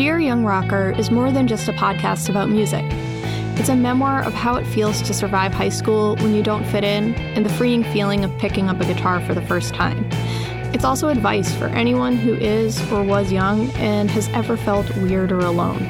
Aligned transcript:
Dear 0.00 0.18
Young 0.18 0.46
Rocker 0.46 0.94
is 0.96 1.10
more 1.10 1.30
than 1.30 1.46
just 1.46 1.68
a 1.68 1.72
podcast 1.72 2.30
about 2.30 2.48
music. 2.48 2.86
It's 3.60 3.68
a 3.68 3.76
memoir 3.76 4.22
of 4.22 4.32
how 4.32 4.56
it 4.56 4.64
feels 4.64 5.02
to 5.02 5.12
survive 5.12 5.52
high 5.52 5.68
school 5.68 6.16
when 6.20 6.34
you 6.34 6.42
don't 6.42 6.64
fit 6.64 6.84
in 6.84 7.12
and 7.36 7.44
the 7.44 7.50
freeing 7.50 7.84
feeling 7.84 8.24
of 8.24 8.34
picking 8.38 8.70
up 8.70 8.80
a 8.80 8.86
guitar 8.86 9.20
for 9.20 9.34
the 9.34 9.42
first 9.42 9.74
time. 9.74 10.08
It's 10.72 10.84
also 10.84 11.08
advice 11.08 11.54
for 11.54 11.66
anyone 11.66 12.16
who 12.16 12.32
is 12.32 12.80
or 12.90 13.02
was 13.02 13.30
young 13.30 13.68
and 13.72 14.10
has 14.12 14.26
ever 14.28 14.56
felt 14.56 14.88
weird 14.96 15.32
or 15.32 15.40
alone. 15.40 15.80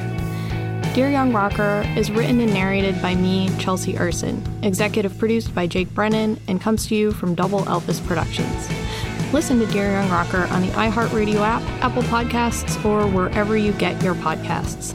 Dear 0.92 1.08
Young 1.08 1.32
Rocker 1.32 1.84
is 1.96 2.10
written 2.10 2.40
and 2.40 2.52
narrated 2.52 3.00
by 3.00 3.14
me, 3.14 3.48
Chelsea 3.60 3.96
Erson, 3.96 4.42
executive 4.64 5.16
produced 5.18 5.54
by 5.54 5.68
Jake 5.68 5.94
Brennan, 5.94 6.40
and 6.48 6.60
comes 6.60 6.88
to 6.88 6.96
you 6.96 7.12
from 7.12 7.36
Double 7.36 7.60
Elvis 7.60 8.04
Productions. 8.04 8.89
Listen 9.32 9.60
to 9.60 9.66
Dear 9.66 9.92
Young 9.92 10.10
Rocker 10.10 10.48
on 10.50 10.62
the 10.62 10.68
iHeartRadio 10.68 11.36
app, 11.36 11.62
Apple 11.84 12.02
Podcasts, 12.02 12.84
or 12.84 13.06
wherever 13.06 13.56
you 13.56 13.70
get 13.72 14.02
your 14.02 14.16
podcasts. 14.16 14.92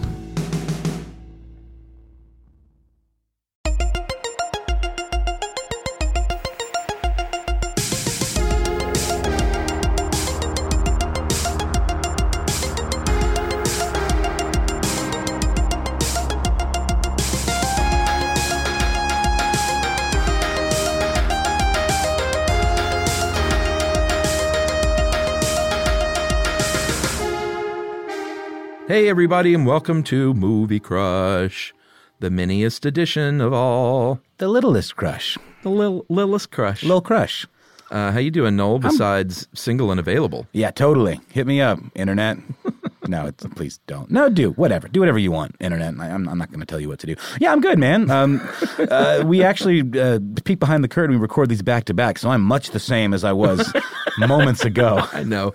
Hey, 28.96 29.10
everybody, 29.10 29.54
and 29.54 29.66
welcome 29.66 30.04
to 30.04 30.34
Movie 30.34 30.80
Crush, 30.80 31.74
the 32.22 32.30
miniest 32.30 32.86
edition 32.86 33.42
of 33.42 33.52
all. 33.52 34.22
The 34.38 34.48
littlest 34.48 34.96
crush. 34.96 35.38
The 35.64 35.70
lil- 35.70 36.06
littlest 36.08 36.50
crush. 36.52 36.82
Lil 36.82 37.02
crush. 37.02 37.46
Uh, 37.92 38.14
how 38.14 38.20
you 38.20 38.32
doing, 38.32 38.56
Noel? 38.56 38.80
Besides 38.80 39.50
single 39.54 39.92
and 39.92 40.00
available. 40.00 40.48
Yeah, 40.54 40.72
totally. 40.72 41.20
Hit 41.34 41.46
me 41.46 41.60
up, 41.60 41.78
internet. 41.94 42.38
no, 43.10 43.26
it's, 43.26 43.46
please 43.48 43.82
don't. 43.86 44.10
No, 44.10 44.30
do 44.30 44.52
whatever. 44.52 44.88
Do 44.88 45.02
whatever 45.02 45.20
you 45.20 45.30
want, 45.30 45.58
internet. 45.60 45.94
I, 46.00 46.12
I'm, 46.12 46.30
I'm 46.30 46.38
not 46.38 46.50
going 46.50 46.62
to 46.62 46.66
tell 46.66 46.80
you 46.80 46.88
what 46.88 47.00
to 47.00 47.08
do. 47.08 47.16
Yeah, 47.42 47.52
I'm 47.52 47.60
good, 47.60 47.78
man. 47.78 48.10
Um, 48.10 48.48
uh, 48.80 49.24
we 49.26 49.44
actually 49.44 49.82
uh, 50.00 50.20
peek 50.46 50.60
behind 50.60 50.86
the 50.86 50.88
curtain. 50.88 51.18
We 51.18 51.22
record 51.22 51.50
these 51.50 51.62
back 51.62 51.84
to 51.86 51.94
back, 51.94 52.18
so 52.18 52.30
I'm 52.30 52.42
much 52.42 52.70
the 52.70 52.80
same 52.80 53.14
as 53.14 53.26
I 53.26 53.34
was 53.34 53.74
moments 54.18 54.64
ago. 54.64 55.06
I 55.12 55.24
know. 55.24 55.54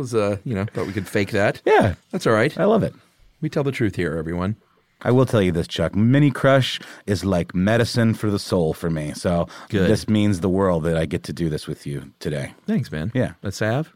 Was 0.00 0.14
uh, 0.14 0.38
you 0.44 0.54
know, 0.54 0.64
thought 0.64 0.86
we 0.86 0.94
could 0.94 1.06
fake 1.06 1.30
that. 1.32 1.60
Yeah, 1.66 1.94
That's 2.10 2.26
all 2.26 2.32
right. 2.32 2.56
I 2.58 2.64
love 2.64 2.82
it. 2.82 2.94
We 3.42 3.50
tell 3.50 3.62
the 3.64 3.70
truth 3.72 3.96
here, 3.96 4.16
everyone. 4.16 4.56
I 5.02 5.10
will 5.10 5.26
tell 5.26 5.42
you 5.42 5.52
this, 5.52 5.66
Chuck. 5.68 5.94
Mini 5.94 6.30
Crush 6.30 6.80
is 7.06 7.22
like 7.22 7.54
medicine 7.54 8.14
for 8.14 8.30
the 8.30 8.38
soul 8.38 8.72
for 8.72 8.88
me. 8.88 9.12
So 9.14 9.46
Good. 9.68 9.90
this 9.90 10.08
means 10.08 10.40
the 10.40 10.48
world 10.48 10.84
that 10.84 10.96
I 10.96 11.04
get 11.04 11.22
to 11.24 11.32
do 11.34 11.50
this 11.50 11.66
with 11.66 11.86
you 11.86 12.12
today. 12.18 12.54
Thanks, 12.66 12.90
man. 12.90 13.12
Yeah. 13.14 13.32
A 13.42 13.52
salve? 13.52 13.94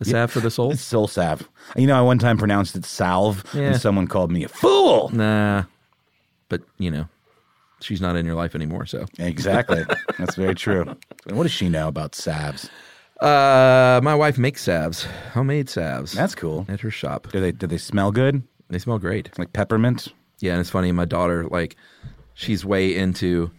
A 0.00 0.04
salve 0.04 0.32
for 0.32 0.40
the 0.40 0.50
soul? 0.50 0.72
It's 0.72 0.82
soul 0.82 1.06
salve. 1.06 1.48
You 1.76 1.86
know, 1.86 1.96
I 1.96 2.00
one 2.02 2.18
time 2.18 2.36
pronounced 2.38 2.74
it 2.74 2.84
salve, 2.84 3.44
Yeah. 3.54 3.62
and 3.72 3.80
someone 3.80 4.08
called 4.08 4.32
me 4.32 4.42
a 4.42 4.48
fool. 4.48 5.10
Nah. 5.12 5.64
But, 6.48 6.62
you 6.78 6.90
know, 6.90 7.06
she's 7.80 8.00
not 8.00 8.16
in 8.16 8.26
your 8.26 8.34
life 8.34 8.54
anymore, 8.56 8.86
so. 8.86 9.06
Exactly. 9.20 9.84
That's 10.18 10.34
very 10.34 10.56
true. 10.56 10.96
And 11.28 11.36
What 11.36 11.44
does 11.44 11.52
she 11.52 11.68
know 11.68 11.86
about 11.86 12.16
salves? 12.16 12.68
Uh, 13.22 14.00
my 14.02 14.16
wife 14.16 14.36
makes 14.36 14.62
salves, 14.62 15.06
homemade 15.32 15.68
salves. 15.68 16.12
That's 16.12 16.34
cool. 16.34 16.66
At 16.68 16.80
her 16.80 16.90
shop. 16.90 17.28
Do 17.30 17.40
they 17.40 17.52
do 17.52 17.68
they 17.68 17.78
smell 17.78 18.10
good? 18.10 18.42
They 18.68 18.80
smell 18.80 18.98
great. 18.98 19.38
Like 19.38 19.52
peppermint? 19.52 20.08
Yeah, 20.40 20.52
and 20.52 20.60
it's 20.60 20.70
funny. 20.70 20.90
My 20.90 21.04
daughter, 21.04 21.46
like, 21.46 21.76
she's 22.34 22.64
way 22.64 22.96
into 22.96 23.52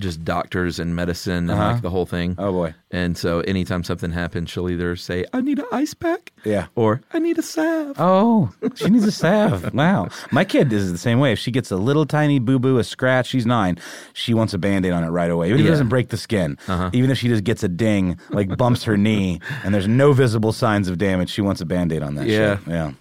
just 0.00 0.24
doctors 0.24 0.78
and 0.78 0.96
medicine 0.96 1.48
and 1.50 1.58
like 1.58 1.58
uh-huh. 1.58 1.80
the 1.80 1.90
whole 1.90 2.06
thing. 2.06 2.34
Oh 2.38 2.52
boy. 2.52 2.74
And 2.90 3.16
so 3.16 3.40
anytime 3.40 3.84
something 3.84 4.10
happens, 4.10 4.50
she'll 4.50 4.68
either 4.68 4.96
say, 4.96 5.24
"I 5.32 5.40
need 5.40 5.58
an 5.60 5.66
ice 5.70 5.94
pack," 5.94 6.32
Yeah. 6.44 6.66
or 6.74 7.02
"I 7.12 7.18
need 7.20 7.38
a 7.38 7.42
salve." 7.42 7.96
Oh, 7.98 8.52
she 8.74 8.90
needs 8.90 9.04
a 9.04 9.12
salve. 9.12 9.72
Wow. 9.80 10.08
My 10.30 10.44
kid 10.44 10.72
is 10.72 10.90
the 10.90 10.98
same 10.98 11.20
way. 11.20 11.32
If 11.32 11.38
she 11.38 11.50
gets 11.50 11.70
a 11.70 11.76
little 11.76 12.04
tiny 12.04 12.38
boo 12.38 12.58
boo, 12.58 12.78
a 12.78 12.84
scratch, 12.84 13.28
she's 13.28 13.46
nine, 13.46 13.78
she 14.12 14.34
wants 14.34 14.52
a 14.52 14.58
band 14.58 14.84
aid 14.84 14.92
on 14.92 15.04
it 15.04 15.08
right 15.08 15.30
away. 15.30 15.48
Even 15.48 15.60
if 15.60 15.66
it 15.66 15.70
doesn't 15.70 15.88
break 15.88 16.08
the 16.08 16.16
skin, 16.16 16.58
uh-huh. 16.66 16.90
even 16.92 17.10
if 17.10 17.18
she 17.18 17.28
just 17.28 17.44
gets 17.44 17.62
a 17.62 17.68
ding, 17.68 18.18
like 18.30 18.56
bumps 18.56 18.82
her 18.84 18.96
knee, 18.96 19.40
and 19.64 19.72
there's 19.74 19.88
no 19.88 20.12
visible 20.12 20.52
signs 20.52 20.88
of 20.88 20.98
damage, 20.98 21.30
she 21.30 21.40
wants 21.40 21.60
a 21.60 21.66
band 21.66 21.92
aid 21.92 22.02
on 22.02 22.14
that 22.16 22.26
Yeah. 22.26 22.56
shit. 22.58 22.66
Yeah. 22.68 22.92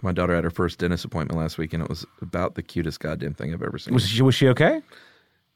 My 0.00 0.12
daughter 0.12 0.34
had 0.34 0.44
her 0.44 0.50
first 0.50 0.78
dentist 0.78 1.04
appointment 1.04 1.40
last 1.40 1.58
week, 1.58 1.72
and 1.72 1.82
it 1.82 1.88
was 1.88 2.06
about 2.22 2.54
the 2.54 2.62
cutest 2.62 3.00
goddamn 3.00 3.34
thing 3.34 3.52
I've 3.52 3.62
ever 3.62 3.78
seen. 3.78 3.94
Was 3.94 4.08
she, 4.08 4.22
was 4.22 4.34
she 4.34 4.48
okay? 4.48 4.80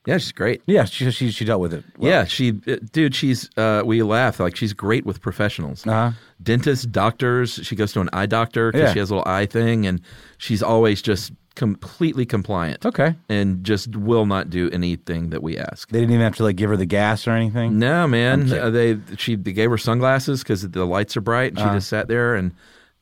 Yeah, 0.07 0.19
she's 0.19 0.33
great. 0.33 0.63
Yeah, 0.67 0.85
she, 0.85 1.11
she, 1.11 1.31
she 1.31 1.45
dealt 1.45 1.61
with 1.61 1.73
it. 1.75 1.85
well. 1.99 2.11
yeah, 2.11 2.25
she, 2.25 2.51
uh, 2.67 2.77
dude, 2.93 3.15
she's. 3.15 3.49
Uh, 3.57 3.83
we 3.85 4.03
laugh 4.03 4.41
like 4.41 4.57
she's 4.57 4.73
great 4.73 5.07
with 5.07 5.21
professionals, 5.21 5.87
Uh-huh. 5.87 6.13
dentists, 6.43 6.85
doctors. 6.87 7.61
She 7.63 7.77
goes 7.77 7.93
to 7.93 8.01
an 8.01 8.09
eye 8.13 8.27
doctor 8.27 8.73
because 8.73 8.89
Yeah. 8.89 8.93
she 8.93 8.99
has 8.99 9.11
a 9.11 9.15
little 9.17 9.31
eye 9.33 9.47
thing, 9.47 9.87
and 9.87 10.01
she's 10.39 10.63
always 10.63 11.03
just 11.03 11.33
completely 11.55 12.25
compliant. 12.25 12.85
Okay. 12.87 13.15
and 13.29 13.63
just 13.63 13.95
will 13.95 14.25
not 14.25 14.49
do 14.49 14.71
anything 14.71 15.29
that 15.31 15.43
we 15.43 15.59
ask. 15.59 15.89
They 15.91 16.01
didn't 16.01 16.15
even 16.15 16.25
have 16.25 16.37
to 16.37 16.45
like 16.45 16.57
give 16.57 16.71
her 16.71 16.79
the 16.79 16.87
gas 16.87 17.29
or 17.29 17.33
anything? 17.33 17.79
No, 17.79 18.09
man. 18.09 18.51
Uh, 18.51 18.71
they 18.71 18.99
she 19.19 19.37
they 19.37 19.53
gave 19.53 19.69
her 19.71 19.77
sunglasses 19.79 20.43
because 20.43 20.63
the 20.69 20.85
lights 20.87 21.15
are 21.17 21.21
bright. 21.21 21.51
And 21.53 21.59
she 21.59 21.65
just 21.65 21.89
sat 21.89 22.09
there 22.09 22.35
and 22.35 22.53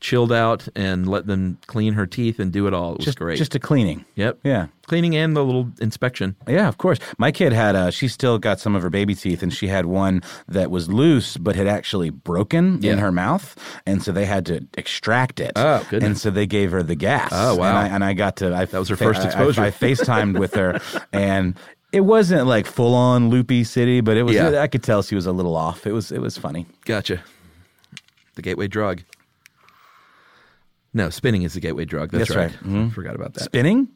chilled 0.01 0.31
out 0.31 0.67
and 0.75 1.07
let 1.07 1.27
them 1.27 1.57
clean 1.67 1.93
her 1.93 2.05
teeth 2.07 2.39
and 2.39 2.51
do 2.51 2.65
it 2.67 2.73
all. 2.73 2.93
It 2.93 2.97
was 2.97 3.05
Just, 3.05 3.17
great. 3.19 3.37
just 3.37 3.53
a 3.55 3.59
cleaning. 3.59 4.03
yep. 4.15 4.39
Yeah. 4.43 4.67
Cleaning 4.87 5.15
and 5.15 5.37
the 5.37 5.45
little 5.45 5.69
inspection. 5.79 6.35
Yeah, 6.47 6.67
of 6.67 6.77
course. 6.79 6.97
My 7.19 7.31
kid 7.31 7.53
had 7.53 7.75
uh 7.75 7.91
she 7.91 8.07
still 8.07 8.39
got 8.39 8.59
some 8.59 8.75
of 8.75 8.81
her 8.81 8.89
baby 8.89 9.13
teeth 9.15 9.41
and 9.43 9.53
she 9.53 9.67
had 9.67 9.85
one 9.85 10.21
that 10.47 10.71
was 10.71 10.89
loose 10.89 11.37
but 11.37 11.55
had 11.55 11.67
actually 11.67 12.09
broken 12.09 12.81
Yeah. 12.81 12.93
in 12.93 12.97
her 12.97 13.11
mouth 13.11 13.55
and 13.85 14.01
so 14.03 14.11
they 14.11 14.25
had 14.25 14.45
to 14.47 14.65
extract 14.75 15.39
it. 15.39 15.51
Oh, 15.55 15.85
goodness. 15.89 16.03
And 16.07 16.17
so 16.17 16.31
they 16.31 16.47
gave 16.47 16.71
her 16.71 16.81
the 16.83 16.95
gas. 16.95 17.29
Oh, 17.31 17.55
wow. 17.55 17.69
And 17.69 17.77
I, 17.77 17.87
and 17.95 18.03
I 18.03 18.13
got 18.13 18.37
to 18.37 18.53
I 18.55 18.65
That 18.65 18.79
was 18.79 18.89
her 18.89 18.97
first 18.97 19.21
I- 19.21 19.23
I- 19.23 19.27
exposure. 19.27 19.61
I, 19.61 19.69
FaceTimed 19.71 20.37
with 20.39 20.55
her 20.55 20.81
and 21.13 21.55
it 21.91 22.01
wasn't 22.01 22.47
like 22.47 22.65
full 22.65 22.95
on 22.95 23.29
loopy 23.29 23.63
city, 23.65 24.01
but 24.01 24.17
it 24.17 24.23
was 24.23 24.33
Yeah. 24.35 24.61
I 24.61 24.67
could 24.67 24.81
tell 24.81 25.03
she 25.03 25.13
was 25.15 25.27
a 25.27 25.31
little 25.31 25.55
off. 25.55 25.85
It 25.85 25.91
was 25.91 26.11
it 26.11 26.19
was 26.21 26.37
funny. 26.39 26.65
Gotcha. 26.85 27.21
The 28.35 28.41
gateway 28.41 28.67
drug. 28.67 29.03
No, 30.93 31.09
spinning 31.09 31.43
is 31.43 31.53
the 31.53 31.59
gateway 31.59 31.85
drug. 31.85 32.11
That's, 32.11 32.27
That's 32.29 32.37
right. 32.37 32.51
Mm-hmm. 32.51 32.89
Forgot 32.89 33.15
about 33.15 33.33
that. 33.35 33.43
Spinning? 33.43 33.87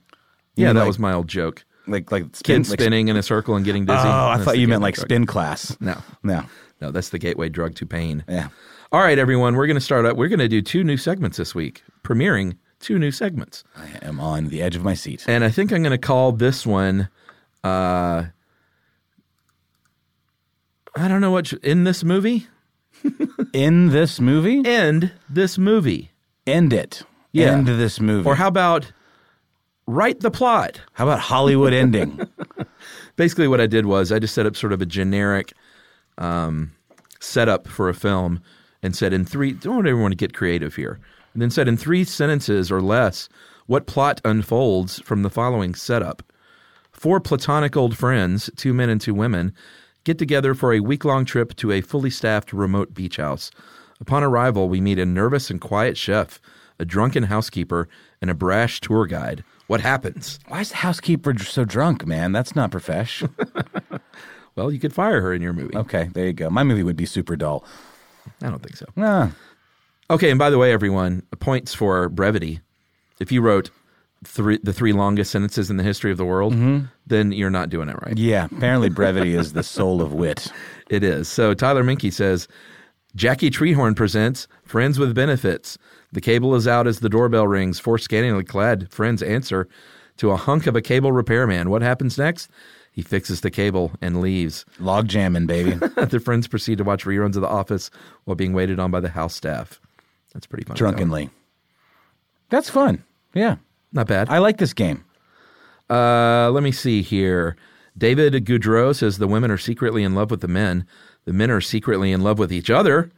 You 0.55 0.65
yeah, 0.67 0.73
that 0.73 0.79
like- 0.79 0.87
was 0.87 0.99
my 0.99 1.13
old 1.13 1.27
joke. 1.27 1.65
like 1.87 2.11
like 2.11 2.23
spin, 2.35 2.57
Kids 2.57 2.69
like- 2.69 2.79
spinning 2.79 3.09
in 3.09 3.17
a 3.17 3.23
circle 3.23 3.55
and 3.55 3.65
getting 3.65 3.85
dizzy. 3.85 3.99
Oh, 3.99 4.09
I 4.09 4.35
That's 4.37 4.45
thought 4.45 4.57
you 4.57 4.67
meant 4.67 4.81
like 4.81 4.95
drug. 4.95 5.07
spin 5.07 5.25
class. 5.25 5.75
No, 5.81 6.01
No. 6.23 6.45
no, 6.81 6.91
that's 6.91 7.09
the 7.09 7.19
gateway 7.19 7.49
drug 7.49 7.75
to 7.75 7.85
pain. 7.85 8.23
Yeah. 8.29 8.47
All 8.91 9.01
right, 9.01 9.19
everyone, 9.19 9.55
we're 9.55 9.67
going 9.67 9.75
to 9.75 9.81
start 9.81 10.05
up. 10.05 10.15
We're 10.15 10.29
going 10.29 10.39
to 10.39 10.47
do 10.47 10.61
two 10.61 10.83
new 10.83 10.95
segments 10.95 11.37
this 11.37 11.53
week, 11.53 11.83
premiering 12.03 12.55
two 12.79 12.97
new 12.97 13.11
segments. 13.11 13.63
I 13.75 13.87
am 14.01 14.19
on 14.21 14.47
the 14.47 14.61
edge 14.61 14.75
of 14.77 14.83
my 14.83 14.93
seat. 14.93 15.25
And 15.27 15.43
I 15.43 15.49
think 15.49 15.73
I'm 15.73 15.81
going 15.83 15.91
to 15.91 15.97
call 15.97 16.31
this 16.31 16.65
one, 16.65 17.09
uh, 17.63 18.25
I 20.95 21.07
don't 21.09 21.19
know 21.19 21.31
what, 21.31 21.51
in 21.53 21.83
this 21.83 22.03
movie? 22.05 22.47
In 23.53 23.89
this 23.89 24.19
movie? 24.21 24.61
End 24.65 25.11
this 25.29 25.57
movie. 25.57 26.11
End 26.47 26.73
it. 26.73 27.03
Yeah. 27.31 27.51
End 27.51 27.67
this 27.67 27.99
movie. 27.99 28.27
Or 28.27 28.35
how 28.35 28.47
about 28.47 28.91
write 29.87 30.21
the 30.21 30.31
plot? 30.31 30.81
How 30.93 31.05
about 31.05 31.19
Hollywood 31.19 31.73
ending? 31.83 32.27
Basically, 33.15 33.47
what 33.47 33.61
I 33.61 33.67
did 33.67 33.85
was 33.85 34.11
I 34.11 34.19
just 34.19 34.33
set 34.33 34.45
up 34.45 34.55
sort 34.55 34.73
of 34.73 34.81
a 34.81 34.85
generic 34.85 35.53
um, 36.17 36.71
setup 37.19 37.67
for 37.67 37.89
a 37.89 37.93
film 37.93 38.41
and 38.83 38.95
said 38.95 39.13
in 39.13 39.25
three, 39.25 39.51
don't 39.51 39.87
ever 39.87 39.99
want 39.99 40.11
to 40.11 40.17
get 40.17 40.33
creative 40.33 40.75
here. 40.75 40.99
And 41.33 41.41
then 41.41 41.49
said 41.49 41.67
in 41.67 41.75
three 41.75 42.03
sentences 42.03 42.71
or 42.71 42.81
less 42.81 43.27
what 43.67 43.87
plot 43.87 44.21
unfolds 44.23 45.01
from 45.01 45.23
the 45.23 45.29
following 45.29 45.75
setup. 45.75 46.23
Four 46.91 47.19
platonic 47.19 47.75
old 47.75 47.97
friends, 47.97 48.49
two 48.55 48.73
men 48.73 48.89
and 48.89 49.01
two 49.01 49.13
women, 49.13 49.53
get 50.05 50.17
together 50.17 50.53
for 50.53 50.71
a 50.71 50.79
week 50.79 51.03
long 51.03 51.25
trip 51.25 51.55
to 51.57 51.71
a 51.71 51.81
fully 51.81 52.09
staffed 52.09 52.53
remote 52.53 52.93
beach 52.93 53.17
house. 53.17 53.51
Upon 54.01 54.23
arrival, 54.23 54.67
we 54.69 54.81
meet 54.81 54.99
a 54.99 55.05
nervous 55.05 55.49
and 55.49 55.59
quiet 55.61 55.97
chef, 55.97 56.39
a 56.79 56.85
drunken 56.85 57.23
housekeeper, 57.23 57.87
and 58.21 58.29
a 58.29 58.33
brash 58.33 58.81
tour 58.81 59.05
guide. 59.05 59.43
What 59.67 59.81
happens? 59.81 60.39
Why 60.47 60.61
is 60.61 60.69
the 60.69 60.75
housekeeper 60.75 61.37
so 61.39 61.65
drunk, 61.65 62.05
man? 62.05 62.31
That's 62.31 62.55
not 62.55 62.71
profesh. 62.71 63.23
Well, 64.55 64.71
you 64.71 64.79
could 64.79 64.93
fire 64.93 65.19
her 65.19 65.33
in 65.33 65.41
your 65.41 65.51
movie. 65.51 65.75
okay, 65.75 66.09
there 66.13 66.27
you 66.27 66.31
go. 66.33 66.49
My 66.49 66.63
movie 66.63 66.81
would 66.83 66.95
be 66.95 67.05
super 67.05 67.35
dull. 67.35 67.65
I 68.41 68.49
don't 68.49 68.61
think 68.63 68.77
so. 68.77 68.85
Ah, 68.95 69.33
Okay, 70.09 70.29
and 70.29 70.39
by 70.39 70.49
the 70.49 70.57
way, 70.57 70.71
everyone, 70.71 71.23
points 71.41 71.73
for 71.73 72.07
brevity. 72.07 72.61
If 73.19 73.33
you 73.33 73.41
wrote 73.41 73.69
three, 74.23 74.57
the 74.63 74.71
three 74.71 74.93
longest 74.93 75.31
sentences 75.31 75.69
in 75.69 75.75
the 75.75 75.83
history 75.83 76.09
of 76.09 76.15
the 76.17 76.23
world, 76.23 76.53
then 77.05 77.33
you're 77.33 77.49
not 77.49 77.69
doing 77.69 77.89
it 77.89 77.97
right. 78.05 78.17
yeah, 78.17 78.45
apparently 78.45 78.87
brevity 78.87 79.33
is 79.35 79.51
the 79.51 79.61
soul 79.63 80.01
of 80.01 80.13
wit. 80.13 80.47
It 80.89 81.03
is. 81.03 81.27
So 81.27 81.53
Tyler 81.55 81.83
Minky 81.83 82.09
says 82.11 82.47
Jackie 83.15 83.49
Treehorn 83.49 83.95
presents 83.95 84.45
Friends 84.65 84.99
with 84.99 85.15
Benefits. 85.15 85.77
The 86.11 86.19
cable 86.19 86.53
is 86.53 86.67
out 86.67 86.85
as 86.85 86.99
the 86.99 87.07
doorbell 87.07 87.47
rings. 87.47 87.79
Four 87.79 87.97
scantily 87.97 88.43
clad 88.43 88.91
friends 88.91 89.23
answer 89.23 89.69
to 90.17 90.31
a 90.31 90.35
hunk 90.35 90.67
of 90.67 90.75
a 90.75 90.81
cable 90.81 91.13
repairman. 91.13 91.69
What 91.69 91.81
happens 91.81 92.17
next? 92.17 92.49
He 92.91 93.01
fixes 93.01 93.39
the 93.39 93.51
cable 93.51 93.93
and 94.01 94.19
leaves. 94.19 94.65
Log 94.79 95.07
jamming, 95.07 95.45
baby. 95.45 95.71
the 95.95 96.21
friends 96.21 96.49
proceed 96.49 96.77
to 96.79 96.83
watch 96.83 97.05
reruns 97.05 97.35
of 97.35 97.41
The 97.41 97.47
Office 97.47 97.89
while 98.25 98.35
being 98.35 98.51
waited 98.51 98.81
on 98.81 98.91
by 98.91 98.99
the 98.99 99.09
house 99.09 99.33
staff. 99.33 99.79
That's 100.33 100.45
pretty 100.45 100.65
fun. 100.65 100.75
Drunkenly. 100.75 101.29
That's 102.49 102.69
fun. 102.69 103.01
Yeah. 103.33 103.55
Not 103.93 104.07
bad. 104.07 104.27
I 104.29 104.39
like 104.39 104.57
this 104.57 104.73
game. 104.73 105.05
Uh, 105.89 106.51
let 106.51 106.63
me 106.63 106.73
see 106.73 107.01
here. 107.01 107.55
David 107.97 108.33
Goudreau 108.45 108.93
says 108.93 109.17
the 109.17 109.27
women 109.27 109.51
are 109.51 109.57
secretly 109.57 110.03
in 110.03 110.15
love 110.15 110.31
with 110.31 110.41
the 110.41 110.49
men. 110.49 110.85
The 111.25 111.33
men 111.33 111.51
are 111.51 111.61
secretly 111.61 112.11
in 112.11 112.21
love 112.21 112.39
with 112.39 112.53
each 112.53 112.69
other. 112.69 113.11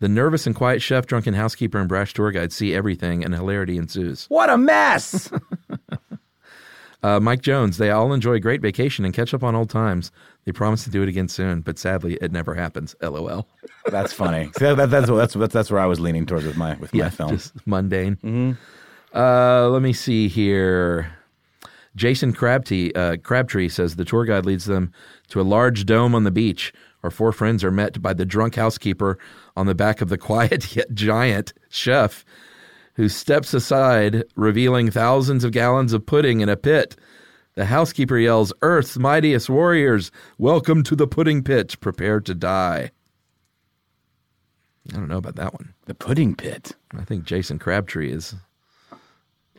The 0.00 0.08
nervous 0.08 0.46
and 0.46 0.54
quiet 0.54 0.80
chef, 0.80 1.06
drunken 1.06 1.34
housekeeper, 1.34 1.78
and 1.78 1.88
brash 1.88 2.14
tour 2.14 2.30
guide 2.30 2.52
see 2.52 2.74
everything, 2.74 3.24
and 3.24 3.34
hilarity 3.34 3.76
ensues. 3.76 4.26
What 4.28 4.50
a 4.50 4.56
mess. 4.56 5.30
Uh, 7.00 7.20
Mike 7.20 7.42
Jones, 7.42 7.76
they 7.78 7.90
all 7.90 8.12
enjoy 8.12 8.32
a 8.34 8.40
great 8.40 8.60
vacation 8.60 9.04
and 9.04 9.14
catch 9.14 9.32
up 9.32 9.44
on 9.44 9.54
old 9.54 9.70
times. 9.70 10.10
They 10.44 10.52
promise 10.52 10.82
to 10.84 10.90
do 10.90 11.02
it 11.02 11.08
again 11.08 11.28
soon, 11.28 11.60
but 11.60 11.78
sadly, 11.78 12.18
it 12.20 12.32
never 12.32 12.54
happens. 12.54 12.96
LOL. 13.00 13.46
that's 13.86 14.12
funny. 14.12 14.50
See, 14.58 14.64
that, 14.64 14.90
that's, 14.90 15.08
that's, 15.08 15.34
that's, 15.34 15.52
that's 15.52 15.70
where 15.70 15.80
I 15.80 15.86
was 15.86 16.00
leaning 16.00 16.26
towards 16.26 16.44
with 16.44 16.56
my, 16.56 16.74
with 16.76 16.92
my 16.92 17.08
film. 17.08 17.30
just 17.30 17.54
mundane. 17.66 18.56
Uh, 19.14 19.68
let 19.68 19.80
me 19.80 19.92
see 19.92 20.26
here. 20.26 21.12
Jason 21.94 22.32
Crabtree, 22.32 22.92
uh, 22.94 23.16
Crabtree 23.22 23.68
says 23.68 23.96
the 23.96 24.04
tour 24.04 24.24
guide 24.24 24.44
leads 24.44 24.64
them 24.64 24.92
to 25.28 25.40
a 25.40 25.42
large 25.42 25.86
dome 25.86 26.14
on 26.16 26.24
the 26.24 26.30
beach. 26.30 26.72
Our 27.08 27.10
four 27.10 27.32
friends 27.32 27.64
are 27.64 27.70
met 27.70 28.02
by 28.02 28.12
the 28.12 28.26
drunk 28.26 28.56
housekeeper 28.56 29.18
on 29.56 29.64
the 29.64 29.74
back 29.74 30.02
of 30.02 30.10
the 30.10 30.18
quiet 30.18 30.76
yet 30.76 30.92
giant 30.92 31.54
chef, 31.70 32.22
who 32.96 33.08
steps 33.08 33.54
aside, 33.54 34.24
revealing 34.36 34.90
thousands 34.90 35.42
of 35.42 35.52
gallons 35.52 35.94
of 35.94 36.04
pudding 36.04 36.42
in 36.42 36.50
a 36.50 36.56
pit. 36.58 36.96
The 37.54 37.64
housekeeper 37.64 38.18
yells, 38.18 38.52
Earth's 38.60 38.98
mightiest 38.98 39.48
warriors, 39.48 40.10
welcome 40.36 40.82
to 40.82 40.94
the 40.94 41.06
pudding 41.06 41.42
pit, 41.42 41.80
prepare 41.80 42.20
to 42.20 42.34
die. 42.34 42.90
I 44.92 44.96
don't 44.96 45.08
know 45.08 45.16
about 45.16 45.36
that 45.36 45.54
one. 45.54 45.72
the 45.86 45.94
pudding 45.94 46.34
pit. 46.34 46.76
I 46.92 47.04
think 47.04 47.24
Jason 47.24 47.58
Crabtree 47.58 48.12
is 48.12 48.34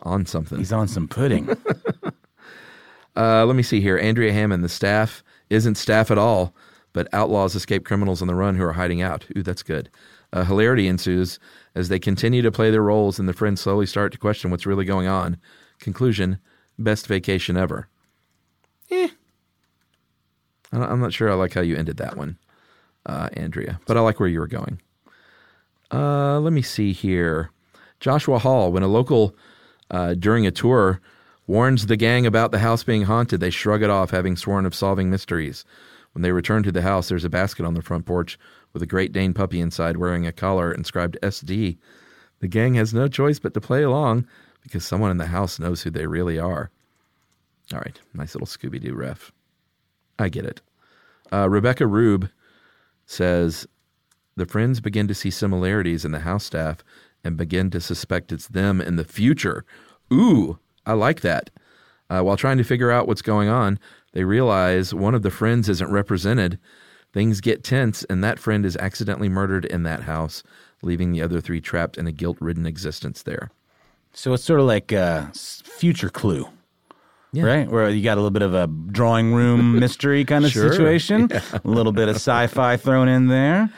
on 0.03 0.27
something. 0.27 0.59
He's 0.59 0.71
on 0.71 0.87
some 0.87 1.07
pudding. 1.07 1.49
Uh, 3.15 3.43
let 3.45 3.55
me 3.57 3.63
see 3.63 3.81
here. 3.81 3.97
Andrea 3.97 4.31
Hammond, 4.31 4.63
the 4.63 4.69
staff 4.69 5.23
isn't 5.49 5.75
staff 5.75 6.09
at 6.09 6.17
all, 6.17 6.53
but 6.93 7.07
outlaws 7.13 7.55
escape 7.55 7.85
criminals 7.85 8.21
on 8.21 8.27
the 8.27 8.35
run 8.35 8.55
who 8.55 8.63
are 8.63 8.73
hiding 8.73 9.01
out. 9.01 9.25
Ooh, 9.35 9.43
that's 9.43 9.63
good. 9.63 9.89
Uh, 10.31 10.43
hilarity 10.43 10.87
ensues 10.87 11.39
as 11.75 11.89
they 11.89 11.99
continue 11.99 12.41
to 12.41 12.51
play 12.51 12.71
their 12.71 12.83
roles, 12.83 13.19
and 13.19 13.27
the 13.27 13.33
friends 13.33 13.61
slowly 13.61 13.85
start 13.85 14.11
to 14.11 14.17
question 14.17 14.51
what's 14.51 14.65
really 14.65 14.85
going 14.85 15.07
on. 15.07 15.37
Conclusion: 15.79 16.39
Best 16.77 17.07
vacation 17.07 17.57
ever. 17.57 17.87
Eh. 18.91 19.09
I'm 20.71 20.99
not 20.99 21.13
sure 21.13 21.31
I 21.31 21.33
like 21.33 21.53
how 21.53 21.61
you 21.61 21.75
ended 21.75 21.97
that 21.97 22.15
one, 22.15 22.37
uh, 23.05 23.29
Andrea, 23.33 23.79
but 23.87 23.97
I 23.97 24.01
like 24.01 24.19
where 24.19 24.29
you 24.29 24.39
were 24.39 24.47
going. 24.47 24.79
Uh, 25.91 26.39
let 26.39 26.53
me 26.53 26.61
see 26.61 26.93
here. 26.93 27.49
Joshua 27.99 28.37
Hall, 28.37 28.71
when 28.71 28.83
a 28.83 28.87
local 28.87 29.35
uh, 29.89 30.13
during 30.13 30.45
a 30.45 30.51
tour 30.51 31.01
warns 31.47 31.87
the 31.87 31.97
gang 31.97 32.27
about 32.27 32.51
the 32.51 32.59
house 32.59 32.83
being 32.83 33.03
haunted, 33.03 33.39
they 33.39 33.49
shrug 33.49 33.81
it 33.81 33.89
off, 33.89 34.11
having 34.11 34.35
sworn 34.35 34.65
of 34.65 34.75
solving 34.75 35.09
mysteries. 35.09 35.65
When 36.13 36.21
they 36.21 36.31
return 36.31 36.63
to 36.63 36.71
the 36.71 36.81
house, 36.81 37.07
there's 37.09 37.25
a 37.25 37.29
basket 37.29 37.65
on 37.65 37.73
the 37.73 37.81
front 37.81 38.05
porch 38.05 38.37
with 38.73 38.81
a 38.81 38.87
Great 38.87 39.11
Dane 39.11 39.33
puppy 39.33 39.59
inside 39.59 39.97
wearing 39.97 40.25
a 40.25 40.31
collar 40.31 40.71
inscribed 40.71 41.17
SD. 41.21 41.77
The 42.39 42.47
gang 42.47 42.75
has 42.75 42.93
no 42.93 43.07
choice 43.07 43.39
but 43.39 43.53
to 43.53 43.61
play 43.61 43.83
along 43.83 44.27
because 44.61 44.85
someone 44.85 45.11
in 45.11 45.17
the 45.17 45.27
house 45.27 45.59
knows 45.59 45.83
who 45.83 45.89
they 45.89 46.07
really 46.07 46.39
are. 46.39 46.71
All 47.73 47.79
right, 47.79 47.99
nice 48.13 48.33
little 48.33 48.47
Scooby 48.47 48.81
Doo 48.81 48.95
ref. 48.95 49.31
I 50.17 50.29
get 50.29 50.45
it. 50.45 50.61
Uh, 51.31 51.47
Rebecca 51.49 51.85
Rube 51.85 52.29
says 53.05 53.67
the 54.35 54.45
friends 54.45 54.81
begin 54.81 55.07
to 55.07 55.13
see 55.13 55.29
similarities 55.29 56.05
in 56.05 56.11
the 56.11 56.19
house 56.19 56.45
staff 56.45 56.83
and 57.23 57.37
begin 57.37 57.69
to 57.71 57.81
suspect 57.81 58.31
it's 58.31 58.47
them 58.47 58.81
in 58.81 58.95
the 58.95 59.03
future. 59.03 59.65
Ooh, 60.11 60.57
I 60.85 60.93
like 60.93 61.21
that. 61.21 61.49
Uh, 62.09 62.21
while 62.21 62.37
trying 62.37 62.57
to 62.57 62.63
figure 62.63 62.89
out 62.89 63.07
what's 63.07 63.21
going 63.21 63.49
on, 63.49 63.77
they 64.13 64.23
realize 64.23 64.93
one 64.93 65.15
of 65.15 65.21
the 65.21 65.31
friends 65.31 65.69
isn't 65.69 65.91
represented. 65.91 66.59
Things 67.13 67.41
get 67.41 67.63
tense, 67.63 68.03
and 68.05 68.23
that 68.23 68.39
friend 68.39 68.65
is 68.65 68.77
accidentally 68.77 69.29
murdered 69.29 69.65
in 69.65 69.83
that 69.83 70.03
house, 70.03 70.43
leaving 70.81 71.11
the 71.11 71.21
other 71.21 71.41
three 71.41 71.59
trapped 71.61 71.97
in 71.97 72.05
a 72.07 72.11
guilt 72.11 72.37
ridden 72.39 72.65
existence 72.65 73.23
there. 73.23 73.49
so 74.13 74.33
it's 74.33 74.43
sort 74.43 74.59
of 74.59 74.65
like 74.65 74.91
a 74.91 75.31
future 75.33 76.09
clue. 76.09 76.47
Right? 77.33 77.69
Where 77.69 77.87
you 77.89 78.03
got 78.03 78.15
a 78.17 78.21
little 78.21 78.31
bit 78.31 78.41
of 78.41 78.55
a 78.55 78.65
drawing 78.67 79.33
room 79.35 79.79
mystery 79.79 80.25
kind 80.25 80.45
of 80.45 80.51
Sure. 80.51 80.71
situation, 80.71 81.29
a 81.53 81.61
little 81.63 81.91
bit 81.91 82.07
of 82.09 82.15
sci 82.15 82.47
fi 82.47 82.75
thrown 82.77 83.07
in 83.07 83.27
there. 83.27 83.69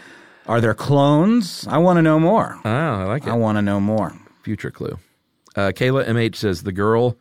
Are 0.48 0.62
there 0.62 0.74
clones? 0.74 1.68
I 1.68 1.78
want 1.78 1.98
to 1.98 2.02
know 2.02 2.18
more. 2.20 2.58
Oh, 2.64 2.70
I 2.70 3.04
like 3.04 3.24
it. 3.28 3.30
I 3.30 3.34
want 3.36 3.58
to 3.58 3.62
know 3.62 3.80
more. 3.82 4.14
Future 4.44 4.72
clue. 4.72 4.98
Uh, 5.56 5.72
Kayla 5.76 6.08
MH 6.08 6.36
says 6.36 6.64
the 6.64 6.72
girl 6.72 7.18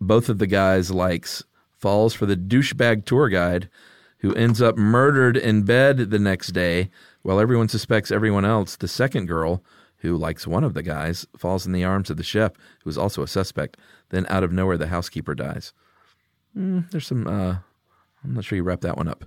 both 0.00 0.28
of 0.30 0.38
the 0.38 0.46
guys 0.46 0.90
likes 0.90 1.44
falls 1.84 2.14
for 2.14 2.24
the 2.24 2.34
douchebag 2.34 3.04
tour 3.04 3.28
guide 3.28 3.68
who 4.20 4.34
ends 4.36 4.62
up 4.62 4.78
murdered 4.78 5.36
in 5.36 5.64
bed 5.64 5.98
the 5.98 6.18
next 6.18 6.52
day 6.52 6.88
while 7.20 7.38
everyone 7.38 7.68
suspects 7.68 8.10
everyone 8.10 8.46
else. 8.46 8.74
The 8.76 8.88
second 8.88 9.26
girl 9.26 9.62
who 9.98 10.16
likes 10.16 10.46
one 10.46 10.64
of 10.64 10.72
the 10.72 10.82
guys 10.82 11.26
falls 11.36 11.66
in 11.66 11.72
the 11.72 11.84
arms 11.84 12.08
of 12.08 12.16
the 12.16 12.22
chef 12.22 12.52
who 12.82 12.88
is 12.88 12.96
also 12.96 13.22
a 13.22 13.28
suspect. 13.28 13.76
Then 14.08 14.24
out 14.30 14.42
of 14.42 14.50
nowhere, 14.50 14.78
the 14.78 14.86
housekeeper 14.86 15.34
dies. 15.34 15.74
Mm, 16.56 16.90
there's 16.90 17.06
some. 17.06 17.26
Uh, 17.26 17.56
I'm 18.24 18.32
not 18.32 18.46
sure 18.46 18.56
you 18.56 18.62
wrap 18.62 18.80
that 18.80 18.96
one 18.96 19.08
up. 19.08 19.26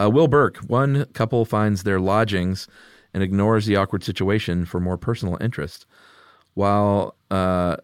Uh, 0.00 0.08
Will 0.08 0.28
Burke. 0.28 0.56
One 0.68 1.04
couple 1.12 1.44
finds 1.44 1.82
their 1.82 2.00
lodgings 2.00 2.68
and 3.12 3.22
ignores 3.22 3.66
the 3.66 3.76
awkward 3.76 4.02
situation 4.02 4.64
for 4.64 4.80
more 4.80 4.96
personal 4.96 5.36
interest, 5.42 5.84
while 6.54 7.16
uh, 7.30 7.76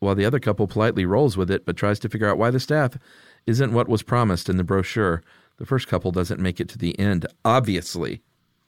while 0.00 0.16
the 0.16 0.24
other 0.24 0.40
couple 0.40 0.66
politely 0.66 1.06
rolls 1.06 1.36
with 1.36 1.48
it 1.48 1.64
but 1.64 1.76
tries 1.76 2.00
to 2.00 2.08
figure 2.08 2.28
out 2.28 2.38
why 2.38 2.50
the 2.50 2.58
staff 2.58 2.98
isn't 3.46 3.72
what 3.72 3.88
was 3.88 4.02
promised 4.02 4.48
in 4.48 4.56
the 4.56 4.64
brochure. 4.64 5.22
The 5.58 5.66
first 5.66 5.88
couple 5.88 6.12
doesn't 6.12 6.40
make 6.40 6.60
it 6.60 6.68
to 6.70 6.78
the 6.78 6.98
end, 6.98 7.26
obviously. 7.44 8.20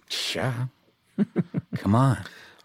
Sure. 0.08 0.70
Come 1.76 1.94
on. 1.94 2.18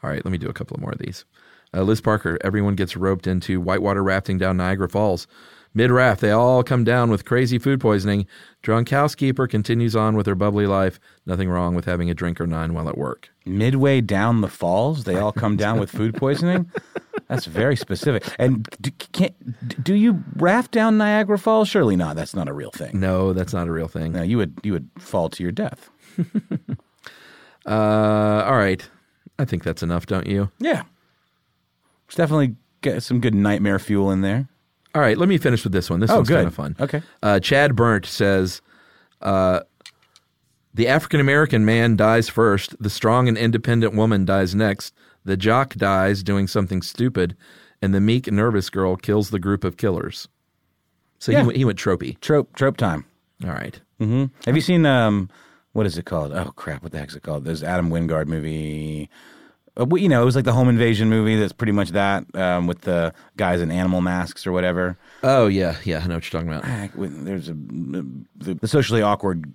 All 0.04 0.10
right, 0.10 0.24
let 0.24 0.32
me 0.32 0.38
do 0.38 0.50
a 0.50 0.54
couple 0.54 0.76
of 0.76 0.82
more 0.82 0.92
of 0.92 1.00
these. 1.00 1.26
Uh, 1.74 1.82
Liz 1.82 2.02
Parker, 2.02 2.38
everyone 2.42 2.76
gets 2.76 2.96
roped 2.96 3.26
into 3.26 3.60
whitewater 3.60 4.04
rafting 4.04 4.38
down 4.38 4.58
Niagara 4.58 4.88
Falls. 4.90 5.28
Mid 5.76 5.90
raft, 5.90 6.22
they 6.22 6.30
all 6.30 6.62
come 6.62 6.84
down 6.84 7.10
with 7.10 7.26
crazy 7.26 7.58
food 7.58 7.82
poisoning. 7.82 8.28
Drunk 8.62 8.90
housekeeper 8.90 9.48
continues 9.48 9.96
on 9.96 10.16
with 10.16 10.28
her 10.28 10.36
bubbly 10.36 10.68
life. 10.68 11.00
Nothing 11.26 11.50
wrong 11.50 11.74
with 11.74 11.86
having 11.86 12.12
a 12.12 12.14
drink 12.14 12.40
or 12.40 12.46
nine 12.46 12.76
while 12.76 12.88
at 12.88 12.98
work. 12.98 13.30
Midway 13.44 14.00
down 14.00 14.42
the 14.42 14.48
falls, 14.48 15.06
they 15.06 15.16
all 15.16 15.32
come 15.32 15.58
down 15.58 15.80
with 15.80 15.90
food 15.90 16.14
poisoning. 16.18 16.70
That's 17.34 17.46
very 17.48 17.76
specific. 17.76 18.24
And 18.40 18.68
do, 18.82 18.92
can't, 19.12 19.84
do 19.84 19.96
you 19.96 20.24
raft 20.36 20.72
down 20.72 20.98
Niagara 20.98 21.38
Falls? 21.40 21.68
Surely 21.68 21.96
not. 21.96 22.16
That's 22.16 22.36
not 22.36 22.48
a 22.48 22.54
real 22.54 22.72
thing. 22.72 23.00
No, 23.00 23.34
that's 23.34 23.54
not 23.54 23.68
a 23.68 23.72
real 23.72 23.88
thing. 23.88 24.12
No, 24.14 24.22
you 24.22 24.38
would 24.38 24.60
you 24.64 24.72
would 24.74 24.90
fall 25.00 25.30
to 25.30 25.44
your 25.44 25.52
death. 25.52 25.90
Uh, 27.66 28.44
all 28.46 28.56
right. 28.58 28.88
I 29.40 29.46
think 29.46 29.64
that's 29.64 29.82
enough, 29.84 30.06
don't 30.06 30.28
you? 30.28 30.52
Yeah. 30.60 30.84
There's 32.08 32.16
definitely 32.18 32.56
get 32.82 33.02
some 33.04 33.22
good 33.22 33.34
nightmare 33.34 33.80
fuel 33.80 34.12
in 34.12 34.20
there. 34.20 34.50
All 34.94 35.02
right, 35.02 35.18
let 35.18 35.30
me 35.30 35.38
finish 35.38 35.64
with 35.64 35.72
this 35.74 35.90
one. 35.90 36.02
This 36.02 36.12
Oh, 36.12 36.18
one's 36.18 36.30
kind 36.30 36.46
of 36.48 36.54
fun. 36.54 36.76
Okay. 36.80 37.02
Uh, 37.24 37.40
Chad 37.40 37.76
Burnt 37.76 38.06
says 38.06 38.62
uh, 39.22 39.62
the 40.74 40.88
African 40.88 41.20
American 41.20 41.66
man 41.66 41.96
dies 41.96 42.30
first, 42.30 42.76
the 42.84 42.90
strong 42.90 43.28
and 43.28 43.38
independent 43.38 43.96
woman 43.96 44.26
dies 44.26 44.54
next, 44.54 44.94
the 45.26 45.38
jock 45.38 45.76
dies 45.76 46.24
doing 46.24 46.48
something 46.48 46.82
stupid, 46.82 47.36
and 47.82 47.94
the 47.94 48.02
meek, 48.02 48.32
nervous 48.32 48.70
girl 48.70 48.96
kills 48.96 49.30
the 49.30 49.40
group 49.40 49.64
of 49.64 49.78
killers. 49.78 50.28
So 51.20 51.32
Yeah. 51.32 51.40
he, 51.42 51.46
went, 51.48 51.58
he 51.58 51.66
went 51.66 51.80
tropey. 51.80 52.20
Trope 52.20 52.54
trope 52.56 52.78
time. 52.78 53.06
All 53.44 53.52
right. 53.52 53.80
hmm 54.00 54.26
Have 54.46 54.56
you 54.56 54.62
seen 54.62 54.86
um, 54.86 55.30
what 55.74 55.86
is 55.86 55.98
it 55.98 56.06
called? 56.06 56.32
Oh 56.34 56.52
crap! 56.56 56.84
What 56.84 56.92
the 56.92 57.00
heck's 57.00 57.16
it 57.16 57.24
called? 57.24 57.46
There's 57.46 57.64
Adam 57.64 57.90
Wingard 57.90 58.28
movie. 58.28 59.10
Uh, 59.76 59.86
well, 59.86 60.00
you 60.00 60.08
know, 60.08 60.22
it 60.22 60.26
was 60.26 60.36
like 60.36 60.46
the 60.46 60.54
home 60.54 60.70
invasion 60.70 61.10
movie. 61.10 61.36
That's 61.36 61.52
pretty 61.52 61.72
much 61.72 61.90
that 61.90 62.24
um, 62.36 62.68
with 62.68 62.82
the 62.82 63.12
guys 63.38 63.60
in 63.60 63.72
animal 63.72 64.02
masks 64.02 64.46
or 64.46 64.52
whatever. 64.52 64.98
Oh 65.24 65.48
yeah, 65.48 65.78
yeah, 65.84 66.00
I 66.04 66.08
know 66.08 66.14
what 66.16 66.32
you're 66.32 66.40
talking 66.42 66.54
about. 66.54 66.64
Ah, 66.64 66.90
There's 66.96 67.50
a 67.50 67.54
the, 67.54 68.54
the 68.62 68.68
socially 68.68 69.02
awkward 69.02 69.52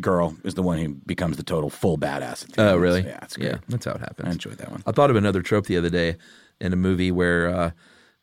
girl 0.00 0.36
is 0.44 0.54
the 0.54 0.62
one 0.62 0.78
who 0.78 0.94
becomes 1.06 1.36
the 1.36 1.42
total 1.42 1.70
full 1.70 1.96
badass. 1.98 2.44
At 2.44 2.52
the 2.52 2.70
Oh 2.70 2.76
really? 2.76 3.02
Yeah, 3.02 3.18
it's 3.22 3.36
great. 3.36 3.50
Yeah, 3.52 3.58
that's 3.68 3.84
how 3.84 3.92
it 3.92 4.00
happens. 4.00 4.28
I 4.28 4.32
enjoyed 4.32 4.58
that 4.58 4.70
one. 4.70 4.82
I 4.86 4.92
thought 4.92 5.10
of 5.10 5.16
another 5.16 5.42
trope 5.42 5.66
the 5.66 5.76
other 5.76 5.90
day 5.90 6.16
in 6.60 6.72
a 6.72 6.76
movie 6.76 7.10
where 7.12 7.48
uh, 7.48 7.70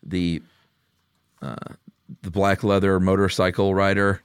the 0.04 0.42
uh, 1.42 1.56
the 2.22 2.32
black 2.32 2.64
leather 2.64 3.00
motorcycle 3.00 3.74
rider 3.74 4.22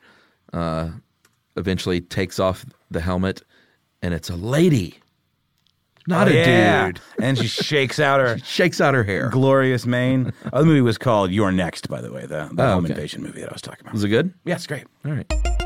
uh, 0.53 0.91
eventually 1.57 2.01
takes 2.01 2.39
off 2.41 2.65
the 2.91 3.01
helmet, 3.01 3.43
and 4.03 4.13
it's 4.13 4.29
a 4.29 4.37
lady, 4.37 4.99
not 6.09 6.29
Oh, 6.29 6.31
a 6.33 6.35
yeah. 6.35 6.87
dude. 6.87 7.01
and 7.21 7.39
she 7.39 7.47
shakes 7.47 7.99
out 8.01 8.21
her 8.21 8.39
Shakes 8.45 8.81
out 8.81 8.95
her 8.95 9.05
hair. 9.05 9.29
glorious 9.31 9.87
mane. 9.87 10.33
Oh, 10.53 10.61
the 10.61 10.67
movie 10.67 10.81
was 10.81 10.99
called 10.99 11.31
You're 11.31 11.53
Next, 11.53 11.89
by 11.89 12.01
the 12.01 12.13
way, 12.13 12.23
the, 12.23 12.51
the 12.53 12.63
Oh, 12.65 12.75
home 12.75 12.85
okay. 12.85 12.95
invasion 12.95 13.23
movie 13.23 13.41
that 13.41 13.51
I 13.51 13.53
was 13.53 13.63
talking 13.63 13.81
about. 13.83 13.95
Was 13.95 14.05
it 14.05 14.09
good? 14.09 14.35
Yeah, 14.45 14.57
it's 14.57 14.67
great. 14.67 14.85
All 15.05 15.13
right. 15.13 15.66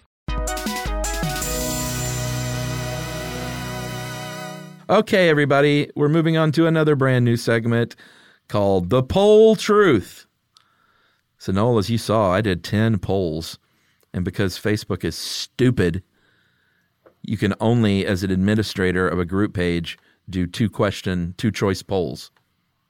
Okay, 4.91 5.29
everybody, 5.29 5.89
we're 5.95 6.09
moving 6.09 6.35
on 6.35 6.51
to 6.51 6.67
another 6.67 6.97
brand 6.97 7.23
new 7.23 7.37
segment 7.37 7.95
called 8.49 8.89
The 8.89 9.01
Poll 9.01 9.55
Truth. 9.55 10.25
So, 11.37 11.53
Noel, 11.53 11.77
as 11.77 11.89
you 11.89 11.97
saw, 11.97 12.33
I 12.33 12.41
did 12.41 12.61
10 12.61 12.99
polls. 12.99 13.57
And 14.13 14.25
because 14.25 14.59
Facebook 14.59 15.05
is 15.05 15.15
stupid, 15.15 16.03
you 17.21 17.37
can 17.37 17.53
only, 17.61 18.05
as 18.05 18.21
an 18.21 18.31
administrator 18.31 19.07
of 19.07 19.17
a 19.17 19.23
group 19.23 19.53
page, 19.53 19.97
do 20.29 20.45
two 20.45 20.69
question, 20.69 21.35
two 21.37 21.51
choice 21.51 21.81
polls. 21.81 22.29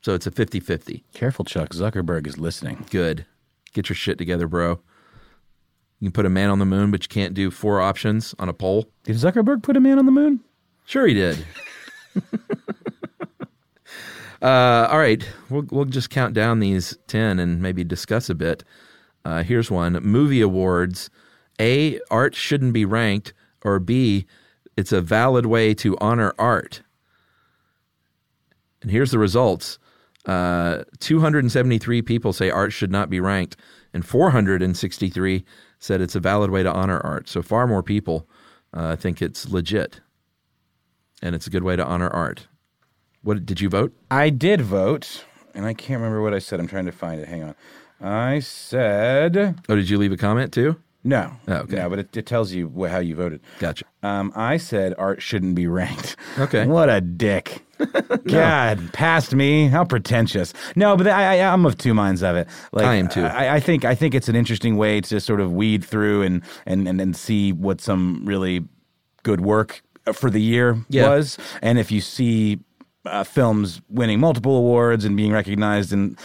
So 0.01 0.15
it's 0.15 0.25
a 0.25 0.31
50 0.31 0.59
50. 0.59 1.03
Careful, 1.13 1.45
Chuck. 1.45 1.69
Zuckerberg 1.69 2.25
is 2.25 2.39
listening. 2.39 2.83
Good. 2.89 3.27
Get 3.73 3.89
your 3.89 3.95
shit 3.95 4.17
together, 4.17 4.47
bro. 4.47 4.79
You 5.99 6.07
can 6.07 6.13
put 6.13 6.25
a 6.25 6.29
man 6.29 6.49
on 6.49 6.57
the 6.57 6.65
moon, 6.65 6.89
but 6.89 7.03
you 7.03 7.09
can't 7.09 7.35
do 7.35 7.51
four 7.51 7.79
options 7.79 8.33
on 8.39 8.49
a 8.49 8.53
poll. 8.53 8.87
Did 9.03 9.17
Zuckerberg 9.17 9.61
put 9.61 9.77
a 9.77 9.79
man 9.79 9.99
on 9.99 10.07
the 10.07 10.11
moon? 10.11 10.39
Sure, 10.85 11.05
he 11.05 11.13
did. 11.13 11.45
uh, 14.41 14.87
all 14.91 14.99
right, 14.99 15.27
we'll 15.49 15.65
we'll 15.71 15.85
just 15.85 16.09
count 16.09 16.33
down 16.33 16.59
these 16.59 16.97
ten 17.07 17.39
and 17.39 17.61
maybe 17.61 17.83
discuss 17.83 18.29
a 18.29 18.35
bit. 18.35 18.63
Uh, 19.23 19.43
here's 19.43 19.71
one: 19.71 19.93
movie 20.01 20.41
awards. 20.41 21.09
A, 21.59 21.99
art 22.09 22.33
shouldn't 22.35 22.73
be 22.73 22.85
ranked, 22.85 23.33
or 23.63 23.79
B, 23.79 24.25
it's 24.75 24.91
a 24.91 25.01
valid 25.01 25.45
way 25.45 25.73
to 25.75 25.97
honor 25.99 26.33
art. 26.39 26.81
And 28.81 28.89
here's 28.89 29.11
the 29.11 29.19
results: 29.19 29.77
uh, 30.25 30.83
273 30.99 32.01
people 32.01 32.33
say 32.33 32.49
art 32.49 32.73
should 32.73 32.91
not 32.91 33.09
be 33.09 33.19
ranked, 33.19 33.57
and 33.93 34.05
463 34.05 35.45
said 35.79 36.01
it's 36.01 36.15
a 36.15 36.19
valid 36.19 36.51
way 36.51 36.63
to 36.63 36.71
honor 36.71 36.99
art. 36.99 37.27
So 37.29 37.41
far 37.41 37.67
more 37.67 37.83
people 37.83 38.27
uh, 38.73 38.95
think 38.95 39.21
it's 39.21 39.49
legit 39.49 39.99
and 41.21 41.35
it's 41.35 41.47
a 41.47 41.49
good 41.49 41.63
way 41.63 41.75
to 41.75 41.85
honor 41.85 42.09
art. 42.09 42.47
What 43.23 43.45
did 43.45 43.61
you 43.61 43.69
vote? 43.69 43.93
I 44.09 44.29
did 44.29 44.61
vote, 44.61 45.25
and 45.53 45.65
I 45.65 45.73
can't 45.73 45.99
remember 46.01 46.21
what 46.21 46.33
I 46.33 46.39
said. 46.39 46.59
I'm 46.59 46.67
trying 46.67 46.85
to 46.87 46.91
find 46.91 47.21
it. 47.21 47.27
Hang 47.27 47.43
on. 47.43 47.55
I 48.03 48.39
said 48.39 49.55
Oh, 49.69 49.75
did 49.75 49.89
you 49.89 49.97
leave 49.99 50.11
a 50.11 50.17
comment 50.17 50.51
too? 50.51 50.75
no. 51.03 51.31
Oh, 51.47 51.53
okay. 51.53 51.75
No, 51.77 51.89
but 51.89 51.99
it, 51.99 52.17
it 52.17 52.25
tells 52.25 52.51
you 52.51 52.71
wh- 52.75 52.89
how 52.89 52.99
you 52.99 53.15
voted. 53.15 53.41
Gotcha. 53.59 53.85
Um, 54.03 54.31
I 54.35 54.57
said 54.57 54.93
art 54.97 55.21
shouldn't 55.21 55.55
be 55.55 55.67
ranked. 55.67 56.15
Okay. 56.39 56.65
What 56.65 56.89
a 56.89 57.01
dick. 57.01 57.63
God, 58.27 58.93
past 58.93 59.33
me. 59.35 59.67
How 59.67 59.83
pretentious. 59.83 60.53
No, 60.75 60.95
but 60.95 61.07
I, 61.07 61.39
I, 61.39 61.53
I'm 61.53 61.65
of 61.65 61.77
two 61.77 61.93
minds 61.95 62.21
of 62.23 62.35
it. 62.35 62.47
Like, 62.71 62.85
I 62.85 62.95
am 62.95 63.07
too. 63.07 63.23
I, 63.23 63.55
I 63.55 63.59
think 63.59 63.85
I 63.85 63.95
think 63.95 64.13
it's 64.15 64.29
an 64.29 64.35
interesting 64.35 64.77
way 64.77 65.01
to 65.01 65.19
sort 65.19 65.41
of 65.41 65.51
weed 65.51 65.83
through 65.83 66.21
and 66.23 66.41
and 66.67 66.87
and, 66.87 67.01
and 67.01 67.15
see 67.15 67.51
what 67.51 67.81
some 67.81 68.23
really 68.25 68.63
good 69.23 69.41
work 69.41 69.81
for 70.13 70.29
the 70.29 70.41
year 70.41 70.77
Yeah. 70.89 71.09
was, 71.09 71.37
and 71.61 71.77
if 71.79 71.91
you 71.91 72.01
see 72.01 72.59
uh, 73.05 73.23
films 73.23 73.81
winning 73.89 74.19
multiple 74.19 74.55
awards 74.57 75.05
and 75.05 75.17
being 75.17 75.31
recognized 75.31 75.91
in 75.91 76.15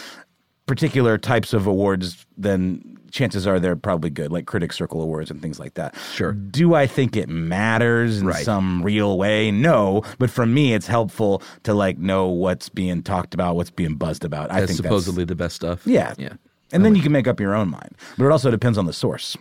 particular 0.66 1.16
types 1.18 1.52
of 1.52 1.66
awards, 1.66 2.26
then 2.37 2.83
chances 3.12 3.47
are 3.47 3.59
they're 3.61 3.76
probably 3.76 4.11
good, 4.11 4.30
like 4.33 4.47
Critics 4.47 4.76
Circle 4.76 5.00
Awards 5.00 5.30
and 5.30 5.40
things 5.40 5.59
like 5.61 5.75
that. 5.75 5.95
Sure. 6.12 6.33
Do 6.33 6.75
I 6.75 6.87
think 6.87 7.16
it 7.16 7.28
matters 7.28 8.21
in 8.21 8.26
Right. 8.26 8.45
some 8.45 8.83
real 8.83 9.16
way? 9.16 9.50
No, 9.50 10.02
but 10.18 10.28
for 10.28 10.45
me, 10.45 10.75
it's 10.75 10.87
helpful 10.88 11.40
to 11.62 11.73
like 11.73 11.99
know 11.99 12.26
what's 12.26 12.68
being 12.68 13.02
talked 13.02 13.33
about, 13.33 13.56
what's 13.56 13.71
being 13.71 13.95
buzzed 13.95 14.25
about. 14.25 14.50
I 14.50 14.61
That's 14.61 14.73
think 14.73 14.83
supposedly 14.85 15.25
the 15.25 15.37
best 15.37 15.56
stuff. 15.56 15.87
yeah, 15.87 16.14
Yeah. 16.18 16.35
And 16.73 16.85
then 16.85 16.95
you 16.97 17.00
can 17.00 17.12
make 17.12 17.28
up 17.28 17.38
your 17.38 17.54
own 17.54 17.71
mind, 17.71 17.95
but 18.18 18.26
it 18.26 18.33
also 18.33 18.50
depends 18.50 18.76
on 18.76 18.87
the 18.87 18.92
source. 18.92 19.37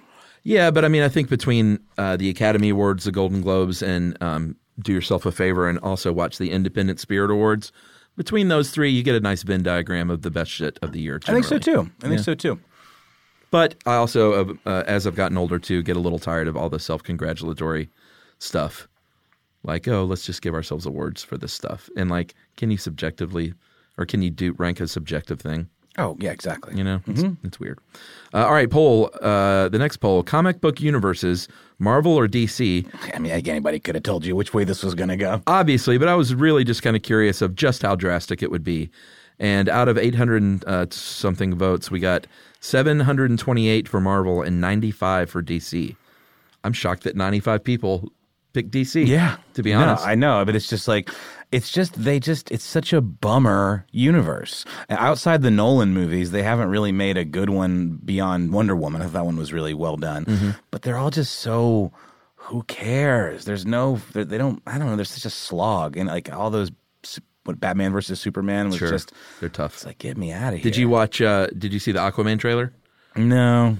Yeah, 0.45 0.69
but 0.69 0.85
I 0.85 0.89
mean, 0.89 1.01
I 1.01 1.09
think 1.09 1.27
between 1.27 1.79
uh, 1.97 2.17
the 2.17 2.29
Academy 2.29 2.69
Awards, 2.69 3.03
the 3.03 3.11
Golden 3.11 3.41
Globes, 3.41 3.81
and 3.81 4.15
um, 4.21 4.55
do 4.79 4.93
yourself 4.93 5.25
a 5.25 5.31
favor 5.31 5.67
and 5.67 5.79
also 5.79 6.13
watch 6.13 6.37
the 6.37 6.51
Independent 6.51 6.99
Spirit 6.99 7.31
Awards. 7.31 7.71
Between 8.15 8.47
those 8.47 8.69
three, 8.69 8.91
you 8.91 9.01
get 9.01 9.15
a 9.15 9.19
nice 9.19 9.41
Venn 9.41 9.63
diagram 9.63 10.11
of 10.11 10.21
the 10.21 10.29
best 10.29 10.51
shit 10.51 10.77
of 10.83 10.91
the 10.91 11.01
year. 11.01 11.19
I 11.27 11.33
think 11.33 11.45
so 11.45 11.57
too. 11.57 11.89
I 12.03 12.07
think 12.09 12.19
so 12.19 12.35
too. 12.35 12.59
But 13.49 13.73
I 13.87 13.95
also, 13.95 14.55
uh, 14.65 14.83
as 14.85 15.07
I've 15.07 15.15
gotten 15.15 15.37
older 15.37 15.57
too, 15.57 15.81
get 15.81 15.97
a 15.97 15.99
little 15.99 16.19
tired 16.19 16.47
of 16.47 16.55
all 16.55 16.69
the 16.69 16.79
self-congratulatory 16.79 17.89
stuff. 18.37 18.87
Like, 19.63 19.87
oh, 19.87 20.03
let's 20.03 20.27
just 20.27 20.43
give 20.43 20.53
ourselves 20.53 20.85
awards 20.85 21.23
for 21.23 21.37
this 21.37 21.53
stuff. 21.53 21.89
And 21.97 22.09
like, 22.09 22.35
can 22.55 22.69
you 22.69 22.77
subjectively, 22.77 23.55
or 23.97 24.05
can 24.05 24.21
you 24.21 24.29
do 24.29 24.53
rank 24.53 24.79
a 24.79 24.87
subjective 24.87 25.41
thing? 25.41 25.69
Oh 25.97 26.17
yeah, 26.19 26.31
exactly. 26.31 26.75
You 26.75 26.83
know, 26.83 27.01
it's, 27.07 27.23
it's 27.43 27.59
weird. 27.59 27.79
Uh, 28.33 28.45
all 28.45 28.53
right, 28.53 28.69
poll. 28.69 29.09
Uh, 29.21 29.69
the 29.69 29.79
next 29.79 29.97
poll: 29.97 30.23
comic 30.23 30.59
book 30.59 30.81
universes, 30.81 31.47
Marvel 31.79 32.13
or 32.13 32.27
DC? 32.27 32.85
I 33.13 33.19
mean, 33.19 33.31
anybody 33.31 33.79
could 33.79 33.95
have 33.95 34.03
told 34.03 34.25
you 34.25 34.35
which 34.35 34.53
way 34.53 34.63
this 34.65 34.83
was 34.83 34.93
going 34.93 35.09
to 35.09 35.15
go. 35.17 35.41
Obviously, 35.47 35.97
but 35.97 36.07
I 36.07 36.15
was 36.15 36.35
really 36.35 36.63
just 36.63 36.83
kind 36.83 36.95
of 36.95 37.01
curious 37.01 37.41
of 37.41 37.55
just 37.55 37.81
how 37.81 37.95
drastic 37.95 38.43
it 38.43 38.51
would 38.51 38.63
be. 38.63 38.89
And 39.39 39.67
out 39.67 39.87
of 39.89 39.97
800 39.97 40.63
uh, 40.65 40.85
something 40.91 41.55
votes, 41.55 41.91
we 41.91 41.99
got 41.99 42.25
728 42.61 43.87
for 43.87 43.99
Marvel 44.01 44.41
and 44.41 44.61
95 44.61 45.29
for 45.29 45.43
DC. 45.43 45.95
I'm 46.63 46.73
shocked 46.73 47.03
that 47.03 47.15
95 47.15 47.63
people 47.63 48.11
picked 48.53 48.71
DC. 48.71 49.05
Yeah, 49.05 49.37
to 49.53 49.61
be 49.63 49.71
No, 49.71 49.81
honest. 49.81 50.05
I 50.07 50.15
know, 50.15 50.43
but 50.45 50.55
it's 50.55 50.67
just 50.67 50.87
like 50.87 51.09
it's 51.55 51.71
just 51.71 51.93
they 52.03 52.19
just 52.19 52.51
it's 52.51 52.63
such 52.63 52.93
a 52.93 53.01
bummer 53.01 53.85
universe. 53.91 54.65
Outside 54.89 55.41
the 55.41 55.51
Nolan 55.51 55.93
movies, 55.93 56.31
they 56.31 56.43
haven't 56.43 56.69
really 56.69 56.91
made 56.91 57.17
a 57.17 57.25
good 57.25 57.49
one 57.49 57.99
beyond 58.03 58.51
Wonder 58.53 58.75
Woman. 58.75 59.01
I 59.01 59.05
thought 59.05 59.13
that 59.13 59.25
one 59.25 59.37
was 59.37 59.53
really 59.53 59.73
well 59.73 59.97
done, 59.97 60.25
Mm-hmm. 60.25 60.49
but 60.71 60.81
they're 60.83 60.97
all 60.97 61.11
just 61.11 61.35
so. 61.39 61.91
Who 62.49 62.61
cares? 62.63 63.45
There's 63.45 63.65
no. 63.65 63.99
They 64.13 64.37
don't. 64.37 64.61
I 64.67 64.77
don't 64.77 64.87
know. 64.87 64.95
There's 64.95 65.09
such 65.09 65.25
a 65.25 65.29
slog, 65.31 65.97
and 65.97 66.07
like 66.09 66.31
all 66.31 66.49
those. 66.51 66.71
What 67.45 67.59
Batman 67.59 67.91
versus 67.91 68.19
Superman 68.19 68.69
was 68.69 68.77
sure, 68.77 68.89
just. 68.89 69.11
they're 69.39 69.49
tough. 69.49 69.75
It's 69.75 69.85
like 69.85 69.99
get 69.99 70.17
me 70.17 70.31
out 70.31 70.53
of 70.53 70.59
here. 70.59 70.63
Did 70.63 70.77
you 70.77 70.89
watch? 70.89 71.21
Uh, 71.21 71.45
did 71.57 71.73
you 71.73 71.79
see 71.79 71.91
the 71.91 71.99
Aquaman 71.99 72.39
trailer? 72.39 72.73
No. 73.15 73.77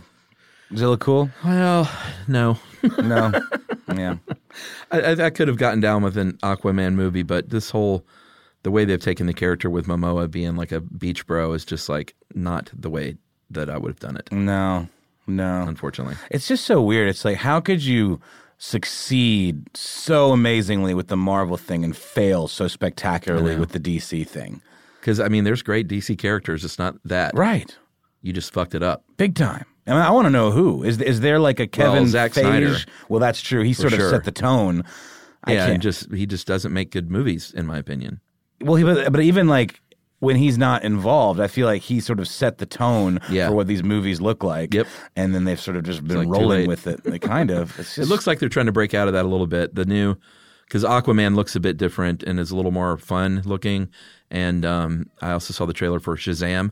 Does 0.71 0.81
it 0.83 0.87
look 0.87 0.99
cool? 1.01 1.29
Well, 1.43 1.89
no. 2.27 2.57
No. 2.99 3.31
Yeah. 3.97 4.17
I, 4.91 5.01
I, 5.01 5.25
I 5.25 5.29
could 5.29 5.47
have 5.47 5.57
gotten 5.57 5.79
down 5.79 6.03
with 6.03 6.17
an 6.17 6.33
Aquaman 6.43 6.93
movie, 6.93 7.23
but 7.23 7.49
this 7.49 7.69
whole 7.69 8.05
the 8.63 8.71
way 8.71 8.83
they've 8.83 8.99
taken 9.01 9.27
the 9.27 9.33
character 9.33 9.69
with 9.69 9.85
Momoa 9.87 10.29
being 10.29 10.55
like 10.55 10.71
a 10.71 10.81
beach 10.81 11.27
bro 11.27 11.53
is 11.53 11.63
just 11.65 11.87
like 11.87 12.15
not 12.33 12.71
the 12.73 12.89
way 12.89 13.15
that 13.51 13.69
I 13.69 13.77
would 13.77 13.89
have 13.89 13.99
done 13.99 14.17
it. 14.17 14.31
No. 14.31 14.87
No. 15.27 15.65
Unfortunately, 15.67 16.15
It's 16.31 16.47
just 16.47 16.65
so 16.65 16.81
weird. 16.81 17.07
It's 17.07 17.23
like, 17.25 17.37
how 17.37 17.59
could 17.59 17.83
you 17.83 18.19
succeed 18.57 19.65
so 19.75 20.31
amazingly 20.31 20.93
with 20.93 21.07
the 21.07 21.17
Marvel 21.17 21.57
thing 21.57 21.83
and 21.83 21.95
fail 21.95 22.47
so 22.47 22.67
spectacularly 22.67 23.55
with 23.55 23.69
the 23.71 23.79
DC 23.79 24.27
thing? 24.27 24.61
because 24.99 25.19
I 25.19 25.27
mean, 25.27 25.43
there's 25.43 25.61
great 25.61 25.87
DC 25.87 26.17
characters. 26.17 26.65
It's 26.65 26.79
not 26.79 26.95
that 27.05 27.35
Right. 27.35 27.75
You 28.25 28.33
just 28.33 28.51
fucked 28.51 28.73
it 28.73 28.81
up. 28.81 29.03
Big 29.17 29.35
time. 29.35 29.65
I, 29.87 29.91
mean, 29.91 30.01
I 30.01 30.09
want 30.09 30.25
to 30.25 30.31
know 30.31 30.49
who 30.49 30.83
is 30.83 30.99
is 30.99 31.21
there 31.21 31.39
like 31.39 31.59
a 31.59 31.67
Kevin 31.67 32.07
Zack 32.07 32.31
Feige? 32.31 32.41
Snyder. 32.41 32.77
Well, 33.07 33.19
that's 33.19 33.39
true. 33.41 33.61
He 33.61 33.73
sort 33.73 33.93
of 33.93 33.99
sure. 33.99 34.09
set 34.09 34.23
the 34.23 34.31
tone. 34.31 34.83
I 35.43 35.53
yeah, 35.53 35.67
can't- 35.67 35.83
just 35.83 36.11
he 36.11 36.25
just 36.25 36.47
doesn't 36.47 36.73
make 36.73 36.91
good 36.91 37.11
movies, 37.11 37.53
in 37.55 37.67
my 37.67 37.77
opinion. 37.77 38.19
well, 38.61 38.75
he, 38.75 38.83
but, 38.83 39.19
even 39.21 39.47
like 39.47 39.79
when 40.19 40.37
he's 40.37 40.57
not 40.57 40.83
involved, 40.83 41.39
I 41.39 41.45
feel 41.45 41.67
like 41.67 41.83
he 41.83 41.99
sort 41.99 42.19
of 42.19 42.27
set 42.27 42.57
the 42.57 42.65
tone 42.65 43.19
Yeah. 43.29 43.49
for 43.49 43.53
what 43.55 43.67
these 43.67 43.83
movies 43.83 44.19
look 44.19 44.43
like. 44.43 44.73
Yep. 44.73 44.87
And 45.15 45.35
then 45.35 45.43
they've 45.43 45.59
sort 45.59 45.77
of 45.77 45.83
just 45.83 46.03
been 46.03 46.17
like 46.17 46.27
rolling 46.27 46.67
with 46.67 46.87
it. 46.87 47.05
Like, 47.05 47.21
kind 47.21 47.51
of. 47.51 47.75
Just, 47.77 47.99
It 47.99 48.07
looks 48.07 48.25
like 48.25 48.39
they're 48.39 48.49
trying 48.49 48.65
to 48.65 48.71
break 48.71 48.95
out 48.95 49.07
of 49.07 49.13
that 49.13 49.25
a 49.25 49.27
little 49.27 49.45
bit. 49.45 49.75
The 49.75 49.85
new 49.85 50.15
because 50.65 50.83
Aquaman 50.83 51.35
looks 51.35 51.55
a 51.55 51.59
bit 51.59 51.77
different 51.77 52.23
and 52.23 52.39
is 52.39 52.49
a 52.49 52.55
little 52.55 52.71
more 52.71 52.97
fun 52.97 53.43
looking. 53.45 53.89
And 54.31 54.65
um, 54.65 55.09
I 55.21 55.31
also 55.31 55.53
saw 55.53 55.65
the 55.65 55.73
trailer 55.73 55.99
for 55.99 56.15
Shazam, 56.15 56.71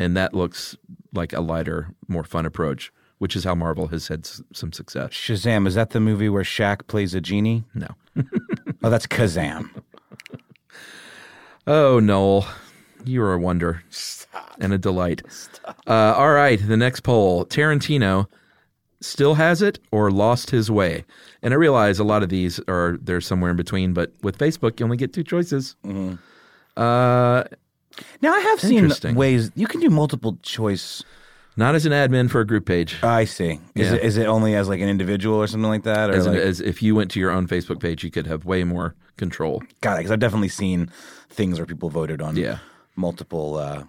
and 0.00 0.16
that 0.16 0.34
looks 0.34 0.76
like 1.14 1.32
a 1.32 1.40
lighter, 1.40 1.94
more 2.08 2.24
fun 2.24 2.44
approach, 2.46 2.92
which 3.18 3.36
is 3.36 3.44
how 3.44 3.54
Marvel 3.54 3.86
has 3.88 4.08
had 4.08 4.24
s- 4.26 4.42
some 4.52 4.72
success. 4.72 5.10
Shazam. 5.12 5.66
Is 5.66 5.74
that 5.76 5.90
the 5.90 6.00
movie 6.00 6.28
where 6.28 6.42
Shaq 6.42 6.86
plays 6.88 7.14
a 7.14 7.20
genie? 7.20 7.62
No. 7.74 7.88
Oh, 8.82 8.88
that's 8.88 9.06
Kazam. 9.06 9.68
Oh, 11.66 12.00
Noel, 12.00 12.46
you 13.04 13.22
are 13.22 13.34
a 13.34 13.38
wonder 13.38 13.82
and 14.58 14.72
a 14.72 14.78
delight. 14.78 15.22
Uh, 15.86 16.14
all 16.16 16.32
right, 16.32 16.58
the 16.66 16.76
next 16.76 17.00
poll 17.00 17.44
Tarantino 17.44 18.26
still 19.00 19.34
has 19.34 19.62
it 19.62 19.78
or 19.92 20.10
lost 20.10 20.50
his 20.50 20.70
way? 20.70 21.04
And 21.42 21.52
I 21.54 21.56
realize 21.58 21.98
a 21.98 22.04
lot 22.04 22.22
of 22.22 22.28
these 22.30 22.58
are 22.68 22.98
they're 23.02 23.20
somewhere 23.20 23.50
in 23.50 23.56
between, 23.56 23.92
but 23.92 24.12
with 24.22 24.38
Facebook, 24.38 24.80
you 24.80 24.84
only 24.84 24.96
get 24.96 25.12
two 25.12 25.22
choices. 25.22 25.76
Uh, 26.76 27.44
Now, 28.22 28.32
I 28.34 28.40
have 28.40 28.60
seen 28.60 28.78
Interesting. 28.78 29.14
ways 29.14 29.50
you 29.54 29.66
can 29.66 29.80
do 29.80 29.90
multiple 29.90 30.38
choice. 30.42 31.02
not 31.56 31.74
as 31.74 31.84
an 31.84 31.92
admin 31.92 32.30
for 32.30 32.40
a 32.40 32.46
group 32.46 32.64
page. 32.64 32.96
I 33.02 33.24
see. 33.24 33.60
Is, 33.74 33.90
Yeah. 33.90 33.94
it, 33.96 34.02
is 34.02 34.16
it 34.16 34.26
only 34.26 34.54
as 34.54 34.68
like 34.68 34.80
an 34.80 34.88
individual 34.88 35.36
or 35.36 35.46
something 35.46 35.68
like 35.68 35.82
that? 35.82 36.08
Or 36.08 36.14
As, 36.14 36.26
like, 36.26 36.38
as 36.38 36.60
if 36.60 36.82
you 36.82 36.94
went 36.94 37.10
to 37.10 37.20
your 37.20 37.30
own 37.30 37.46
Facebook 37.46 37.80
page, 37.80 38.02
you 38.04 38.10
could 38.10 38.26
have 38.26 38.44
way 38.46 38.64
more 38.64 38.94
control. 39.18 39.62
Got 39.82 39.94
it. 39.94 39.98
Because 39.98 40.12
I've 40.12 40.20
definitely 40.20 40.48
seen 40.48 40.90
things 41.28 41.58
where 41.58 41.66
people 41.66 41.90
voted 41.90 42.22
on 42.22 42.36
Yeah. 42.36 42.58
multiple. 42.96 43.56
Uh, 43.56 43.82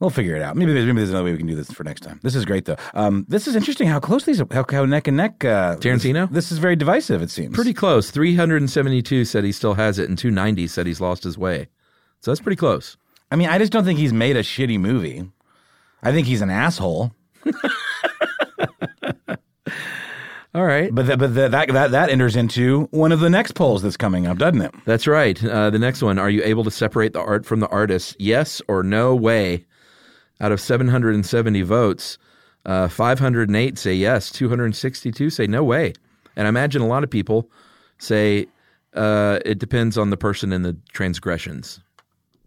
we'll 0.00 0.10
figure 0.10 0.34
it 0.34 0.42
out. 0.42 0.56
Maybe 0.56 0.72
there's, 0.72 0.86
maybe 0.86 0.96
there's 0.98 1.10
another 1.10 1.26
way 1.26 1.32
we 1.32 1.38
can 1.38 1.46
do 1.46 1.54
this 1.54 1.70
for 1.70 1.84
next 1.84 2.00
time. 2.00 2.18
This 2.24 2.34
is 2.34 2.44
great 2.44 2.64
though. 2.64 2.76
Um, 2.94 3.24
this 3.28 3.46
is 3.46 3.54
interesting 3.54 3.86
how 3.86 4.00
close 4.00 4.24
these 4.24 4.42
how, 4.50 4.64
how 4.68 4.84
neck 4.84 5.06
and 5.06 5.16
neck. 5.16 5.44
Uh, 5.44 5.76
Tarantino? 5.76 6.26
This, 6.28 6.46
this 6.46 6.52
is 6.52 6.58
very 6.58 6.74
divisive. 6.76 7.22
It 7.22 7.30
seems 7.30 7.54
Pretty 7.54 7.74
close. 7.74 8.10
372 8.10 9.24
said 9.26 9.44
he 9.44 9.52
still 9.52 9.74
has 9.74 9.98
it, 9.98 10.08
and 10.08 10.18
290 10.18 10.66
said 10.66 10.86
he's 10.86 11.00
lost 11.00 11.22
his 11.24 11.38
way. 11.38 11.68
So 12.20 12.30
that's 12.32 12.40
pretty 12.40 12.56
close. 12.56 12.96
I 13.30 13.36
mean, 13.36 13.48
I 13.48 13.58
just 13.58 13.72
don't 13.72 13.84
think 13.84 13.98
he's 13.98 14.12
made 14.12 14.36
a 14.36 14.42
shitty 14.42 14.78
movie. 14.78 15.28
I 16.02 16.12
think 16.12 16.26
he's 16.26 16.42
an 16.42 16.50
asshole. 16.50 17.12
All 20.52 20.64
right. 20.64 20.92
But, 20.92 21.06
that 21.06 21.18
but 21.18 21.34
that, 21.34 21.52
that 21.52 21.68
that 21.68 21.90
that 21.92 22.10
enters 22.10 22.34
into 22.34 22.88
one 22.90 23.12
of 23.12 23.20
the 23.20 23.30
next 23.30 23.52
polls 23.52 23.82
that's 23.82 23.96
coming 23.96 24.26
up, 24.26 24.38
doesn't 24.38 24.62
it? 24.62 24.74
That's 24.84 25.06
right. 25.06 25.42
Uh, 25.44 25.70
the 25.70 25.78
next 25.78 26.02
one 26.02 26.18
Are 26.18 26.30
you 26.30 26.42
able 26.42 26.64
to 26.64 26.70
separate 26.72 27.12
the 27.12 27.20
art 27.20 27.46
from 27.46 27.60
the 27.60 27.68
artist? 27.68 28.16
Yes 28.18 28.60
or 28.66 28.82
no 28.82 29.14
way? 29.14 29.64
Out 30.40 30.50
of 30.52 30.60
770 30.60 31.62
votes, 31.62 32.18
uh, 32.64 32.88
508 32.88 33.78
say 33.78 33.94
yes, 33.94 34.30
262 34.30 35.30
say 35.30 35.46
no 35.46 35.62
way. 35.62 35.92
And 36.34 36.46
I 36.46 36.48
imagine 36.48 36.82
a 36.82 36.86
lot 36.86 37.04
of 37.04 37.10
people 37.10 37.50
say 37.98 38.46
uh, 38.94 39.38
it 39.44 39.58
depends 39.58 39.96
on 39.96 40.10
the 40.10 40.16
person 40.16 40.52
and 40.52 40.64
the 40.64 40.76
transgressions. 40.92 41.80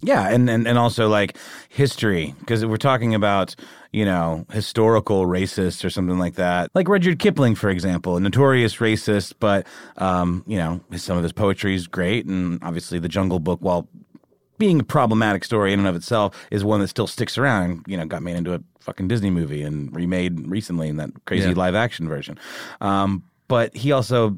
Yeah, 0.04 0.28
and, 0.30 0.50
and, 0.50 0.68
and 0.68 0.78
also 0.78 1.08
like 1.08 1.38
history, 1.70 2.36
because 2.40 2.66
we're 2.66 2.78
talking 2.78 3.16
about, 3.16 3.56
you 3.92 4.06
know, 4.06 4.46
historical 4.52 5.26
racists 5.26 5.86
or 5.86 5.90
something 5.90 6.20
like 6.20 6.36
that. 6.36 6.70
Like 6.76 6.88
Rudyard 6.88 7.20
Kipling, 7.20 7.56
for 7.56 7.70
example, 7.70 8.18
a 8.18 8.20
notorious 8.20 8.76
racist, 8.78 9.34
but, 9.40 9.66
um, 9.98 10.44
you 10.46 10.58
know, 10.58 10.82
some 10.98 11.16
of 11.18 11.24
his 11.24 11.32
poetry 11.32 11.74
is 11.74 11.88
great. 11.88 12.26
And 12.26 12.60
obviously, 12.64 13.00
The 13.00 13.08
Jungle 13.10 13.40
Book, 13.40 13.60
while 13.62 13.88
being 14.58 14.80
a 14.80 14.84
problematic 14.84 15.44
story 15.44 15.74
in 15.74 15.80
and 15.80 15.88
of 15.88 15.96
itself, 15.96 16.36
is 16.52 16.64
one 16.64 16.80
that 16.82 16.88
still 16.88 17.08
sticks 17.08 17.38
around 17.38 17.84
you 17.88 17.98
know, 17.98 18.06
got 18.06 18.22
made 18.22 18.36
into 18.36 18.54
a 18.54 18.60
fucking 18.82 19.08
Disney 19.08 19.30
movie 19.30 19.64
and 19.64 19.96
remade 19.96 20.48
recently 20.48 20.90
in 20.90 20.98
that 20.98 21.10
crazy 21.26 21.50
Yeah. 21.50 21.56
live 21.56 21.76
action 21.76 22.08
version. 22.08 22.38
Um, 22.82 23.24
but 23.48 23.76
he 23.76 23.92
also 23.92 24.38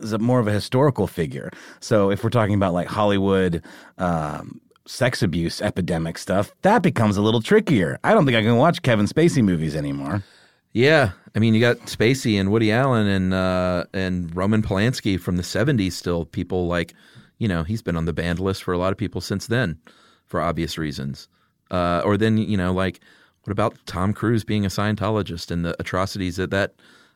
is 0.00 0.12
a 0.12 0.18
more 0.18 0.38
of 0.38 0.46
a 0.46 0.52
historical 0.52 1.06
figure. 1.06 1.50
So 1.80 2.10
if 2.10 2.22
we're 2.22 2.30
talking 2.30 2.54
about 2.54 2.72
like 2.72 2.86
Hollywood 2.86 3.62
um, 3.98 4.60
sex 4.88 5.22
abuse 5.22 5.60
epidemic 5.60 6.18
stuff, 6.18 6.52
that 6.62 6.82
becomes 6.82 7.16
a 7.16 7.22
little 7.22 7.42
trickier. 7.42 7.98
I 8.02 8.14
don't 8.14 8.24
think 8.24 8.36
I 8.36 8.42
can 8.42 8.56
watch 8.56 8.82
Kevin 8.82 9.06
Spacey 9.06 9.42
movies 9.42 9.76
anymore. 9.76 10.24
Yeah, 10.72 11.12
I 11.34 11.38
mean, 11.38 11.54
you 11.54 11.60
got 11.60 11.78
Spacey 11.86 12.38
and 12.38 12.50
Woody 12.50 12.72
Allen 12.72 13.06
and 13.06 13.34
uh, 13.34 13.84
and 13.92 14.34
Roman 14.34 14.62
Polanski 14.62 15.18
from 15.18 15.36
the 15.36 15.42
'70s. 15.42 15.92
Still, 15.92 16.24
people 16.24 16.66
like, 16.66 16.94
you 17.38 17.48
know, 17.48 17.62
he's 17.62 17.82
been 17.82 17.96
on 17.96 18.04
the 18.04 18.12
banned 18.12 18.38
list 18.38 18.62
for 18.62 18.72
a 18.72 18.78
lot 18.78 18.92
of 18.92 18.98
people 18.98 19.20
since 19.20 19.46
then, 19.46 19.78
for 20.26 20.40
obvious 20.40 20.78
reasons. 20.78 21.28
Uh, 21.70 22.02
or 22.04 22.16
then, 22.16 22.38
you 22.38 22.56
know, 22.56 22.72
like, 22.72 23.00
what 23.44 23.52
about 23.52 23.76
Tom 23.86 24.12
Cruise 24.12 24.44
being 24.44 24.64
a 24.64 24.68
Scientologist 24.68 25.50
and 25.50 25.64
the 25.64 25.76
atrocities 25.80 26.36
that 26.36 26.50
that 26.50 26.74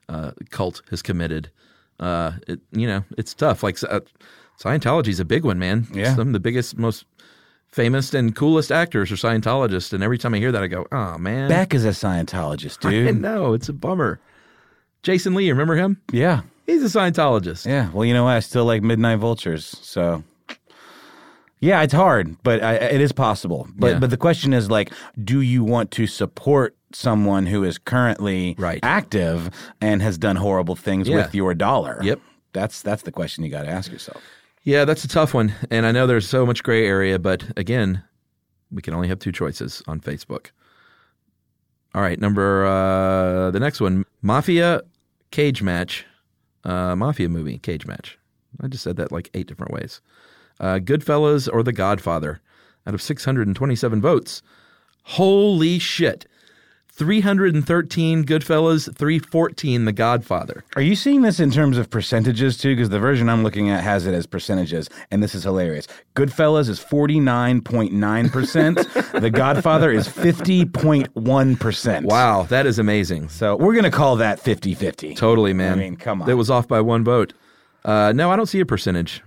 uh, 0.08 0.32
cult 0.50 0.82
has 0.90 1.02
committed? 1.02 1.50
Uh, 2.00 2.32
it, 2.48 2.60
you 2.72 2.86
know, 2.86 3.04
it's 3.16 3.34
tough. 3.34 3.62
Like, 3.62 3.78
uh, 3.84 4.00
Scientology's 4.58 5.20
a 5.20 5.24
big 5.24 5.44
one, 5.44 5.58
man. 5.58 5.86
Yeah. 5.92 6.14
some 6.14 6.28
of 6.28 6.32
the 6.32 6.40
biggest, 6.40 6.78
most 6.78 7.04
famous 7.72 8.12
and 8.14 8.36
coolest 8.36 8.70
actors 8.70 9.10
are 9.10 9.16
Scientologists, 9.16 9.92
and 9.92 10.02
every 10.04 10.18
time 10.18 10.34
I 10.34 10.38
hear 10.38 10.52
that, 10.52 10.62
I 10.62 10.66
go, 10.68 10.86
"Oh 10.92 11.18
man, 11.18 11.48
Beck 11.48 11.74
is 11.74 11.84
a 11.84 11.88
Scientologist, 11.90 12.80
dude. 12.80 13.20
Know 13.20 13.54
it's 13.54 13.68
a 13.68 13.72
bummer. 13.72 14.20
Jason 15.02 15.34
Lee, 15.34 15.50
remember 15.50 15.74
him? 15.74 16.00
Yeah. 16.12 16.42
He's 16.66 16.82
a 16.84 16.98
Scientologist. 16.98 17.66
Yeah. 17.66 17.90
Well, 17.90 18.04
you 18.04 18.14
know 18.14 18.24
what? 18.24 18.36
I 18.36 18.40
still 18.40 18.64
like 18.64 18.82
Midnight 18.82 19.18
Vultures. 19.18 19.64
So, 19.82 20.22
yeah, 21.60 21.82
it's 21.82 21.92
hard, 21.92 22.36
but 22.44 22.62
I, 22.62 22.74
it 22.74 23.00
is 23.00 23.10
possible. 23.12 23.66
But 23.74 23.86
Yeah. 23.94 23.98
but 23.98 24.10
the 24.10 24.16
question 24.16 24.52
is 24.52 24.70
like, 24.70 24.92
do 25.22 25.40
you 25.40 25.64
want 25.64 25.90
to 25.92 26.06
support 26.06 26.76
someone 26.92 27.46
who 27.46 27.64
is 27.64 27.78
currently 27.78 28.54
Right. 28.58 28.78
active 28.82 29.50
and 29.80 30.02
has 30.02 30.18
done 30.18 30.36
horrible 30.36 30.76
things 30.76 31.08
Yeah. 31.08 31.16
with 31.16 31.34
your 31.34 31.54
dollar? 31.54 31.98
Yep. 32.02 32.20
That's 32.52 32.80
that's 32.82 33.02
the 33.02 33.12
question 33.12 33.42
you 33.44 33.50
got 33.50 33.62
to 33.62 33.68
ask 33.70 33.90
yourself. 33.90 34.22
Yeah, 34.64 34.84
that's 34.84 35.02
a 35.02 35.08
tough 35.08 35.34
one, 35.34 35.54
and 35.72 35.84
I 35.84 35.90
know 35.90 36.06
there's 36.06 36.28
so 36.28 36.46
much 36.46 36.62
gray 36.62 36.86
area, 36.86 37.18
but 37.18 37.42
again, 37.56 38.04
we 38.70 38.80
can 38.80 38.94
only 38.94 39.08
have 39.08 39.18
two 39.18 39.32
choices 39.32 39.82
on 39.88 40.00
Facebook. 40.00 40.50
All 41.94 42.00
right, 42.00 42.20
number 42.20 42.64
uh, 42.64 43.50
the 43.50 43.58
next 43.58 43.80
one, 43.80 44.04
Mafia 44.22 44.82
Cage 45.32 45.62
Match, 45.62 46.06
uh, 46.62 46.94
Mafia 46.94 47.28
movie 47.28 47.58
Cage 47.58 47.86
Match. 47.86 48.18
I 48.62 48.68
just 48.68 48.84
said 48.84 48.96
that 48.96 49.10
like 49.10 49.30
eight 49.34 49.48
different 49.48 49.72
ways. 49.72 50.00
Uh, 50.60 50.78
Goodfellas 50.78 51.48
or 51.52 51.64
The 51.64 51.72
Godfather, 51.72 52.40
out 52.86 52.94
of 52.94 53.02
627 53.02 54.00
votes. 54.00 54.42
Holy 55.02 55.80
shit! 55.80 56.26
313 56.94 58.24
Goodfellas, 58.24 58.94
314 58.94 59.86
The 59.86 59.92
Godfather. 59.92 60.62
Are 60.76 60.82
you 60.82 60.94
seeing 60.94 61.22
this 61.22 61.40
in 61.40 61.50
terms 61.50 61.78
of 61.78 61.88
percentages 61.88 62.58
too? 62.58 62.76
Because 62.76 62.90
the 62.90 62.98
version 62.98 63.30
I'm 63.30 63.42
looking 63.42 63.70
at 63.70 63.82
has 63.82 64.06
it 64.06 64.12
as 64.12 64.26
percentages, 64.26 64.90
and 65.10 65.22
this 65.22 65.34
is 65.34 65.44
hilarious. 65.44 65.88
Goodfellas 66.14 66.68
is 66.68 66.80
49.9%. 66.80 69.12
the 69.20 69.30
Godfather 69.30 69.90
is 69.90 70.06
50.1%. 70.06 72.04
Wow, 72.04 72.42
that 72.44 72.66
is 72.66 72.78
amazing. 72.78 73.30
So 73.30 73.56
we're 73.56 73.72
going 73.72 73.84
to 73.84 73.90
call 73.90 74.16
that 74.16 74.38
50 74.38 74.74
50. 74.74 75.14
Totally, 75.14 75.54
man. 75.54 75.72
I 75.72 75.76
mean, 75.76 75.96
come 75.96 76.20
on. 76.20 76.28
That 76.28 76.36
was 76.36 76.50
off 76.50 76.68
by 76.68 76.82
one 76.82 77.04
vote. 77.04 77.32
Uh, 77.86 78.12
no, 78.14 78.30
I 78.30 78.36
don't 78.36 78.44
see 78.46 78.60
a 78.60 78.66
percentage. 78.66 79.22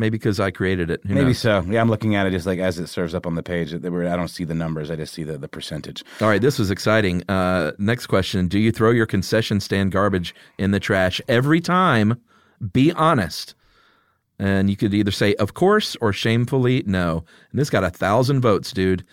Maybe 0.00 0.16
because 0.16 0.40
I 0.40 0.50
created 0.50 0.90
it. 0.90 1.02
Who 1.06 1.12
Maybe 1.12 1.26
knows? 1.26 1.38
so. 1.38 1.62
Yeah, 1.68 1.82
I'm 1.82 1.90
looking 1.90 2.14
at 2.14 2.26
it 2.26 2.30
just 2.30 2.46
like 2.46 2.58
as 2.58 2.78
it 2.78 2.86
serves 2.86 3.14
up 3.14 3.26
on 3.26 3.34
the 3.34 3.42
page. 3.42 3.74
I 3.74 3.78
don't 3.78 4.28
see 4.28 4.44
the 4.44 4.54
numbers. 4.54 4.90
I 4.90 4.96
just 4.96 5.12
see 5.12 5.24
the, 5.24 5.36
the 5.36 5.46
percentage. 5.46 6.02
All 6.22 6.28
right, 6.28 6.40
this 6.40 6.58
was 6.58 6.70
exciting. 6.70 7.22
Uh, 7.28 7.72
next 7.78 8.06
question: 8.06 8.48
Do 8.48 8.58
you 8.58 8.72
throw 8.72 8.92
your 8.92 9.04
concession 9.04 9.60
stand 9.60 9.92
garbage 9.92 10.34
in 10.56 10.70
the 10.70 10.80
trash 10.80 11.20
every 11.28 11.60
time? 11.60 12.18
Be 12.72 12.92
honest. 12.92 13.54
And 14.38 14.70
you 14.70 14.76
could 14.76 14.94
either 14.94 15.10
say 15.10 15.34
"of 15.34 15.52
course" 15.52 15.98
or 16.00 16.14
"shamefully 16.14 16.82
no." 16.86 17.22
And 17.50 17.60
this 17.60 17.68
got 17.68 17.84
a 17.84 17.90
thousand 17.90 18.40
votes, 18.40 18.72
dude. 18.72 19.04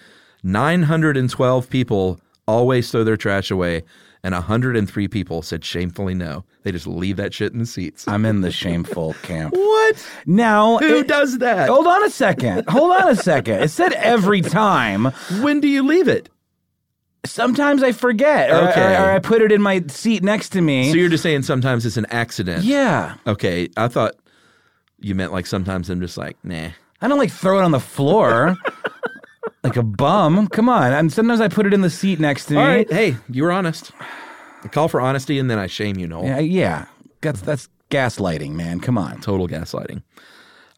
Nine 0.42 0.84
hundred 0.84 1.18
and 1.18 1.30
twelve 1.30 1.70
people 1.70 2.22
always 2.48 2.90
throw 2.90 3.04
their 3.04 3.18
trash 3.18 3.52
away. 3.52 3.84
And 4.24 4.34
103 4.34 5.08
people 5.08 5.42
said 5.42 5.64
shamefully 5.64 6.14
no. 6.14 6.44
They 6.64 6.72
just 6.72 6.88
leave 6.88 7.18
that 7.18 7.34
shit 7.34 7.54
in 7.54 7.60
the 7.60 7.66
seats. 7.66 8.08
I'm 8.08 8.26
in 8.26 8.42
the 8.42 8.52
shameful 8.52 9.14
camp. 9.24 9.54
what? 9.54 10.08
Now, 10.26 10.78
Who 10.80 10.98
it- 11.00 11.08
does 11.08 11.38
that? 11.40 11.70
Hold 11.70 11.88
on 11.88 12.04
a 12.04 12.10
second. 12.10 12.68
Hold 12.70 12.92
on 12.92 13.10
a 13.10 13.16
second. 13.16 13.62
It 13.62 13.70
said 13.70 13.94
every 13.94 14.42
time. 14.42 15.06
When 15.42 15.60
do 15.60 15.68
you 15.68 15.84
leave 15.84 16.08
it? 16.08 16.30
Sometimes 17.26 17.84
I 17.84 17.92
forget, 17.92 18.50
or, 18.52 18.70
Okay. 18.70 18.96
or, 18.96 19.06
or 19.08 19.12
I 19.12 19.20
put 19.20 19.42
it 19.42 19.52
in 19.52 19.62
my 19.62 19.84
seat 19.88 20.24
next 20.24 20.50
to 20.50 20.62
me. 20.62 20.92
So 20.92 20.98
you're 20.98 21.10
just 21.10 21.24
saying 21.24 21.44
sometimes 21.44 21.86
it's 21.86 21.98
an 21.98 22.06
accident. 22.10 22.64
yeah, 22.64 23.16
Okay, 23.26 23.70
I 23.76 23.88
thought 23.90 24.16
you 25.00 25.14
meant 25.14 25.34
like 25.34 25.46
sometimes 25.46 25.90
I'm 25.90 26.00
just 26.00 26.18
like, 26.18 26.38
nah. 26.44 26.70
I 27.02 27.08
don't 27.08 27.18
like 27.20 27.32
throw 27.32 27.60
it 27.60 27.64
on 27.64 27.72
the 27.72 27.80
floor 27.80 28.56
like 29.64 29.76
a 29.78 29.84
bum. 29.84 30.48
Come 30.48 30.70
on. 30.70 30.94
And 30.94 31.12
sometimes 31.12 31.42
I 31.42 31.48
put 31.48 31.66
it 31.66 31.74
in 31.74 31.82
the 31.82 31.90
seat 31.90 32.20
next 32.20 32.46
to 32.46 32.54
me. 32.54 32.60
All 32.60 32.66
right, 32.68 32.92
hey, 32.92 33.18
you 33.30 33.44
were 33.44 33.52
honest. 33.52 33.92
I 34.64 34.68
call 34.70 34.88
for 34.88 35.02
honesty 35.02 35.40
and 35.40 35.50
then 35.50 35.60
I 35.60 35.68
shame 35.68 35.98
you, 35.98 36.08
Noel. 36.08 36.26
Yeah, 36.26 36.40
yeah. 36.40 36.86
That's 37.22 37.42
that's 37.42 37.70
gaslighting, 37.90 38.52
man. 38.52 38.80
Come 38.80 38.98
on. 38.98 39.22
Total 39.22 39.48
gaslighting. 39.48 40.04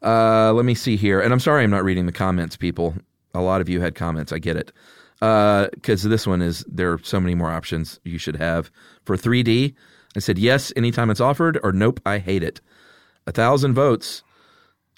Uh, 0.01 0.53
let 0.53 0.65
me 0.65 0.73
see 0.75 0.95
here. 0.95 1.19
And 1.19 1.33
I'm 1.33 1.39
sorry 1.39 1.63
I'm 1.63 1.69
not 1.69 1.83
reading 1.83 2.05
the 2.05 2.11
comments, 2.11 2.55
people. 2.55 2.95
A 3.33 3.41
lot 3.41 3.61
of 3.61 3.69
you 3.69 3.81
had 3.81 3.95
comments. 3.95 4.31
I 4.31 4.39
get 4.39 4.55
it. 4.55 4.71
Because 5.19 6.03
this 6.03 6.25
one 6.25 6.41
is, 6.41 6.63
there 6.67 6.93
are 6.93 6.99
so 7.03 7.19
many 7.19 7.35
more 7.35 7.51
options 7.51 7.99
you 8.05 8.17
should 8.17 8.37
have. 8.37 8.71
For 9.05 9.17
3D, 9.17 9.75
I 10.15 10.19
said 10.19 10.39
yes 10.39 10.71
anytime 10.75 11.09
it's 11.09 11.19
offered, 11.19 11.59
or 11.61 11.71
nope, 11.73 11.99
I 12.05 12.19
hate 12.19 12.43
it. 12.43 12.61
A 13.27 13.31
thousand 13.31 13.73
votes. 13.73 14.23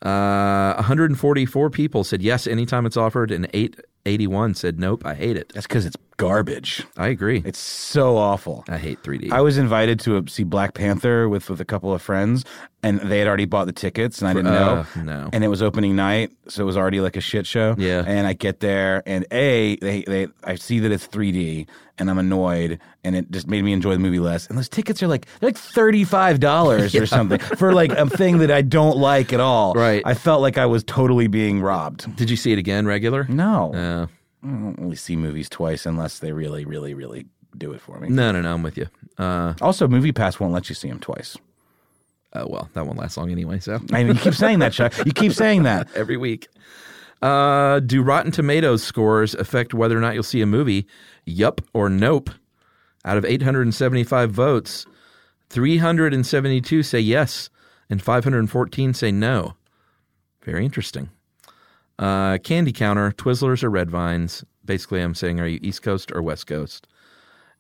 Uh, 0.02 0.74
144 0.76 1.70
people 1.70 2.04
said 2.04 2.22
yes 2.22 2.48
anytime 2.48 2.86
it's 2.86 2.98
offered, 2.98 3.32
and 3.32 3.48
881 3.54 4.56
said 4.56 4.80
nope, 4.80 5.06
I 5.06 5.14
hate 5.14 5.38
it. 5.38 5.52
That's 5.54 5.68
because 5.68 5.86
it's 5.86 5.98
garbage. 6.22 6.86
I 6.98 7.08
agree. 7.08 7.42
It's 7.44 7.58
so 7.58 8.16
awful. 8.16 8.64
I 8.70 8.78
hate 8.78 9.02
3D. 9.02 9.32
I 9.32 9.42
was 9.42 9.58
invited 9.58 10.00
to 10.02 10.18
a, 10.18 10.30
see 10.30 10.44
Black 10.44 10.76
Panther 10.76 11.28
with 11.28 11.50
with 11.50 11.60
a 11.60 11.66
couple 11.66 11.92
of 11.94 12.02
friends, 12.02 12.46
and 12.84 13.00
they 13.00 13.18
had 13.18 13.28
already 13.28 13.46
bought 13.46 13.66
the 13.66 13.74
tickets, 13.74 14.22
and 14.22 14.30
I 14.30 14.34
didn't 14.34 14.54
know. 14.54 14.86
uh, 14.96 15.02
no. 15.02 15.30
And 15.34 15.44
it 15.44 15.48
was 15.48 15.64
opening 15.64 15.96
night, 15.96 16.32
so 16.48 16.62
it 16.62 16.66
was 16.66 16.78
already 16.78 17.02
like 17.02 17.16
a 17.16 17.22
shit 17.22 17.48
show. 17.48 17.74
Yeah. 17.76 18.04
And 18.06 18.28
I 18.28 18.34
get 18.34 18.60
there, 18.60 19.02
and 19.08 19.26
a 19.32 19.78
they 19.78 20.04
they 20.04 20.28
I 20.44 20.56
see 20.56 20.78
that 20.80 20.92
it's 20.92 21.08
3D, 21.08 21.68
and 21.98 22.08
I'm 22.12 22.20
annoyed, 22.20 22.80
and 23.04 23.16
it 23.16 23.32
just 23.32 23.48
made 23.48 23.64
me 23.64 23.74
enjoy 23.74 23.94
the 23.94 24.00
movie 24.00 24.20
less. 24.20 24.46
And 24.48 24.60
those 24.60 24.70
tickets 24.70 25.02
are 25.02 25.08
like 25.08 25.26
they're 25.40 25.50
like 25.50 25.58
thirty 25.58 26.04
five 26.04 26.40
dollars 26.40 26.94
or 27.02 27.08
something 27.08 27.40
for 27.40 27.74
like 27.74 27.92
a 27.94 28.08
thing 28.08 28.38
that 28.40 28.52
I 28.52 28.62
don't 28.62 28.98
like 28.98 29.34
at 29.34 29.40
all. 29.40 29.74
Right. 29.74 30.04
I 30.06 30.14
felt 30.14 30.42
like 30.42 30.60
I 30.60 30.68
was 30.68 30.84
totally 30.84 31.26
being 31.26 31.62
robbed. 31.62 32.16
Did 32.16 32.30
you 32.30 32.38
see 32.38 32.52
it 32.52 32.60
again, 32.60 32.86
regular? 32.86 33.24
No. 33.24 33.74
Uh, 33.74 34.21
I 34.44 34.48
don't 34.48 34.76
really 34.80 34.96
see 34.96 35.16
movies 35.16 35.50
twice 35.50 35.86
unless 35.86 36.20
they 36.20 36.32
really, 36.32 36.66
really, 36.66 36.94
really 36.94 37.28
do 37.58 37.74
it 37.74 37.82
for 37.82 38.00
me. 38.00 38.10
no, 38.10 38.32
no, 38.32 38.42
no, 38.42 38.54
I'm 38.54 38.64
with 38.64 38.78
you. 38.78 38.88
Uh, 39.18 39.54
Also, 39.62 39.88
Movie 39.88 40.12
Pass 40.12 40.40
won't 40.40 40.54
let 40.54 40.70
you 40.70 40.76
see 40.76 40.88
them 40.90 41.00
twice. 41.00 41.38
uh, 42.34 42.46
well, 42.48 42.70
that 42.74 42.86
won't 42.86 42.98
last 42.98 43.18
long 43.18 43.30
anyway, 43.32 43.60
so. 43.60 43.80
I 43.92 44.04
mean, 44.04 44.16
you 44.16 44.22
keep 44.22 44.34
saying 44.34 44.60
that, 44.60 44.72
Chuck. 44.74 44.94
You 45.06 45.12
keep 45.12 45.34
saying 45.34 45.64
that. 45.64 45.90
every 45.96 46.18
week. 46.18 46.48
Uh, 47.22 47.80
do 47.82 48.02
Rotten 48.02 48.32
Tomatoes 48.32 48.82
scores 48.84 49.36
affect 49.36 49.74
whether 49.76 49.96
or 49.96 50.02
not 50.02 50.14
you'll 50.16 50.24
see 50.24 50.42
a 50.42 50.46
movie? 50.48 50.88
Yup 51.26 51.62
or 51.74 51.88
nope. 51.90 52.32
Out 53.06 53.18
of 53.18 53.26
875 53.26 54.32
votes, 54.32 54.86
372 55.50 56.84
say 56.84 57.00
yes, 57.00 57.50
and 57.90 58.02
514 58.02 58.94
say 58.94 59.12
no. 59.12 59.56
Very 60.44 60.66
interesting. 60.66 61.10
Uh, 62.00 62.38
candy 62.40 62.72
counter, 62.72 63.12
Twizzlers 63.12 63.64
or 63.64 63.70
Red 63.70 63.90
Vines. 63.92 64.44
Basically, 64.66 65.02
I'm 65.02 65.16
saying, 65.16 65.40
are 65.40 65.48
you 65.48 65.60
East 65.62 65.82
Coast 65.82 66.12
or 66.12 66.22
West 66.22 66.48
Coast? 66.48 66.88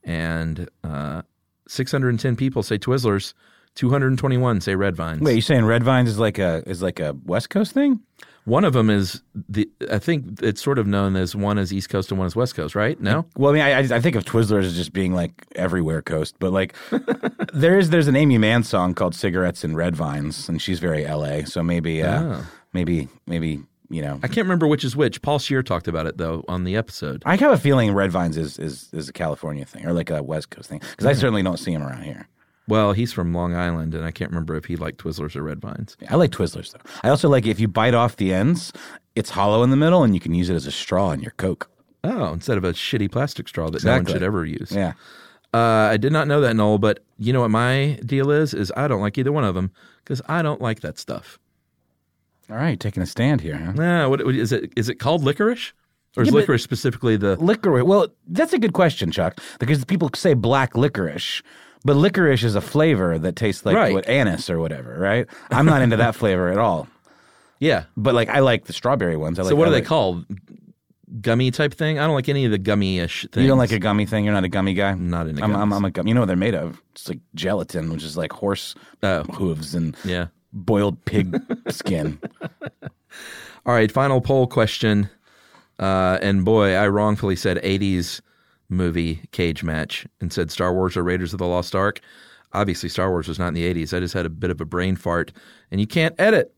And 0.04 0.70
uh, 0.84 1.22
610 1.68 2.36
people 2.36 2.64
say 2.64 2.78
Twizzlers, 2.78 3.34
221 3.76 4.62
say 4.62 4.76
Red 4.76 4.96
Vines. 4.96 5.22
Wait, 5.22 5.36
you 5.36 5.42
saying 5.42 5.66
Red 5.66 5.84
Vines 5.84 6.10
is 6.10 6.20
like 6.20 6.40
a 6.40 6.64
is 6.68 6.82
like 6.82 7.00
a 7.00 7.16
West 7.26 7.50
Coast 7.50 7.74
thing? 7.74 8.00
One 8.46 8.64
of 8.66 8.74
them 8.74 8.90
is 8.90 9.22
the. 9.36 9.70
I 9.92 10.00
think 10.00 10.42
it's 10.42 10.62
sort 10.64 10.80
of 10.80 10.88
known 10.88 11.16
as 11.16 11.36
one 11.36 11.60
is 11.60 11.72
East 11.72 11.90
Coast 11.90 12.10
and 12.10 12.18
one 12.18 12.26
is 12.26 12.36
West 12.36 12.56
Coast, 12.56 12.74
right? 12.74 13.00
No. 13.00 13.28
Well, 13.38 13.52
I 13.52 13.54
mean, 13.54 13.62
I, 13.62 13.96
I 13.98 14.02
think 14.02 14.16
of 14.16 14.26
Twizzlers 14.26 14.64
as 14.66 14.76
just 14.76 14.94
being 14.94 15.14
like 15.14 15.46
everywhere 15.56 16.02
coast, 16.02 16.36
but 16.40 16.52
like 16.52 16.76
there 17.54 17.78
is 17.78 17.92
there's 17.92 18.08
an 18.08 18.16
Aimee 18.16 18.40
Mann 18.40 18.64
song 18.64 18.96
called 18.96 19.14
"Cigarettes 19.14 19.64
and 19.64 19.78
Red 19.78 19.96
Vines," 19.96 20.50
and 20.50 20.60
she's 20.60 20.80
very 20.80 21.06
L.A. 21.06 21.46
So 21.46 21.62
maybe, 21.62 22.02
uh, 22.02 22.24
Oh. 22.24 22.48
maybe, 22.74 23.10
maybe 23.28 23.62
you 23.92 24.02
know, 24.02 24.20
I 24.24 24.28
can't 24.28 24.46
remember 24.46 24.68
which 24.68 24.84
is 24.84 24.96
which. 24.96 25.22
Paul 25.22 25.40
Scheer 25.40 25.62
talked 25.64 25.88
about 25.88 26.08
it 26.08 26.18
though 26.18 26.44
on 26.48 26.64
the 26.64 26.76
episode. 26.76 27.22
I 27.26 27.36
have 27.36 27.52
a 27.52 27.58
feeling 27.58 27.94
Red 27.94 28.12
Vines 28.12 28.38
is 28.38 28.58
is 28.60 28.90
is 28.94 29.10
a 29.10 29.14
California 29.14 29.66
thing 29.66 29.86
or 29.86 29.94
like 29.94 30.10
a 30.10 30.24
West 30.24 30.50
Coast 30.50 30.70
thing 30.70 30.80
because 30.80 31.06
I 31.06 31.14
certainly 31.14 31.44
don't 31.44 31.58
see 31.58 31.74
them 31.74 31.84
around 31.84 32.04
here. 32.04 32.28
Well, 32.68 32.94
he's 32.94 33.12
from 33.12 33.34
Long 33.34 33.54
Island, 33.56 33.94
and 33.96 34.06
I 34.06 34.12
can't 34.12 34.32
remember 34.32 34.56
if 34.56 34.66
he 34.66 34.76
liked 34.78 35.04
Twizzlers 35.04 35.36
or 35.36 35.44
Red 35.44 35.60
Vines. 35.60 35.98
I 36.10 36.16
like 36.16 36.32
Twizzlers 36.32 36.72
though. 36.72 36.80
I 37.04 37.10
also 37.10 37.28
like 37.28 37.46
if 37.46 37.60
you 37.60 37.68
bite 37.68 37.94
off 37.94 38.16
the 38.16 38.34
ends, 38.34 38.72
it's 39.16 39.32
hollow 39.32 39.62
in 39.64 39.72
the 39.72 39.78
middle, 39.78 40.04
and 40.04 40.14
you 40.14 40.20
can 40.20 40.34
use 40.34 40.50
it 40.50 40.56
as 40.56 40.66
a 40.68 40.72
straw 40.72 41.12
in 41.12 41.20
your 41.22 41.34
Coke. 41.38 41.70
Oh, 42.04 42.32
instead 42.34 42.58
of 42.58 42.64
a 42.64 42.74
shitty 42.74 43.12
plastic 43.12 43.48
straw 43.48 43.70
that 43.70 43.84
no 43.84 43.92
one 43.92 44.02
Exactly. 44.02 44.14
should 44.14 44.24
ever 44.24 44.46
use. 44.46 44.72
Yeah. 44.72 44.94
Uh, 45.54 45.58
I 45.92 45.98
did 45.98 46.14
not 46.14 46.28
know 46.28 46.40
that, 46.42 46.56
Noel. 46.56 46.78
But 46.78 47.04
you 47.20 47.34
know 47.34 47.42
what 47.42 47.52
my 47.52 48.00
deal 48.06 48.32
is? 48.32 48.54
Is 48.54 48.72
I 48.78 48.88
don't 48.88 49.02
like 49.02 49.18
either 49.18 49.32
one 49.34 49.44
of 49.44 49.54
them 49.54 49.72
because 50.04 50.22
I 50.28 50.42
don't 50.42 50.62
like 50.62 50.80
that 50.80 50.98
stuff. 50.98 51.38
All 52.52 52.58
right, 52.58 52.80
taking 52.80 53.02
a 53.02 53.06
stand 53.06 53.40
here, 53.42 53.56
huh? 53.58 53.74
Yeah, 53.78 54.06
what, 54.08 54.26
what 54.26 54.36
is 54.36 54.52
it? 54.52 54.72
Is 54.76 54.90
it 54.90 54.96
called 54.96 55.24
licorice, 55.24 55.72
or 56.18 56.24
is 56.24 56.30
Yeah, 56.30 56.36
licorice 56.36 56.62
specifically 56.64 57.16
the? 57.16 57.38
Licorice. 57.38 57.84
Well, 57.86 58.08
that's 58.28 58.52
a 58.54 58.60
good 58.60 58.74
question, 58.74 59.10
Chuck, 59.12 59.40
because 59.60 59.86
people 59.86 60.10
say 60.16 60.34
black 60.34 60.76
licorice, 60.76 61.42
but 61.86 61.96
licorice 61.96 62.44
is 62.44 62.56
a 62.56 62.62
flavor 62.62 63.18
that 63.18 63.36
tastes 63.38 63.66
like 63.66 63.76
Right. 63.76 63.94
what 63.94 64.08
anise 64.10 64.50
or 64.50 64.60
whatever, 64.60 64.98
right? 65.00 65.28
I'm 65.50 65.66
not 65.66 65.82
into 65.82 65.96
that 65.98 66.14
flavor 66.22 66.50
at 66.50 66.58
all. 66.58 66.88
Yeah. 67.60 67.86
But 67.96 68.16
like, 68.16 68.28
I 68.30 68.40
like 68.40 68.66
the 68.66 68.74
strawberry 68.74 69.16
ones. 69.16 69.40
I 69.40 69.44
like, 69.44 69.52
So 69.52 69.56
what 69.56 69.68
I 69.68 69.70
are 69.70 69.72
they 69.72 69.78
like- 69.78 69.86
called? 69.88 70.26
Gummy 71.20 71.52
type 71.52 71.74
thing? 71.74 72.00
I 72.00 72.06
don't 72.06 72.16
like 72.16 72.30
any 72.30 72.46
of 72.46 72.52
the 72.52 72.58
gummy-ish 72.58 73.28
things. 73.34 73.44
You 73.44 73.48
don't 73.50 73.58
like 73.58 73.74
a 73.74 73.80
gummy 73.80 74.06
thing? 74.06 74.24
You're 74.24 74.34
not 74.34 74.46
a 74.46 74.50
gummy 74.50 74.74
guy. 74.74 74.94
Not 74.94 75.28
into 75.28 75.44
I'm, 75.44 75.54
I'm. 75.54 75.74
I'm 75.74 75.84
a 75.84 75.92
gummy. 75.92 76.10
You 76.10 76.14
know 76.16 76.22
what 76.22 76.28
they're 76.28 76.38
made 76.38 76.56
of? 76.56 76.82
It's 76.94 77.10
like 77.10 77.20
gelatin, 77.36 77.92
which 77.92 78.02
is 78.04 78.16
like 78.16 78.32
horse 78.32 78.76
Oh. 79.04 79.24
hooves 79.24 79.76
and 79.76 79.94
Yeah. 80.06 80.28
Boiled 80.54 81.04
pig 81.06 81.40
skin. 81.70 82.20
All 83.66 83.74
right, 83.74 83.92
final 83.92 84.22
poll 84.22 84.48
question. 84.48 85.10
Uh, 85.80 86.18
and 86.22 86.46
boy, 86.46 86.74
I 86.74 86.88
wrongfully 86.88 87.36
said 87.36 87.58
80s 87.58 88.22
movie 88.70 89.22
cage 89.32 89.64
match 89.64 90.08
and 90.20 90.32
said 90.32 90.52
Star 90.52 90.74
Wars 90.74 90.96
or 90.96 91.04
Raiders 91.04 91.34
of 91.34 91.40
the 91.40 91.48
Lost 91.48 91.76
Ark. 91.76 92.00
Obviously, 92.54 92.90
Star 92.90 93.10
Wars 93.10 93.28
was 93.28 93.40
not 93.40 93.50
in 93.50 93.54
the 93.54 93.74
80s. 93.74 93.96
I 93.96 94.00
just 94.00 94.14
had 94.14 94.26
a 94.26 94.30
bit 94.30 94.50
of 94.50 94.60
a 94.60 94.66
brain 94.66 94.96
fart. 94.96 95.32
And 95.72 95.80
you 95.80 95.88
can't 95.88 96.16
edit 96.20 96.54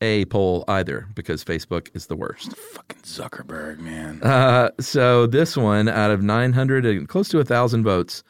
a 0.00 0.26
poll 0.26 0.64
either 0.68 1.08
because 1.14 1.44
Facebook 1.44 1.88
is 1.94 2.06
the 2.06 2.16
worst. 2.16 2.54
Fucking 2.56 3.02
Zuckerberg, 3.02 3.78
man. 3.78 4.22
Uh, 4.22 4.70
so 4.78 5.26
this 5.26 5.56
one 5.56 5.88
out 5.88 6.10
of 6.10 6.22
900, 6.22 6.84
and 6.84 7.08
close 7.08 7.28
to 7.30 7.38
1,000 7.38 7.82
votes, 7.82 8.22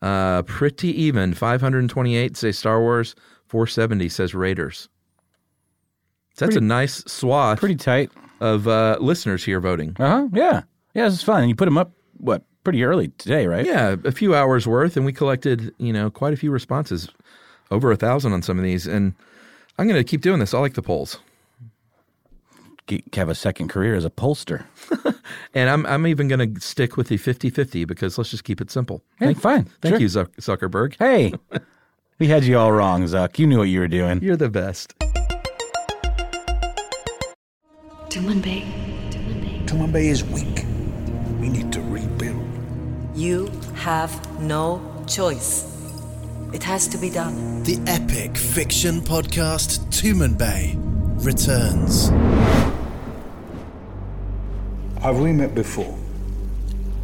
uh, 0.00 0.42
pretty 0.42 0.88
even. 1.02 1.34
528 1.34 2.36
say 2.36 2.52
Star 2.52 2.80
Wars, 2.80 3.14
470 3.52 4.08
says 4.08 4.34
Raiders. 4.34 4.88
That's 6.38 6.56
a 6.56 6.60
nice 6.62 7.04
swath 7.06 7.58
Pretty 7.58 7.76
tight. 7.76 8.10
of 8.40 8.66
uh, 8.66 8.96
listeners 8.98 9.44
here 9.44 9.60
voting. 9.60 9.94
Uh 10.00 10.08
huh. 10.08 10.28
Yeah. 10.32 10.62
Yeah, 10.94 11.04
this 11.04 11.12
is 11.18 11.22
fun. 11.22 11.40
And 11.42 11.50
you 11.50 11.54
put 11.54 11.66
them 11.66 11.76
up, 11.76 11.92
what, 12.16 12.44
pretty 12.64 12.82
early 12.82 13.08
today, 13.18 13.46
right? 13.46 13.66
Yeah, 13.66 13.96
a 14.04 14.10
few 14.10 14.34
hours 14.34 14.66
worth, 14.66 14.96
and 14.96 15.04
we 15.04 15.12
collected, 15.12 15.74
you 15.76 15.92
know, 15.92 16.08
quite 16.10 16.32
a 16.32 16.36
few 16.38 16.50
responses, 16.50 17.10
over 17.70 17.92
a 17.92 17.96
thousand 17.96 18.32
on 18.32 18.40
some 18.40 18.56
of 18.56 18.64
these. 18.64 18.86
And 18.86 19.12
I'm 19.78 19.86
going 19.86 20.00
to 20.00 20.04
keep 20.04 20.22
doing 20.22 20.40
this. 20.40 20.54
I 20.54 20.58
like 20.60 20.72
the 20.72 20.80
polls, 20.82 21.18
Ge- 22.88 23.02
Have 23.14 23.28
a 23.28 23.34
second 23.34 23.68
career 23.68 23.94
as 23.94 24.06
a 24.06 24.10
pollster. 24.10 24.64
and 25.54 25.68
I'm 25.68 25.84
I'm 25.84 26.06
even 26.06 26.26
going 26.28 26.54
to 26.54 26.60
stick 26.62 26.96
with 26.96 27.08
the 27.08 27.18
50-50 27.18 27.86
because 27.86 28.16
let's 28.16 28.30
just 28.30 28.44
keep 28.44 28.62
it 28.62 28.70
simple. 28.70 29.02
Hey, 29.18 29.34
fine. 29.34 29.64
Thank 29.82 29.96
Sure. 29.96 30.00
you, 30.00 30.06
Zuckerberg. 30.40 30.96
Hey, 30.98 31.34
we 32.18 32.28
had 32.28 32.44
you 32.44 32.58
all 32.58 32.72
wrong, 32.72 33.04
Zuck. 33.04 33.38
You 33.38 33.46
knew 33.46 33.58
what 33.58 33.68
you 33.68 33.80
were 33.80 33.88
doing. 33.88 34.22
You're 34.22 34.36
the 34.36 34.48
best. 34.50 34.94
Tumanbay. 38.08 38.62
Tumanbay. 39.10 39.66
Tumanbay 39.66 40.04
is 40.04 40.22
weak. 40.24 40.64
We 41.40 41.48
need 41.48 41.72
to 41.72 41.80
rebuild. 41.82 42.46
You 43.14 43.46
have 43.74 44.12
no 44.40 44.80
choice. 45.06 45.68
It 46.52 46.62
has 46.62 46.86
to 46.88 46.98
be 46.98 47.08
done. 47.10 47.62
The 47.62 47.80
epic 47.86 48.36
fiction 48.36 49.00
podcast 49.00 49.80
Tumanbay 49.88 50.76
returns. 51.24 52.10
Have 55.02 55.18
we 55.18 55.32
met 55.32 55.54
before? 55.54 55.98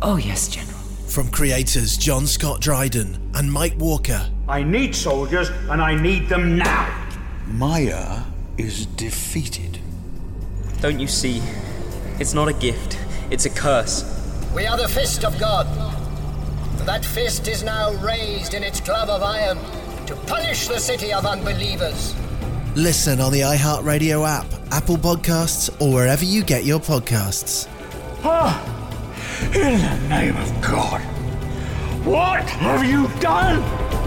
Oh, 0.03 0.17
yes, 0.17 0.49
General. 0.49 0.79
From 1.09 1.29
creators 1.31 1.97
John 1.97 2.27
Scott 2.27 2.61
Dryden 2.61 3.19
and 3.35 3.51
Mike 3.51 3.75
Walker, 3.79 4.29
I 4.49 4.63
need 4.63 4.97
soldiers, 4.97 5.51
and 5.69 5.83
I 5.83 5.95
need 5.95 6.31
them 6.31 6.57
now. 6.57 7.07
Maya 7.47 8.23
is 8.57 8.87
defeated. 8.87 9.79
Don't 10.81 10.99
you 10.99 11.07
see? 11.07 11.43
It's 12.19 12.33
not 12.33 12.49
a 12.49 12.55
gift, 12.55 12.99
it's 13.31 13.45
a 13.45 13.51
curse. 13.51 14.05
We 14.55 14.67
are 14.67 14.79
the 14.79 14.89
fist 14.89 15.23
of 15.23 15.39
God. 15.39 15.67
That 16.87 17.05
fist 17.05 17.47
is 17.47 17.63
now 17.63 17.93
raised 18.03 18.55
in 18.55 18.63
its 18.63 18.81
glove 18.81 19.11
of 19.11 19.23
iron 19.23 19.59
to 20.07 20.17
punish 20.27 20.67
the 20.67 20.81
city 20.81 21.13
of 21.13 21.27
unbelievers. 21.27 22.15
Listen 22.75 23.21
on 23.21 23.33
the 23.33 23.41
iHeartRadio 23.41 24.27
app, 24.27 24.47
Apple 24.73 24.97
Podcasts, 24.97 25.69
or 25.79 25.93
wherever 25.93 26.25
you 26.25 26.43
get 26.43 26.65
your 26.65 26.81
podcasts. 26.81 27.69
Ah, 28.25 28.65
in 29.55 29.79
the 29.79 30.09
name 30.09 30.37
of 30.39 30.63
God, 30.63 31.03
what 32.07 32.49
have 32.49 32.83
you 32.85 33.09
done? 33.21 33.98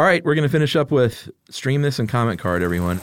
All 0.00 0.06
right, 0.06 0.24
we're 0.24 0.36
going 0.36 0.46
to 0.46 0.48
finish 0.48 0.76
up 0.76 0.92
with 0.92 1.28
Stream 1.50 1.82
This 1.82 1.98
and 1.98 2.08
Comment 2.08 2.38
Card, 2.38 2.62
everyone. 2.62 3.00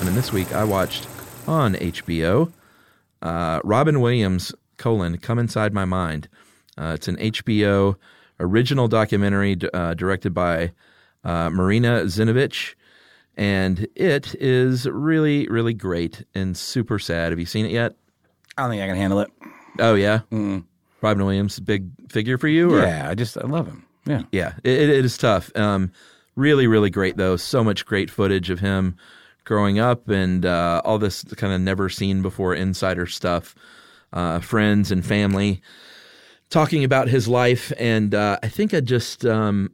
And 0.00 0.08
then 0.08 0.16
this 0.16 0.32
week 0.32 0.52
I 0.52 0.64
watched 0.64 1.06
on 1.46 1.74
HBO 1.74 2.52
uh, 3.22 3.60
Robin 3.62 4.00
Williams, 4.00 4.52
colon, 4.76 5.18
Come 5.18 5.38
Inside 5.38 5.72
My 5.72 5.84
Mind. 5.84 6.28
Uh, 6.76 6.94
it's 6.96 7.06
an 7.06 7.16
HBO 7.18 7.94
original 8.40 8.88
documentary 8.88 9.56
uh, 9.72 9.94
directed 9.94 10.34
by 10.34 10.72
uh, 11.22 11.48
Marina 11.50 12.02
Zenovich. 12.06 12.74
And 13.36 13.86
it 13.94 14.34
is 14.40 14.88
really, 14.88 15.46
really 15.46 15.74
great 15.74 16.24
and 16.34 16.56
super 16.56 16.98
sad. 16.98 17.30
Have 17.30 17.38
you 17.38 17.46
seen 17.46 17.64
it 17.64 17.70
yet? 17.70 17.94
I 18.56 18.62
don't 18.62 18.70
think 18.70 18.82
I 18.82 18.88
can 18.88 18.96
handle 18.96 19.20
it. 19.20 19.30
Oh, 19.78 19.94
yeah? 19.94 20.22
Robin 20.32 21.24
Williams, 21.24 21.60
big 21.60 21.88
figure 22.10 22.36
for 22.36 22.48
you? 22.48 22.74
Or? 22.74 22.80
Yeah, 22.80 23.08
I 23.08 23.14
just 23.14 23.38
I 23.38 23.46
love 23.46 23.68
him. 23.68 23.84
Yeah. 24.08 24.22
Yeah, 24.32 24.54
it, 24.64 24.90
it 24.90 25.04
is 25.04 25.18
tough. 25.18 25.54
Um, 25.56 25.92
really, 26.34 26.66
really 26.66 26.90
great 26.90 27.16
though. 27.16 27.36
So 27.36 27.62
much 27.62 27.86
great 27.86 28.10
footage 28.10 28.50
of 28.50 28.60
him 28.60 28.96
growing 29.44 29.78
up 29.78 30.08
and 30.08 30.44
uh, 30.44 30.82
all 30.84 30.98
this 30.98 31.22
kind 31.36 31.52
of 31.52 31.60
never 31.60 31.88
seen 31.88 32.22
before 32.22 32.54
insider 32.54 33.06
stuff, 33.06 33.54
uh, 34.12 34.40
friends 34.40 34.90
and 34.90 35.04
family 35.04 35.62
talking 36.50 36.84
about 36.84 37.08
his 37.08 37.28
life. 37.28 37.72
And 37.78 38.14
uh, 38.14 38.38
I 38.42 38.48
think 38.48 38.74
I 38.74 38.80
just 38.80 39.24
um, 39.24 39.70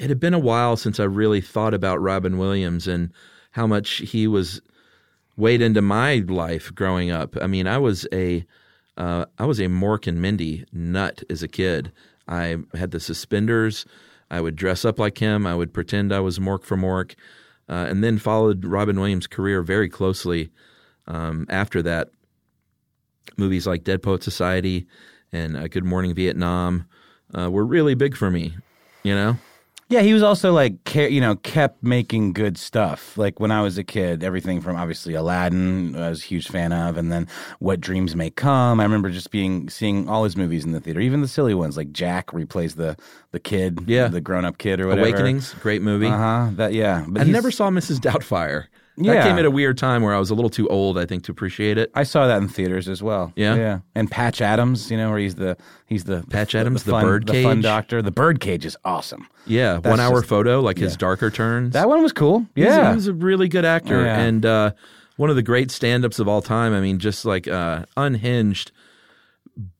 it 0.00 0.08
had 0.08 0.20
been 0.20 0.34
a 0.34 0.38
while 0.38 0.76
since 0.76 0.98
I 0.98 1.04
really 1.04 1.40
thought 1.40 1.74
about 1.74 2.00
Robin 2.00 2.38
Williams 2.38 2.86
and 2.86 3.12
how 3.52 3.66
much 3.66 3.96
he 3.96 4.26
was 4.26 4.60
weighed 5.36 5.60
into 5.60 5.82
my 5.82 6.16
life 6.26 6.74
growing 6.74 7.10
up. 7.10 7.36
I 7.40 7.46
mean, 7.46 7.66
I 7.66 7.78
was 7.78 8.06
a 8.12 8.44
uh, 8.96 9.26
I 9.38 9.46
was 9.46 9.58
a 9.58 9.64
Mork 9.64 10.06
and 10.06 10.20
Mindy 10.20 10.64
nut 10.72 11.22
as 11.28 11.42
a 11.42 11.48
kid. 11.48 11.92
I 12.28 12.56
had 12.74 12.90
the 12.90 13.00
suspenders. 13.00 13.84
I 14.30 14.40
would 14.40 14.56
dress 14.56 14.84
up 14.84 14.98
like 14.98 15.18
him. 15.18 15.46
I 15.46 15.54
would 15.54 15.72
pretend 15.72 16.12
I 16.12 16.20
was 16.20 16.38
Mork 16.38 16.64
for 16.64 16.76
Mork, 16.76 17.14
uh, 17.68 17.86
and 17.88 18.02
then 18.02 18.18
followed 18.18 18.64
Robin 18.64 18.98
Williams' 18.98 19.26
career 19.26 19.62
very 19.62 19.88
closely. 19.88 20.50
Um, 21.06 21.46
after 21.48 21.82
that, 21.82 22.10
movies 23.36 23.66
like 23.66 23.84
Dead 23.84 24.02
Poet 24.02 24.22
Society 24.22 24.86
and 25.32 25.56
uh, 25.56 25.68
Good 25.68 25.84
Morning 25.84 26.14
Vietnam 26.14 26.86
uh, 27.36 27.50
were 27.50 27.64
really 27.64 27.94
big 27.94 28.16
for 28.16 28.30
me. 28.30 28.56
You 29.02 29.14
know, 29.14 29.36
Yeah, 29.90 30.00
he 30.00 30.14
was 30.14 30.22
also 30.22 30.52
like, 30.52 30.82
ca- 30.84 31.08
you 31.10 31.20
know, 31.20 31.36
kept 31.36 31.82
making 31.82 32.32
good 32.32 32.56
stuff. 32.56 33.18
Like 33.18 33.38
when 33.38 33.50
I 33.50 33.60
was 33.62 33.76
a 33.76 33.84
kid, 33.84 34.24
everything 34.24 34.60
from 34.62 34.76
obviously 34.76 35.12
Aladdin, 35.14 35.94
I 35.94 36.08
was 36.08 36.22
a 36.22 36.24
huge 36.26 36.48
fan 36.48 36.72
of, 36.72 36.96
and 36.96 37.12
then 37.12 37.28
What 37.58 37.80
Dreams 37.80 38.16
May 38.16 38.30
Come. 38.30 38.80
I 38.80 38.82
remember 38.82 39.10
just 39.10 39.30
being 39.30 39.68
seeing 39.68 40.08
all 40.08 40.24
his 40.24 40.36
movies 40.38 40.64
in 40.64 40.72
the 40.72 40.80
theater, 40.80 41.00
even 41.00 41.20
the 41.20 41.28
silly 41.28 41.52
ones 41.54 41.76
like 41.76 41.92
Jack, 41.92 42.32
where 42.32 42.40
he 42.40 42.46
plays 42.46 42.76
the 42.76 42.96
the 43.32 43.40
kid, 43.40 43.80
Yeah. 43.86 44.08
the 44.08 44.20
grown 44.22 44.44
up 44.46 44.56
kid 44.58 44.80
or 44.80 44.86
whatever. 44.88 45.06
Awakenings, 45.08 45.52
great 45.60 45.82
movie. 45.82 46.06
Uh 46.06 46.16
huh. 46.16 46.50
That 46.54 46.72
yeah. 46.72 47.04
But 47.06 47.22
I 47.22 47.24
never 47.24 47.50
saw 47.50 47.68
Mrs. 47.68 47.98
Doubtfire. 48.00 48.66
That 48.96 49.24
came 49.24 49.38
at 49.38 49.44
a 49.44 49.50
weird 49.50 49.76
time 49.76 50.02
where 50.02 50.14
I 50.14 50.18
was 50.20 50.30
a 50.30 50.34
little 50.36 50.50
too 50.50 50.68
old, 50.68 50.96
I 50.98 51.04
think, 51.04 51.24
to 51.24 51.32
appreciate 51.32 51.78
it. 51.78 51.90
I 51.94 52.04
saw 52.04 52.28
that 52.28 52.40
in 52.40 52.48
theaters 52.48 52.88
as 52.88 53.02
well. 53.02 53.32
Yeah? 53.34 53.56
yeah. 53.56 53.78
And 53.96 54.08
Patch 54.10 54.40
Adams, 54.40 54.88
you 54.90 54.96
know, 54.96 55.10
where 55.10 55.18
he's 55.18 55.34
the 55.34 55.56
he's 55.86 56.04
the 56.04 56.24
Patch 56.30 56.54
Adams, 56.54 56.84
the 56.84 56.92
fun, 56.92 57.04
bird 57.04 57.26
the 57.26 57.42
fun 57.42 57.56
cage? 57.56 57.62
doctor. 57.64 58.02
The 58.02 58.12
bird 58.12 58.38
cage 58.40 58.64
is 58.64 58.76
awesome. 58.84 59.26
Yeah, 59.46 59.74
That's 59.74 59.86
one 59.86 59.98
hour 60.00 60.20
just- 60.20 60.28
photo, 60.28 60.60
like 60.60 60.78
his 60.78 60.96
darker 60.96 61.30
turns. 61.30 61.72
That 61.72 61.88
one 61.88 62.02
was 62.02 62.12
cool. 62.12 62.46
Yeah, 62.54 62.90
he 62.90 62.94
was 62.94 63.08
a 63.08 63.12
really 63.14 63.48
good 63.48 63.64
actor 63.64 64.04
Yeah. 64.04 64.20
and 64.20 64.46
uh, 64.46 64.70
one 65.16 65.28
of 65.30 65.34
the 65.36 65.42
great 65.42 65.70
stand-ups 65.72 66.18
of 66.20 66.28
all 66.28 66.40
time. 66.42 66.72
I 66.72 66.80
mean, 66.80 66.98
just 67.00 67.24
like 67.24 67.48
uh, 67.48 67.86
unhinged 67.96 68.70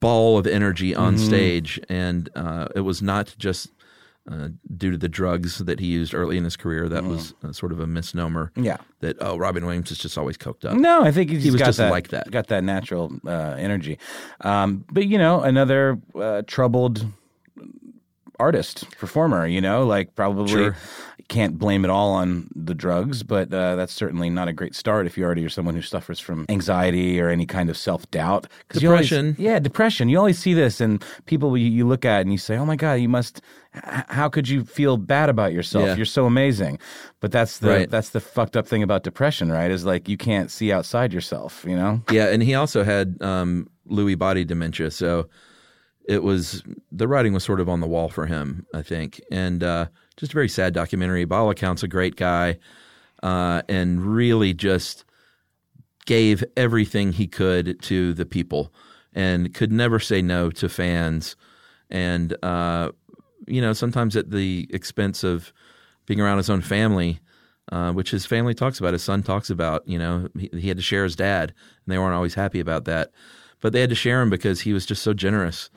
ball 0.00 0.38
of 0.38 0.46
energy 0.46 0.94
on 0.94 1.16
Mhm. 1.16 1.18
stage, 1.26 1.80
and 1.88 2.28
uh, 2.36 2.68
it 2.76 2.80
was 2.80 3.02
not 3.02 3.34
just 3.38 3.70
uh, 4.30 4.48
due 4.76 4.90
to 4.90 4.96
the 4.96 5.08
drugs 5.08 5.58
that 5.58 5.80
he 5.80 5.86
used 5.86 6.14
early 6.14 6.38
in 6.38 6.44
his 6.44 6.56
career. 6.56 6.88
That 6.88 7.04
was 7.04 7.34
uh, 7.42 7.52
sort 7.52 7.72
of 7.72 7.80
a 7.80 7.86
misnomer. 7.86 8.52
Yeah. 8.56 8.78
that 9.00 9.16
oh, 9.20 9.36
Robin 9.36 9.64
Williams 9.66 9.90
is 9.90 9.98
just 9.98 10.16
always 10.16 10.38
coked 10.38 10.64
up. 10.64 10.76
No, 10.76 11.02
I 11.02 11.12
think 11.12 11.30
he's 11.30 11.44
he 11.44 11.50
was 11.50 11.60
just 11.60 11.78
that, 11.78 11.90
like 11.90 12.08
that. 12.08 12.30
Got 12.30 12.46
that 12.48 12.64
natural 12.64 13.12
uh, 13.26 13.56
energy. 13.58 13.98
Um, 14.40 14.84
but 14.90 15.06
you 15.06 15.18
know, 15.18 15.40
another 15.40 15.98
uh, 16.14 16.42
troubled 16.46 17.06
artist 18.38 18.90
performer. 18.98 19.46
You 19.46 19.60
know, 19.60 19.86
like 19.86 20.14
probably 20.14 20.48
Sure. 20.48 20.76
can't 21.28 21.58
blame 21.58 21.84
it 21.84 21.90
all 21.90 22.12
on 22.12 22.48
the 22.54 22.74
drugs, 22.74 23.22
but 23.22 23.52
uh, 23.52 23.76
that's 23.76 23.92
certainly 23.92 24.28
not 24.30 24.46
a 24.48 24.52
great 24.52 24.74
start 24.74 25.06
if 25.06 25.16
you 25.16 25.24
already 25.24 25.44
are 25.44 25.48
someone 25.48 25.74
who 25.74 25.80
suffers 25.82 26.20
from 26.20 26.44
anxiety 26.48 27.20
or 27.20 27.28
any 27.30 27.46
kind 27.46 27.70
of 27.70 27.76
self 27.76 28.08
doubt. 28.10 28.46
Depression. 28.68 29.34
yeah, 29.38 29.58
depression. 29.58 30.08
You 30.08 30.18
always 30.18 30.38
see 30.38 30.54
this, 30.54 30.80
and 30.80 31.02
people 31.26 31.56
you, 31.56 31.68
you 31.68 31.86
look 31.86 32.04
at 32.04 32.20
and 32.22 32.32
you 32.32 32.38
say, 32.38 32.56
"Oh 32.56 32.66
my 32.66 32.76
God, 32.76 32.94
you 32.94 33.08
must." 33.08 33.40
h- 33.74 34.04
How 34.08 34.28
could 34.28 34.48
you 34.48 34.64
feel 34.64 34.96
bad 34.96 35.28
about 35.28 35.52
yourself? 35.52 35.86
Yeah. 35.86 35.96
You're 35.96 36.04
so 36.06 36.26
amazing, 36.26 36.78
but 37.20 37.32
that's 37.32 37.58
the 37.58 37.68
Right. 37.68 37.90
that's 37.90 38.10
the 38.10 38.20
fucked 38.20 38.56
up 38.56 38.66
thing 38.68 38.82
about 38.82 39.02
depression, 39.02 39.50
right? 39.50 39.70
Is 39.70 39.84
like 39.84 40.08
you 40.08 40.16
can't 40.16 40.50
see 40.50 40.70
outside 40.72 41.12
yourself. 41.12 41.64
You 41.66 41.76
know? 41.76 42.02
Yeah, 42.10 42.26
and 42.28 42.42
he 42.42 42.54
also 42.54 42.84
had 42.84 43.16
um, 43.22 43.68
Lewy 43.88 44.16
body 44.18 44.44
dementia, 44.44 44.90
so 44.90 45.26
it 46.06 46.22
was 46.22 46.62
the 46.92 47.08
writing 47.08 47.32
was 47.32 47.44
sort 47.44 47.60
of 47.60 47.68
on 47.68 47.80
the 47.80 47.86
wall 47.86 48.08
for 48.08 48.26
him, 48.26 48.66
I 48.74 48.82
think, 48.82 49.20
and 49.30 49.62
uh, 49.62 49.86
just 50.16 50.32
a 50.32 50.34
very 50.34 50.48
sad 50.48 50.74
documentary. 50.74 51.24
By 51.24 51.38
all 51.38 51.50
accounts, 51.50 51.82
a 51.82 51.88
great 51.88 52.16
guy, 52.16 52.58
uh, 53.22 53.62
and 53.68 54.02
really 54.02 54.52
just 54.54 55.04
gave 56.06 56.44
everything 56.56 57.12
he 57.12 57.26
could 57.26 57.80
to 57.82 58.12
the 58.12 58.26
people, 58.26 58.72
and 59.14 59.54
could 59.54 59.72
never 59.72 59.98
say 59.98 60.20
no 60.20 60.50
to 60.50 60.68
fans, 60.68 61.36
and 61.90 62.36
uh, 62.42 62.90
you 63.46 63.60
know 63.60 63.72
sometimes 63.72 64.16
at 64.16 64.30
the 64.30 64.68
expense 64.70 65.24
of 65.24 65.52
being 66.06 66.20
around 66.20 66.38
his 66.38 66.50
own 66.50 66.60
family. 66.60 67.20
Uh, 67.72 67.90
which 67.92 68.10
his 68.10 68.26
family 68.26 68.52
talks 68.52 68.78
about, 68.78 68.92
his 68.92 69.02
son 69.02 69.22
talks 69.22 69.48
about. 69.48 69.88
You 69.88 69.98
know, 69.98 70.28
he, 70.38 70.50
he 70.52 70.68
had 70.68 70.76
to 70.76 70.82
share 70.82 71.02
his 71.02 71.16
dad, 71.16 71.48
and 71.48 71.92
they 71.92 71.96
weren't 71.96 72.14
always 72.14 72.34
happy 72.34 72.60
about 72.60 72.84
that. 72.84 73.10
But 73.62 73.72
they 73.72 73.80
had 73.80 73.88
to 73.88 73.96
share 73.96 74.20
him 74.20 74.28
because 74.28 74.60
he 74.60 74.74
was 74.74 74.84
just 74.84 75.02
so 75.02 75.14
generous 75.14 75.70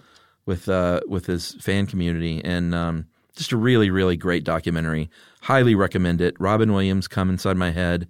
with 0.47 0.67
uh, 0.67 1.01
with 1.07 1.27
his 1.27 1.53
fan 1.59 1.85
community, 1.85 2.41
and 2.43 2.73
um, 2.73 3.05
just 3.35 3.51
a 3.51 3.57
really, 3.57 3.91
really 3.91 4.17
great 4.17 4.43
documentary. 4.43 5.11
Highly 5.41 5.75
recommend 5.75 6.21
it. 6.21 6.35
Robin 6.39 6.73
Williams, 6.73 7.07
"Come 7.07 7.29
Inside 7.29 7.57
My 7.57 7.69
Head," 7.69 8.07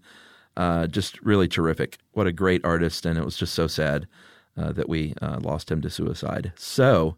uh, 0.56 0.88
just 0.88 1.21
really 1.21 1.50
terrific. 1.50 1.97
What 2.13 2.28
a 2.28 2.32
great 2.32 2.63
artist, 2.63 3.06
and 3.06 3.17
it 3.17 3.26
was 3.26 3.36
just 3.36 3.54
so 3.54 3.67
sad 3.67 4.08
uh, 4.56 4.71
that 4.71 4.88
we 4.88 5.13
uh, 5.21 5.39
lost 5.41 5.69
him 5.69 5.82
to 5.82 5.89
suicide. 5.89 6.54
So 6.56 7.17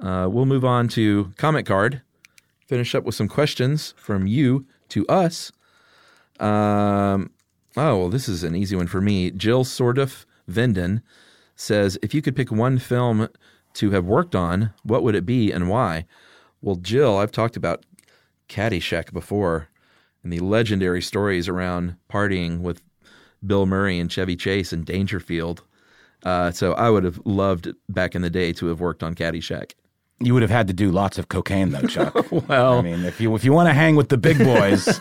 uh, 0.00 0.28
we'll 0.28 0.46
move 0.46 0.64
on 0.64 0.88
to 0.88 1.32
comment 1.36 1.66
card. 1.66 2.02
Finish 2.66 2.94
up 2.94 3.04
with 3.04 3.14
some 3.14 3.28
questions 3.28 3.94
from 3.96 4.26
you 4.26 4.66
to 4.88 5.06
us. 5.06 5.52
Um, 6.38 7.30
oh, 7.76 7.98
well, 7.98 8.08
this 8.08 8.28
is 8.28 8.42
an 8.42 8.54
easy 8.56 8.76
one 8.76 8.86
for 8.86 9.00
me. 9.00 9.30
Jill 9.30 9.64
Sordoff 9.64 10.24
Venden 10.48 11.02
says, 11.56 11.98
if 12.00 12.14
you 12.14 12.22
could 12.22 12.34
pick 12.34 12.50
one 12.50 12.78
film 12.78 13.28
to 13.74 13.90
have 13.92 14.04
worked 14.04 14.34
on, 14.34 14.72
what 14.82 15.02
would 15.02 15.14
it 15.14 15.26
be 15.26 15.52
and 15.52 15.68
why? 15.68 16.06
Well, 16.60 16.76
Jill, 16.76 17.18
I've 17.18 17.32
talked 17.32 17.56
about 17.56 17.84
Caddyshack 18.48 19.12
before 19.12 19.68
and 20.22 20.32
the 20.32 20.40
legendary 20.40 21.00
stories 21.02 21.48
around 21.48 21.96
partying 22.10 22.60
with 22.60 22.82
Bill 23.44 23.66
Murray 23.66 23.98
and 23.98 24.10
Chevy 24.10 24.36
Chase 24.36 24.72
and 24.72 24.84
Dangerfield. 24.84 25.62
Uh, 26.22 26.50
so 26.50 26.74
I 26.74 26.90
would 26.90 27.04
have 27.04 27.20
loved 27.24 27.72
back 27.88 28.14
in 28.14 28.22
the 28.22 28.28
day 28.30 28.52
to 28.54 28.66
have 28.66 28.80
worked 28.80 29.02
on 29.02 29.14
Caddyshack. 29.14 29.72
You 30.22 30.34
would 30.34 30.42
have 30.42 30.50
had 30.50 30.66
to 30.66 30.74
do 30.74 30.90
lots 30.90 31.16
of 31.16 31.28
cocaine, 31.28 31.70
though, 31.70 31.86
Chuck. 31.86 32.30
well, 32.48 32.78
I 32.78 32.82
mean, 32.82 33.06
if 33.06 33.22
you 33.22 33.34
if 33.34 33.42
you 33.42 33.54
want 33.54 33.70
to 33.70 33.72
hang 33.72 33.96
with 33.96 34.10
the 34.10 34.18
big 34.18 34.36
boys, 34.38 34.84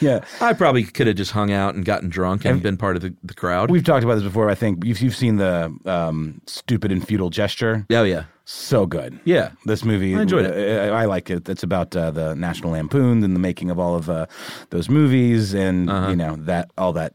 yeah. 0.00 0.24
I 0.40 0.52
probably 0.52 0.84
could 0.84 1.06
have 1.06 1.16
just 1.16 1.32
hung 1.32 1.50
out 1.52 1.74
and 1.74 1.84
gotten 1.84 2.08
drunk 2.08 2.44
and 2.44 2.62
been 2.62 2.76
part 2.76 2.96
of 2.96 3.02
the, 3.02 3.14
the 3.22 3.34
crowd. 3.34 3.70
We've 3.70 3.84
talked 3.84 4.04
about 4.04 4.14
this 4.16 4.24
before. 4.24 4.48
I 4.50 4.54
think 4.54 4.84
you've 4.84 5.00
you've 5.00 5.16
seen 5.16 5.36
the 5.36 5.74
um, 5.86 6.40
stupid 6.46 6.92
and 6.92 7.06
futile 7.06 7.30
gesture. 7.30 7.86
Oh 7.90 8.02
yeah, 8.04 8.24
so 8.44 8.86
good. 8.86 9.18
Yeah, 9.24 9.50
this 9.66 9.84
movie. 9.84 10.14
I 10.16 10.22
enjoyed 10.22 10.46
it. 10.46 10.90
I, 10.90 11.02
I 11.02 11.04
like 11.06 11.30
it. 11.30 11.48
It's 11.48 11.62
about 11.62 11.94
uh, 11.96 12.10
the 12.10 12.34
National 12.34 12.72
Lampoon 12.72 13.22
and 13.24 13.34
the 13.34 13.40
making 13.40 13.70
of 13.70 13.78
all 13.78 13.94
of 13.96 14.08
uh, 14.10 14.26
those 14.70 14.88
movies, 14.88 15.54
and 15.54 15.88
Uh-huh. 15.90 16.10
you 16.10 16.16
know 16.16 16.36
that 16.36 16.70
all 16.78 16.92
that 16.94 17.14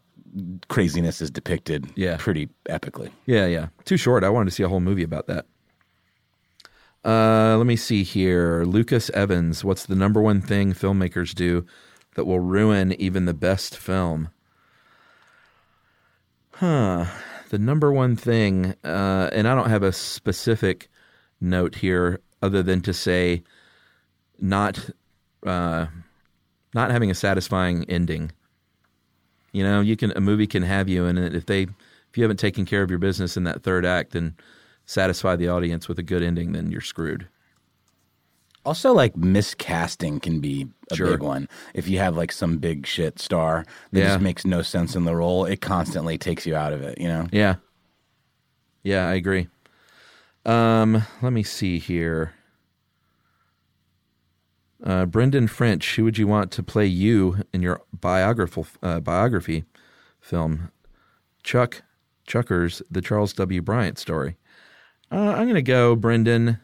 craziness 0.68 1.22
is 1.22 1.30
depicted. 1.30 1.88
Yeah. 1.96 2.18
pretty 2.18 2.50
epically. 2.68 3.12
Yeah, 3.28 3.46
yeah. 3.46 3.68
Too 3.86 3.98
short. 3.98 4.24
I 4.24 4.30
wanted 4.30 4.46
to 4.50 4.56
see 4.56 4.64
a 4.64 4.68
whole 4.68 4.80
movie 4.80 5.04
about 5.04 5.28
that. 5.28 5.46
Uh, 7.06 7.56
let 7.58 7.68
me 7.68 7.76
see 7.76 8.04
here. 8.04 8.64
Lucas 8.66 9.10
Evans, 9.12 9.64
what's 9.64 9.86
the 9.86 9.96
number 9.96 10.22
one 10.22 10.42
thing 10.42 10.74
filmmakers 10.74 11.36
do 11.36 11.66
that 12.16 12.26
will 12.26 12.40
ruin 12.40 12.94
even 12.94 13.26
the 13.26 13.34
best 13.34 13.78
film? 13.78 14.30
Huh. 16.52 17.06
The 17.50 17.60
number 17.60 17.92
one 17.92 18.16
thing, 18.16 18.74
uh, 18.84 19.30
and 19.32 19.48
I 19.48 19.56
don't 19.56 19.70
have 19.70 19.84
a 19.84 19.92
specific 19.92 20.90
note 21.40 21.76
here 21.76 22.20
other 22.42 22.64
than 22.64 22.82
to 22.82 22.94
say 22.94 23.44
not 24.40 24.90
uh, 25.46 25.88
not 26.74 26.92
having 26.92 27.12
a 27.12 27.16
satisfying 27.16 27.86
ending. 27.90 28.32
You 29.52 29.64
know, 29.64 29.82
you 29.82 29.96
can 29.96 30.12
a 30.16 30.22
movie 30.22 30.48
can 30.48 30.64
have 30.64 30.90
you, 30.90 31.06
and 31.06 31.20
if 31.20 31.46
they 31.46 31.64
if 31.64 32.18
you 32.18 32.24
haven't 32.24 32.38
taken 32.38 32.66
care 32.66 32.82
of 32.82 32.90
your 32.90 33.00
business 33.00 33.38
in 33.38 33.44
that 33.44 33.64
third 33.64 33.86
act 33.86 34.16
and 34.16 34.34
satisfy 34.86 35.36
the 35.36 35.50
audience 35.50 35.88
with 35.88 36.00
a 36.00 36.04
good 36.04 36.24
ending, 36.24 36.52
then 36.54 36.72
you're 36.72 36.82
screwed. 36.82 37.28
Also, 38.66 38.94
like 38.94 39.14
miscasting 39.16 40.22
can 40.22 40.40
be 40.40 40.68
a 40.90 40.96
Sure. 40.96 41.08
big 41.12 41.22
one. 41.22 41.50
If 41.74 41.88
you 41.90 41.98
have 42.00 42.16
like 42.16 42.32
some 42.32 42.58
big 42.60 42.86
shit 42.88 43.20
star 43.20 43.66
that 43.92 44.00
Yeah. 44.00 44.06
just 44.08 44.22
makes 44.22 44.46
no 44.46 44.62
sense 44.62 44.96
in 44.96 45.04
the 45.04 45.16
role, 45.16 45.44
it 45.46 45.60
constantly 45.62 46.18
takes 46.18 46.46
you 46.46 46.56
out 46.56 46.72
of 46.74 46.82
it. 46.82 47.00
You 47.00 47.08
know? 47.10 47.28
Yeah. 47.32 47.56
Yeah, 48.84 49.08
I 49.10 49.14
agree. 49.16 49.48
Um, 50.46 51.04
let 51.22 51.34
me 51.34 51.44
see 51.44 51.78
here. 51.80 52.34
Uh, 54.84 55.06
Brendan 55.06 55.48
French, 55.48 55.96
who 55.96 56.04
would 56.04 56.18
you 56.18 56.28
want 56.28 56.52
to 56.52 56.64
play 56.64 56.86
you 56.86 57.38
in 57.54 57.62
your 57.62 57.82
biographical 57.94 58.68
uh, 58.82 59.00
biography 59.00 59.64
film? 60.20 60.72
Chuck 61.44 61.84
Chuckers, 62.26 62.82
the 62.90 63.02
Charles 63.02 63.34
W. 63.34 63.62
Bryant 63.62 63.98
story. 63.98 64.38
Uh, 65.12 65.16
I'm 65.32 65.44
going 65.44 65.56
to 65.56 65.62
go 65.62 65.96
Brendan. 65.96 66.60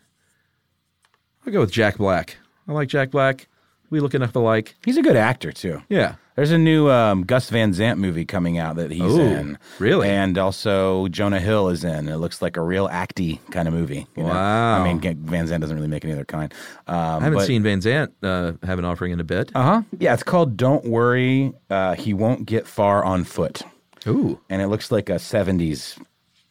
I'll 1.50 1.54
go 1.54 1.62
with 1.62 1.72
Jack 1.72 1.98
Black. 1.98 2.38
I 2.68 2.74
like 2.74 2.90
Jack 2.90 3.10
Black. 3.10 3.48
We 3.90 4.02
look 4.02 4.14
enough 4.14 4.36
alike. 4.36 4.76
He's 4.86 4.98
a 4.98 5.02
good 5.02 5.16
actor 5.16 5.52
too. 5.52 5.82
Yeah. 5.90 6.14
There's 6.36 6.52
a 6.52 6.60
new 6.60 6.92
um, 6.92 7.24
Gus 7.24 7.50
Van 7.50 7.74
Sant 7.74 7.98
movie 7.98 8.24
coming 8.24 8.60
out 8.60 8.76
that 8.76 8.92
he's 8.92 9.02
Ooh, 9.02 9.20
in. 9.20 9.58
really? 9.80 10.08
And 10.10 10.38
also 10.38 11.08
Jonah 11.08 11.40
Hill 11.40 11.70
is 11.70 11.84
in. 11.84 12.08
It 12.08 12.18
looks 12.18 12.40
like 12.44 12.56
a 12.56 12.62
real 12.62 12.88
acty 12.88 13.40
kind 13.50 13.68
of 13.68 13.74
movie. 13.74 14.06
you 14.16 14.22
know? 14.22 14.30
Wow. 14.30 14.84
I 14.84 14.94
mean, 14.94 15.02
Van 15.26 15.48
Sant 15.48 15.62
doesn't 15.62 15.76
really 15.76 15.88
make 15.88 16.06
any 16.06 16.14
other 16.14 16.24
kind. 16.24 16.54
Um, 16.86 16.96
I 16.96 17.24
haven't 17.24 17.48
seen 17.48 17.64
Van 17.64 17.82
Sant 17.82 18.14
uh, 18.22 18.52
have 18.62 18.78
an 18.78 18.86
offering 18.86 19.12
in 19.12 19.20
a 19.20 19.24
bit. 19.24 19.52
Uh 19.56 19.64
huh. 19.64 19.82
Yeah, 19.98 20.14
it's 20.14 20.22
called 20.22 20.56
"Don't 20.56 20.86
Worry, 20.86 21.52
uh, 21.72 21.96
He 21.96 22.14
Won't 22.14 22.46
Get 22.46 22.68
Far 22.68 23.04
on 23.04 23.24
Foot." 23.24 23.64
Ooh, 24.06 24.40
and 24.52 24.62
it 24.62 24.68
looks 24.68 24.92
like 24.92 25.10
a 25.10 25.16
'70s 25.16 26.00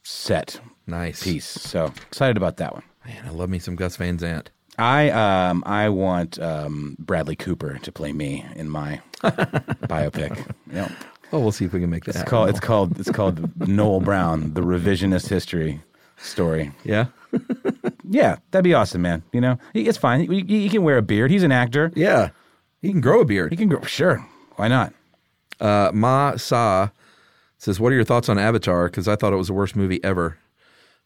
set 0.03 0.61
nice 0.89 1.23
piece. 1.23 1.47
So 1.47 1.93
excited 2.09 2.37
about 2.37 2.57
that 2.57 2.75
one. 2.75 2.83
Man, 3.07 3.25
I 3.25 3.31
love 3.31 3.49
me 3.49 3.61
some 3.61 3.77
Gus 3.77 3.95
Van 3.97 4.19
Sant. 4.19 4.51
I 4.79 5.11
um 5.11 5.63
I 5.67 5.89
want 5.89 6.39
um, 6.41 6.97
Bradley 6.99 7.37
Cooper 7.37 7.79
to 7.79 7.93
play 7.93 8.13
me 8.13 8.45
in 8.57 8.69
my 8.71 9.01
biopic. 9.23 10.51
Yep. 10.73 10.91
Oh, 11.33 11.41
we'll 11.41 11.53
see 11.53 11.65
if 11.67 11.73
we 11.73 11.81
can 11.81 11.91
make 11.91 12.05
that. 12.05 12.11
It's 12.11 12.19
happen. 12.19 12.31
called 12.31 12.49
it's 12.51 12.61
called 12.61 12.99
it's 13.01 13.11
called 13.11 13.69
Noel 13.69 14.01
Brown, 14.01 14.55
the 14.55 14.61
revisionist 14.63 15.29
history 15.29 15.81
story. 16.17 16.73
Yeah. 16.85 17.07
Yeah, 18.11 18.37
that'd 18.53 18.65
be 18.65 18.73
awesome, 18.73 19.03
man. 19.03 19.23
You 19.35 19.43
know, 19.43 19.59
it's 19.75 19.99
fine. 19.99 20.21
He, 20.31 20.41
he- 20.41 20.63
he 20.63 20.69
can 20.71 20.83
wear 20.83 20.97
a 20.97 21.03
beard. 21.03 21.31
He's 21.31 21.43
an 21.43 21.53
actor. 21.53 21.93
Yeah, 21.95 22.31
he 22.81 22.91
can 22.91 23.03
grow 23.03 23.21
a 23.21 23.25
beard. 23.27 23.53
He 23.53 23.57
can 23.59 23.69
grow. 23.69 23.83
Sure, 23.83 24.27
why 24.57 24.67
not? 24.67 24.95
Uh, 25.61 25.91
Ma 25.93 26.35
Sa 26.39 26.89
says, 27.59 27.79
"What 27.79 27.93
are 27.93 27.97
your 27.97 28.05
thoughts 28.05 28.31
on 28.31 28.39
Avatar? 28.39 28.87
Because 28.87 29.09
I 29.09 29.15
thought 29.17 29.35
it 29.35 29.37
was 29.37 29.49
the 29.49 29.53
worst 29.53 29.77
movie 29.77 30.03
ever." 30.03 30.39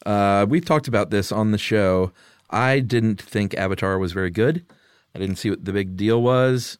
Uh, 0.06 0.46
we've 0.48 0.64
talked 0.64 0.86
about 0.86 1.10
this 1.10 1.32
on 1.32 1.50
the 1.50 1.58
show. 1.58 2.12
I 2.52 2.80
didn't 2.80 3.20
think 3.20 3.54
Avatar 3.54 3.98
was 3.98 4.12
very 4.12 4.30
good. 4.30 4.64
I 5.14 5.18
didn't 5.18 5.36
see 5.36 5.50
what 5.50 5.64
the 5.64 5.72
big 5.72 5.96
deal 5.96 6.22
was 6.22 6.78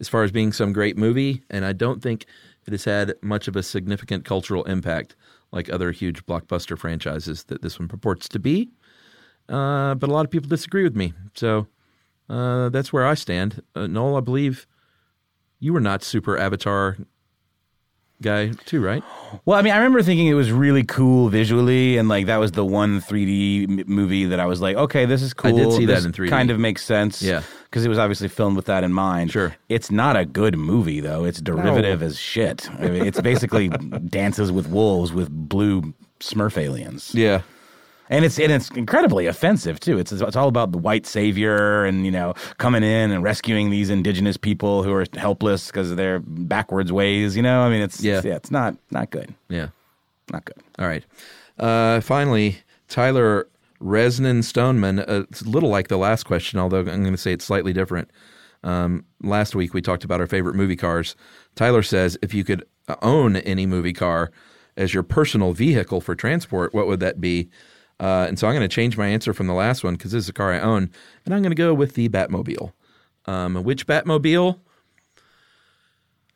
as 0.00 0.08
far 0.08 0.24
as 0.24 0.32
being 0.32 0.52
some 0.52 0.72
great 0.72 0.96
movie, 0.96 1.42
and 1.48 1.64
I 1.64 1.72
don't 1.72 2.02
think 2.02 2.26
it 2.66 2.72
has 2.72 2.84
had 2.84 3.14
much 3.22 3.48
of 3.48 3.56
a 3.56 3.62
significant 3.62 4.24
cultural 4.24 4.64
impact 4.64 5.16
like 5.52 5.70
other 5.70 5.92
huge 5.92 6.26
blockbuster 6.26 6.76
franchises 6.76 7.44
that 7.44 7.62
this 7.62 7.78
one 7.78 7.88
purports 7.88 8.28
to 8.30 8.38
be. 8.38 8.70
Uh, 9.48 9.94
but 9.94 10.08
a 10.08 10.12
lot 10.12 10.24
of 10.24 10.30
people 10.30 10.48
disagree 10.48 10.82
with 10.82 10.96
me, 10.96 11.12
so 11.34 11.66
uh, 12.28 12.68
that's 12.68 12.92
where 12.92 13.06
I 13.06 13.14
stand. 13.14 13.62
Uh, 13.74 13.86
Noel, 13.86 14.16
I 14.16 14.20
believe 14.20 14.66
you 15.60 15.72
were 15.72 15.80
not 15.80 16.02
super 16.02 16.38
Avatar 16.38 16.96
guy 18.22 18.52
too, 18.66 18.80
right? 18.80 19.02
Well, 19.44 19.58
I 19.58 19.62
mean, 19.62 19.72
I 19.72 19.76
remember 19.76 20.02
thinking 20.02 20.26
it 20.28 20.34
was 20.34 20.50
really 20.52 20.84
cool 20.84 21.28
visually, 21.28 21.96
and 21.98 22.08
like 22.08 22.26
that 22.26 22.36
was 22.38 22.52
the 22.52 22.64
one 22.64 23.00
3D 23.00 23.64
m- 23.80 23.84
movie 23.86 24.24
that 24.26 24.40
I 24.40 24.46
was 24.46 24.60
like, 24.60 24.76
okay, 24.76 25.04
this 25.04 25.22
is 25.22 25.34
cool. 25.34 25.54
I 25.54 25.64
did 25.64 25.72
see 25.72 25.86
that 25.86 26.04
in 26.04 26.12
3D. 26.12 26.28
Kind 26.28 26.50
of 26.50 26.58
makes 26.58 26.84
sense. 26.84 27.22
Yeah. 27.22 27.42
because 27.64 27.84
it 27.84 27.88
was 27.88 27.98
obviously 27.98 28.28
filmed 28.28 28.56
with 28.56 28.66
that 28.66 28.84
in 28.84 28.92
mind. 28.92 29.30
Sure. 29.32 29.54
It's 29.68 29.90
not 29.90 30.16
a 30.16 30.24
good 30.24 30.56
movie 30.58 31.00
though. 31.00 31.24
It's 31.24 31.40
derivative 31.40 32.02
as 32.02 32.18
shit. 32.18 32.68
I 32.78 32.88
mean, 32.88 33.06
it's 33.06 33.20
basically 33.20 33.68
dances 34.08 34.52
with 34.52 34.68
wolves 34.68 35.12
with 35.12 35.30
blue 35.30 35.94
Smurf 36.20 36.56
aliens. 36.58 37.14
Yeah. 37.14 37.42
And 38.12 38.26
it's 38.26 38.38
and 38.38 38.52
it's 38.52 38.70
incredibly 38.70 39.26
offensive 39.26 39.80
too. 39.80 39.98
It's 39.98 40.12
it's 40.12 40.36
all 40.36 40.48
about 40.48 40.70
the 40.70 40.76
white 40.78 41.06
savior 41.06 41.86
and 41.86 42.04
you 42.04 42.10
know 42.10 42.34
coming 42.58 42.82
in 42.82 43.10
and 43.10 43.22
rescuing 43.22 43.70
these 43.70 43.88
indigenous 43.88 44.36
people 44.36 44.82
who 44.82 44.92
are 44.92 45.06
helpless 45.16 45.68
because 45.68 45.90
of 45.90 45.96
their 45.96 46.20
backwards 46.20 46.92
ways. 46.92 47.34
You 47.36 47.42
know, 47.42 47.62
I 47.62 47.70
mean, 47.70 47.80
it's 47.80 48.02
Yeah. 48.02 48.20
yeah, 48.22 48.34
it's 48.34 48.50
not 48.50 48.76
not 48.90 49.10
good. 49.10 49.34
Yeah. 49.48 49.68
Not 50.30 50.44
good. 50.44 50.58
All 50.78 50.86
right. 50.86 51.04
Uh, 51.58 52.00
finally, 52.02 52.58
Tyler 52.88 53.48
Resnan 53.80 54.42
Stoneman. 54.42 55.00
Uh, 55.00 55.24
it's 55.30 55.40
a 55.40 55.48
little 55.48 55.70
like 55.70 55.88
the 55.88 55.96
last 55.96 56.24
question, 56.24 56.58
although 56.58 56.80
I'm 56.80 57.02
going 57.02 57.12
to 57.12 57.16
say 57.16 57.32
it's 57.32 57.44
slightly 57.46 57.72
different. 57.72 58.10
Um, 58.62 59.04
last 59.22 59.54
week 59.54 59.72
we 59.74 59.80
talked 59.80 60.04
about 60.04 60.20
our 60.20 60.26
favorite 60.26 60.54
movie 60.54 60.76
cars. 60.76 61.16
Tyler 61.56 61.82
says, 61.82 62.16
if 62.22 62.32
you 62.34 62.44
could 62.44 62.64
uh, 62.88 62.96
own 63.02 63.36
any 63.36 63.66
movie 63.66 63.92
car 63.92 64.30
as 64.76 64.94
your 64.94 65.02
personal 65.02 65.52
vehicle 65.52 66.00
for 66.00 66.14
transport, 66.14 66.72
what 66.72 66.86
would 66.86 67.00
that 67.00 67.20
be? 67.20 67.48
Uh, 68.02 68.26
and 68.28 68.36
so 68.38 68.48
I'm 68.48 68.54
going 68.54 68.68
to 68.68 68.74
change 68.74 68.96
my 68.98 69.06
answer 69.06 69.32
from 69.32 69.46
the 69.46 69.54
last 69.54 69.84
one 69.84 69.94
because 69.94 70.10
this 70.10 70.24
is 70.24 70.28
a 70.28 70.32
car 70.32 70.52
I 70.52 70.58
own, 70.60 70.90
and 71.24 71.32
I'm 71.32 71.40
going 71.40 71.52
to 71.52 71.56
go 71.56 71.72
with 71.72 71.94
the 71.94 72.08
Batmobile. 72.08 72.72
Um, 73.26 73.62
which 73.62 73.86
Batmobile? 73.86 74.58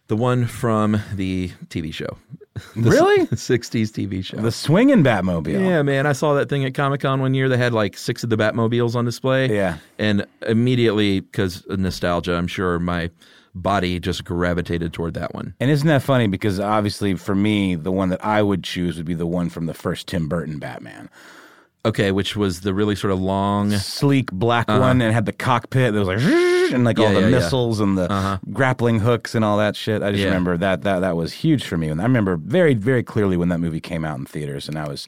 The 0.06 0.16
one 0.16 0.46
from 0.46 1.02
the 1.14 1.50
TV 1.68 1.92
show. 1.92 2.16
The 2.74 2.88
Really? 2.90 3.26
60s 3.26 3.90
TV 3.90 4.24
show. 4.24 4.38
The 4.38 4.50
swinging 4.50 5.04
Batmobile. 5.04 5.60
Yeah, 5.60 5.82
man. 5.82 6.06
I 6.06 6.12
saw 6.12 6.32
that 6.34 6.48
thing 6.48 6.64
at 6.64 6.72
Comic 6.72 7.02
Con 7.02 7.20
one 7.20 7.34
year. 7.34 7.50
They 7.50 7.58
had 7.58 7.74
like 7.74 7.98
six 7.98 8.24
of 8.24 8.30
the 8.30 8.36
Batmobiles 8.38 8.94
on 8.94 9.04
display. 9.04 9.54
Yeah. 9.54 9.76
And 9.98 10.24
immediately, 10.46 11.20
because 11.20 11.66
of 11.66 11.78
nostalgia, 11.80 12.34
I'm 12.34 12.46
sure 12.46 12.78
my 12.78 13.10
body 13.54 14.00
just 14.00 14.24
gravitated 14.24 14.94
toward 14.94 15.12
that 15.14 15.34
one. 15.34 15.54
And 15.60 15.70
isn't 15.70 15.86
that 15.88 16.00
funny? 16.02 16.28
Because 16.28 16.58
obviously, 16.58 17.14
for 17.14 17.34
me, 17.34 17.74
the 17.74 17.92
one 17.92 18.08
that 18.08 18.24
I 18.24 18.40
would 18.40 18.64
choose 18.64 18.96
would 18.96 19.04
be 19.06 19.12
the 19.14 19.26
one 19.26 19.50
from 19.50 19.66
the 19.66 19.74
first 19.74 20.06
Tim 20.06 20.26
Burton 20.26 20.58
Batman. 20.58 21.10
Okay, 21.86 22.10
which 22.12 22.36
was 22.36 22.60
the 22.60 22.74
really 22.74 22.96
sort 22.96 23.12
of 23.12 23.20
long, 23.20 23.70
sleek 23.70 24.30
black 24.32 24.68
Uh-huh. 24.68 24.80
one, 24.80 25.00
and 25.00 25.14
had 25.14 25.24
the 25.26 25.32
cockpit 25.32 25.92
that 25.94 25.98
was 25.98 26.08
like 26.08 26.20
and 26.74 26.84
like 26.84 26.98
all 26.98 27.12
the 27.12 27.20
yeah, 27.20 27.28
yeah. 27.28 27.38
missiles 27.38 27.78
and 27.80 27.96
the 27.96 28.40
grappling 28.52 28.98
hooks 28.98 29.34
and 29.36 29.44
all 29.44 29.56
that 29.58 29.76
shit. 29.76 30.02
I 30.02 30.10
just 30.10 30.20
Yeah. 30.22 30.26
remember 30.30 30.56
that 30.58 30.82
that 30.82 31.00
that 31.00 31.16
was 31.16 31.32
huge 31.32 31.64
for 31.64 31.76
me, 31.76 31.88
and 31.88 32.00
I 32.00 32.04
remember 32.04 32.36
very 32.36 32.74
very 32.74 33.02
clearly 33.04 33.36
when 33.36 33.48
that 33.50 33.58
movie 33.58 33.80
came 33.80 34.04
out 34.04 34.18
in 34.18 34.24
theaters, 34.26 34.68
and 34.68 34.76
I 34.78 34.88
was 34.88 35.06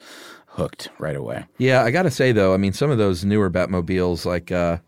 hooked 0.53 0.89
right 0.99 1.17
away. 1.17 1.47
Yeah, 1.59 1.83
I 1.85 1.91
got 1.91 2.03
to 2.05 2.11
say 2.11 2.33
though, 2.33 2.55
I 2.55 2.57
mean, 2.57 2.73
some 2.73 2.91
of 2.91 2.99
those 2.99 3.25
newer 3.25 3.51
Batmobiles, 3.51 4.25
like 4.25 4.51
uh, 4.53 4.79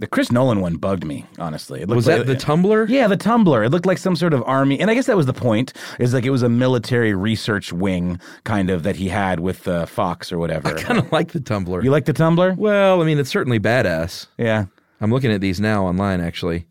The 0.00 0.06
Chris 0.06 0.32
Nolan 0.32 0.62
one 0.62 0.76
bugged 0.76 1.04
me, 1.04 1.26
honestly. 1.38 1.82
It 1.82 1.88
was 1.88 2.06
like- 2.06 2.16
that 2.18 2.26
the 2.26 2.34
Tumbler? 2.34 2.86
Yeah, 2.88 3.06
the 3.06 3.18
Tumbler. 3.18 3.62
It 3.64 3.68
looked 3.70 3.84
like 3.84 3.98
some 3.98 4.16
sort 4.16 4.32
of 4.32 4.42
army, 4.46 4.80
and 4.80 4.90
I 4.90 4.94
guess 4.94 5.04
that 5.06 5.16
was 5.16 5.26
the 5.26 5.34
point. 5.34 5.74
Is 5.98 6.14
like 6.14 6.24
it 6.24 6.30
was 6.30 6.42
a 6.42 6.48
military 6.48 7.12
research 7.14 7.70
wing, 7.70 8.18
kind 8.44 8.70
of 8.70 8.82
that 8.84 8.96
he 8.96 9.08
had 9.10 9.40
with 9.40 9.68
uh, 9.68 9.84
Fox 9.84 10.32
or 10.32 10.38
whatever. 10.38 10.68
I 10.68 10.82
kind 10.82 10.98
of 10.98 11.12
like 11.12 11.32
the 11.32 11.40
Tumbler. 11.40 11.84
You 11.84 11.90
like 11.90 12.06
the 12.06 12.14
Tumbler? 12.14 12.54
Well, 12.56 13.02
I 13.02 13.04
mean, 13.04 13.18
it's 13.18 13.28
certainly 13.30 13.60
badass. 13.60 14.26
Yeah. 14.38 14.64
I'm 15.02 15.10
looking 15.10 15.32
at 15.32 15.42
these 15.42 15.60
now 15.60 15.84
online, 15.86 16.22
actually. 16.22 16.66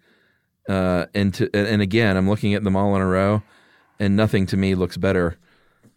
Uh, 0.68 1.06
and 1.14 1.32
to, 1.36 1.50
and 1.54 1.68
and 1.68 1.82
again, 1.84 2.18
I'm 2.18 2.28
looking 2.28 2.56
at 2.56 2.64
them 2.64 2.76
all 2.76 2.96
in 2.96 3.02
a 3.02 3.08
row, 3.08 3.44
and 4.00 4.16
nothing 4.16 4.48
to 4.48 4.58
me 4.58 4.74
looks 4.74 4.98
better 4.98 5.38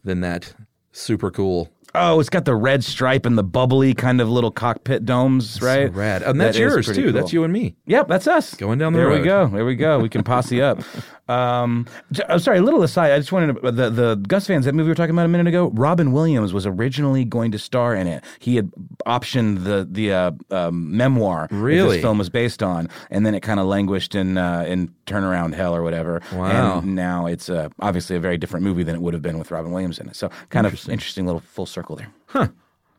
than 0.04 0.20
that 0.20 0.54
super 0.92 1.30
cool. 1.30 1.70
Oh, 1.94 2.20
it's 2.20 2.30
got 2.30 2.44
the 2.46 2.54
red 2.54 2.82
stripe 2.84 3.26
and 3.26 3.36
the 3.36 3.42
bubbly 3.42 3.92
kind 3.94 4.20
of 4.20 4.28
little 4.30 4.50
cockpit 4.50 5.04
domes, 5.04 5.60
right? 5.60 5.92
rad. 5.92 6.22
And 6.22 6.40
that's 6.40 6.56
That 6.56 6.60
yours 6.62 6.86
too. 6.86 7.04
cool. 7.04 7.12
That's 7.12 7.32
you 7.32 7.44
and 7.44 7.52
me. 7.52 7.76
Yep, 7.86 8.08
that's 8.08 8.26
us. 8.26 8.54
Going 8.54 8.78
down 8.78 8.92
the 8.94 8.98
there 9.00 9.08
road. 9.08 9.20
we 9.20 9.24
go. 9.26 9.46
There 9.48 9.64
we 9.64 9.74
go. 9.76 9.98
We 9.98 10.08
can 10.08 10.22
posse 10.22 10.62
up. 10.62 10.80
Um, 11.28 11.86
I'm 12.28 12.40
sorry, 12.40 12.58
a 12.58 12.62
little 12.62 12.82
aside. 12.82 13.12
I 13.12 13.18
just 13.18 13.30
wanted 13.32 13.54
to, 13.62 13.70
the 13.70 13.88
the 13.88 14.14
Gus 14.16 14.48
Van 14.48 14.62
Sant 14.62 14.74
movie 14.74 14.86
we 14.86 14.90
were 14.90 14.94
talking 14.96 15.14
about 15.14 15.24
a 15.24 15.28
minute 15.28 15.46
ago. 15.46 15.70
Robin 15.72 16.12
Williams 16.12 16.52
was 16.52 16.66
originally 16.66 17.24
going 17.24 17.52
to 17.52 17.58
star 17.58 17.94
in 17.94 18.06
it. 18.08 18.24
He 18.40 18.56
had 18.56 18.70
optioned 19.06 19.64
the 19.64 19.86
the 19.90 20.12
uh, 20.12 20.30
um, 20.50 20.94
memoir 20.94 21.46
that 21.48 21.56
Really? 21.56 21.96
this 21.96 22.02
film 22.02 22.18
was 22.18 22.28
based 22.28 22.62
on, 22.62 22.88
and 23.08 23.24
then 23.24 23.34
it 23.36 23.40
kind 23.40 23.60
of 23.60 23.66
languished 23.66 24.14
in 24.16 24.36
uh, 24.36 24.64
in 24.66 24.92
turnaround 25.06 25.54
hell 25.54 25.74
or 25.74 25.82
whatever. 25.82 26.20
Wow. 26.34 26.78
And 26.80 26.96
now 26.96 27.26
it's 27.26 27.48
uh, 27.48 27.68
obviously 27.80 28.16
a 28.16 28.20
very 28.20 28.36
different 28.36 28.64
movie 28.64 28.82
than 28.82 28.96
it 28.96 29.00
would 29.00 29.14
have 29.14 29.22
been 29.22 29.38
with 29.38 29.50
Robin 29.52 29.70
Williams 29.70 30.00
in 30.00 30.08
it. 30.08 30.16
So 30.16 30.28
kind 30.50 30.66
of 30.66 30.72
interesting 30.88 31.24
little 31.24 31.40
full 31.40 31.66
circle 31.66 31.81
there. 31.96 32.12
Huh. 32.26 32.48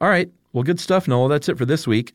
All 0.01 0.09
right. 0.09 0.29
Well, 0.53 0.63
good 0.63 0.79
stuff, 0.79 1.07
Noel. 1.07 1.27
That's 1.27 1.49
it 1.49 1.57
for 1.57 1.65
this 1.65 1.88
week. 1.88 2.13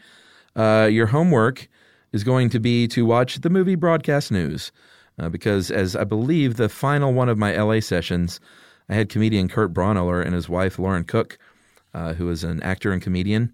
uh, 0.56 0.88
your 0.90 1.06
homework 1.06 1.68
is 2.12 2.24
going 2.24 2.48
to 2.50 2.58
be 2.60 2.86
to 2.88 3.04
watch 3.04 3.36
the 3.40 3.50
movie 3.50 3.74
Broadcast 3.74 4.30
News. 4.32 4.72
Uh, 5.20 5.28
because, 5.28 5.70
as 5.70 5.96
I 5.96 6.04
believe 6.04 6.56
the 6.56 6.68
final 6.68 7.12
one 7.12 7.28
of 7.28 7.36
my 7.36 7.56
LA 7.56 7.80
sessions, 7.80 8.38
I 8.88 8.94
had 8.94 9.08
comedian 9.08 9.48
Kurt 9.48 9.74
Braunohler 9.74 10.24
and 10.24 10.32
his 10.32 10.48
wife 10.48 10.78
Lauren 10.78 11.02
Cook, 11.04 11.38
uh, 11.92 12.14
who 12.14 12.30
is 12.30 12.44
an 12.44 12.62
actor 12.62 12.92
and 12.92 13.02
comedian 13.02 13.52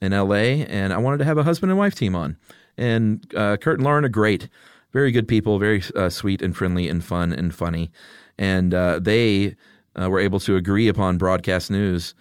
in 0.00 0.10
LA, 0.10 0.64
and 0.66 0.92
I 0.92 0.98
wanted 0.98 1.18
to 1.18 1.24
have 1.24 1.38
a 1.38 1.44
husband 1.44 1.70
and 1.70 1.78
wife 1.78 1.94
team 1.94 2.16
on. 2.16 2.36
And 2.76 3.32
uh, 3.36 3.56
Kurt 3.58 3.78
and 3.78 3.84
Lauren 3.84 4.04
are 4.04 4.08
great, 4.08 4.48
very 4.92 5.12
good 5.12 5.28
people, 5.28 5.60
very 5.60 5.82
uh, 5.94 6.08
sweet 6.08 6.42
and 6.42 6.56
friendly 6.56 6.88
and 6.88 7.02
fun 7.04 7.32
and 7.32 7.54
funny. 7.54 7.92
And 8.38 8.74
uh, 8.74 8.98
they 8.98 9.54
were 9.96 10.18
able 10.18 10.40
to 10.40 10.56
agree 10.56 10.88
upon 10.88 11.16
Broadcast 11.18 11.70
News, 11.70 12.14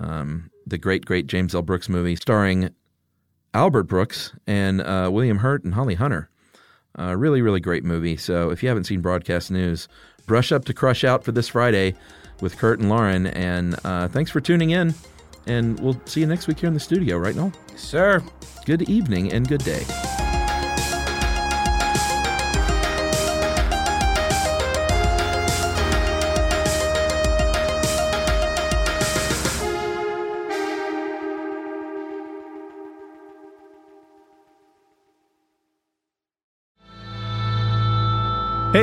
um, 0.00 0.50
the 0.66 0.78
great, 0.78 1.04
great 1.04 1.26
James 1.26 1.54
L. 1.54 1.62
Brooks 1.62 1.88
movie 1.88 2.16
starring 2.16 2.70
Albert 3.54 3.84
Brooks 3.84 4.32
and 4.46 4.80
uh, 4.80 5.10
William 5.12 5.38
Hurt 5.38 5.64
and 5.64 5.74
Holly 5.74 5.94
Hunter. 5.94 6.30
Uh, 6.98 7.16
really, 7.16 7.42
really 7.42 7.60
great 7.60 7.84
movie. 7.84 8.16
So 8.16 8.50
if 8.50 8.62
you 8.62 8.68
haven't 8.68 8.84
seen 8.84 9.00
Broadcast 9.00 9.50
News, 9.50 9.88
brush 10.26 10.50
up 10.50 10.64
to 10.64 10.74
crush 10.74 11.04
out 11.04 11.24
for 11.24 11.32
this 11.32 11.48
Friday 11.48 11.94
with 12.40 12.56
Kurt 12.56 12.80
and 12.80 12.88
Lauren. 12.88 13.26
And 13.28 13.76
uh, 13.84 14.08
thanks 14.08 14.30
for 14.30 14.40
tuning 14.40 14.70
in. 14.70 14.94
And 15.46 15.78
we'll 15.80 16.00
see 16.04 16.20
you 16.20 16.26
next 16.26 16.48
week 16.48 16.58
here 16.58 16.68
in 16.68 16.74
the 16.74 16.80
studio, 16.80 17.16
right, 17.16 17.34
Noel? 17.34 17.52
Sir. 17.76 18.22
Good 18.66 18.88
evening 18.88 19.32
and 19.32 19.48
good 19.48 19.64
day. 19.64 19.84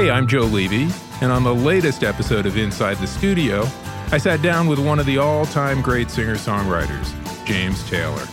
I'm 0.09 0.25
Joe 0.25 0.43
Levy, 0.43 0.87
and 1.21 1.33
on 1.33 1.43
the 1.43 1.53
latest 1.53 2.01
episode 2.01 2.45
of 2.45 2.55
Inside 2.55 2.97
the 2.97 3.07
Studio, 3.07 3.67
I 4.11 4.17
sat 4.17 4.41
down 4.41 4.67
with 4.67 4.79
one 4.79 4.99
of 4.99 5.05
the 5.05 5.17
all 5.17 5.45
time 5.45 5.81
great 5.81 6.09
singer 6.09 6.35
songwriters, 6.35 7.13
James 7.45 7.83
Taylor. 7.89 8.25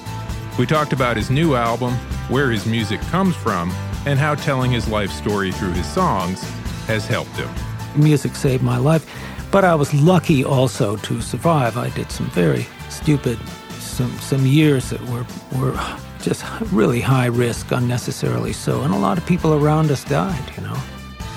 We 0.57 0.67
talked 0.67 0.93
about 0.93 1.17
his 1.17 1.31
new 1.31 1.57
album, 1.57 1.95
where 2.29 2.53
his 2.53 2.65
music 2.65 3.01
comes 3.03 3.35
from, 3.35 3.73
and 4.07 4.21
how 4.21 4.37
telling 4.37 4.71
his 4.71 4.87
life 4.87 5.11
story 5.11 5.51
through 5.51 5.73
his 5.73 5.87
songs 5.87 6.43
has 6.87 7.07
helped 7.07 7.37
him. 7.37 7.51
Music 7.97 8.37
saved 8.37 8.63
my 8.63 8.79
life, 8.79 9.05
but 9.51 9.65
I 9.65 9.75
was 9.75 9.93
lucky 9.93 10.45
also 10.45 10.97
to 10.97 11.21
survive. 11.21 11.77
I 11.77 11.89
did 11.91 12.11
some 12.13 12.27
very 12.31 12.69
stupid, 12.89 13.39
some 13.81 14.13
some 14.19 14.47
years 14.47 14.91
that 14.91 15.01
were 15.07 15.27
were 15.59 15.77
just 16.21 16.45
really 16.71 17.01
high 17.01 17.27
risk, 17.27 17.73
unnecessarily 17.73 18.53
so, 18.53 18.83
and 18.83 18.95
a 18.95 18.99
lot 18.99 19.19
of 19.19 19.27
people 19.27 19.55
around 19.55 19.91
us 19.91 20.05
died. 20.05 20.53
You 20.57 20.63
know. 20.63 20.81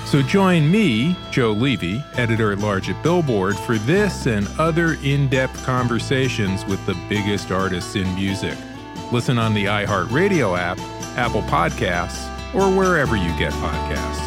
So 0.07 0.21
join 0.21 0.71
me, 0.71 1.17
Joe 1.31 1.51
Levy, 1.51 2.01
editor 2.13 2.53
at 2.53 2.59
large 2.59 2.89
at 2.89 3.03
Billboard, 3.03 3.57
for 3.57 3.77
this 3.79 4.25
and 4.25 4.47
other 4.57 4.93
in 5.03 5.27
depth 5.27 5.61
conversations 5.65 6.63
with 6.63 6.83
the 6.85 6.95
biggest 7.09 7.51
artists 7.51 7.97
in 7.97 8.15
music. 8.15 8.57
Listen 9.11 9.37
on 9.37 9.53
the 9.53 9.65
iHeartRadio 9.65 10.57
app, 10.57 10.79
Apple 11.17 11.41
Podcasts, 11.41 12.25
or 12.55 12.73
wherever 12.73 13.17
you 13.17 13.37
get 13.37 13.51
podcasts. 13.51 14.23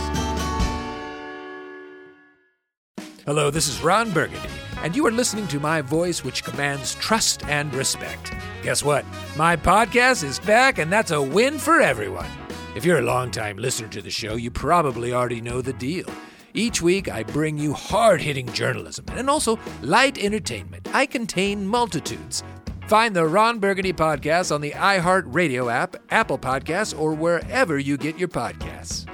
Hello, 3.24 3.50
this 3.50 3.66
is 3.66 3.82
Ron 3.82 4.10
Burgundy, 4.10 4.50
and 4.82 4.94
you 4.94 5.06
are 5.06 5.10
listening 5.10 5.48
to 5.48 5.58
my 5.60 5.80
voice, 5.80 6.22
which 6.22 6.44
commands 6.44 6.94
trust 6.96 7.42
and 7.46 7.74
respect. 7.74 8.34
Guess 8.62 8.84
what? 8.84 9.06
My 9.34 9.56
podcast 9.56 10.24
is 10.24 10.40
back, 10.40 10.76
and 10.76 10.92
that's 10.92 11.10
a 11.10 11.22
win 11.22 11.58
for 11.58 11.80
everyone. 11.80 12.28
If 12.76 12.84
you're 12.84 13.00
a 13.00 13.02
longtime 13.02 13.56
listener 13.56 13.88
to 13.88 14.00
the 14.00 14.10
show, 14.10 14.36
you 14.36 14.48
probably 14.48 15.12
already 15.12 15.40
know 15.40 15.60
the 15.60 15.72
deal. 15.72 16.06
Each 16.54 16.80
week, 16.80 17.08
I 17.08 17.24
bring 17.24 17.58
you 17.58 17.72
hard 17.72 18.20
hitting 18.20 18.46
journalism 18.52 19.06
and 19.10 19.28
also 19.28 19.58
light 19.82 20.16
entertainment. 20.22 20.88
I 20.94 21.06
contain 21.06 21.66
multitudes. 21.66 22.44
Find 22.86 23.14
the 23.14 23.26
Ron 23.26 23.58
Burgundy 23.58 23.92
podcast 23.92 24.54
on 24.54 24.60
the 24.60 24.70
iHeartRadio 24.70 25.70
app, 25.70 25.96
Apple 26.10 26.38
Podcasts, 26.38 26.96
or 26.96 27.12
wherever 27.12 27.76
you 27.76 27.96
get 27.96 28.18
your 28.18 28.28
podcasts. 28.28 29.06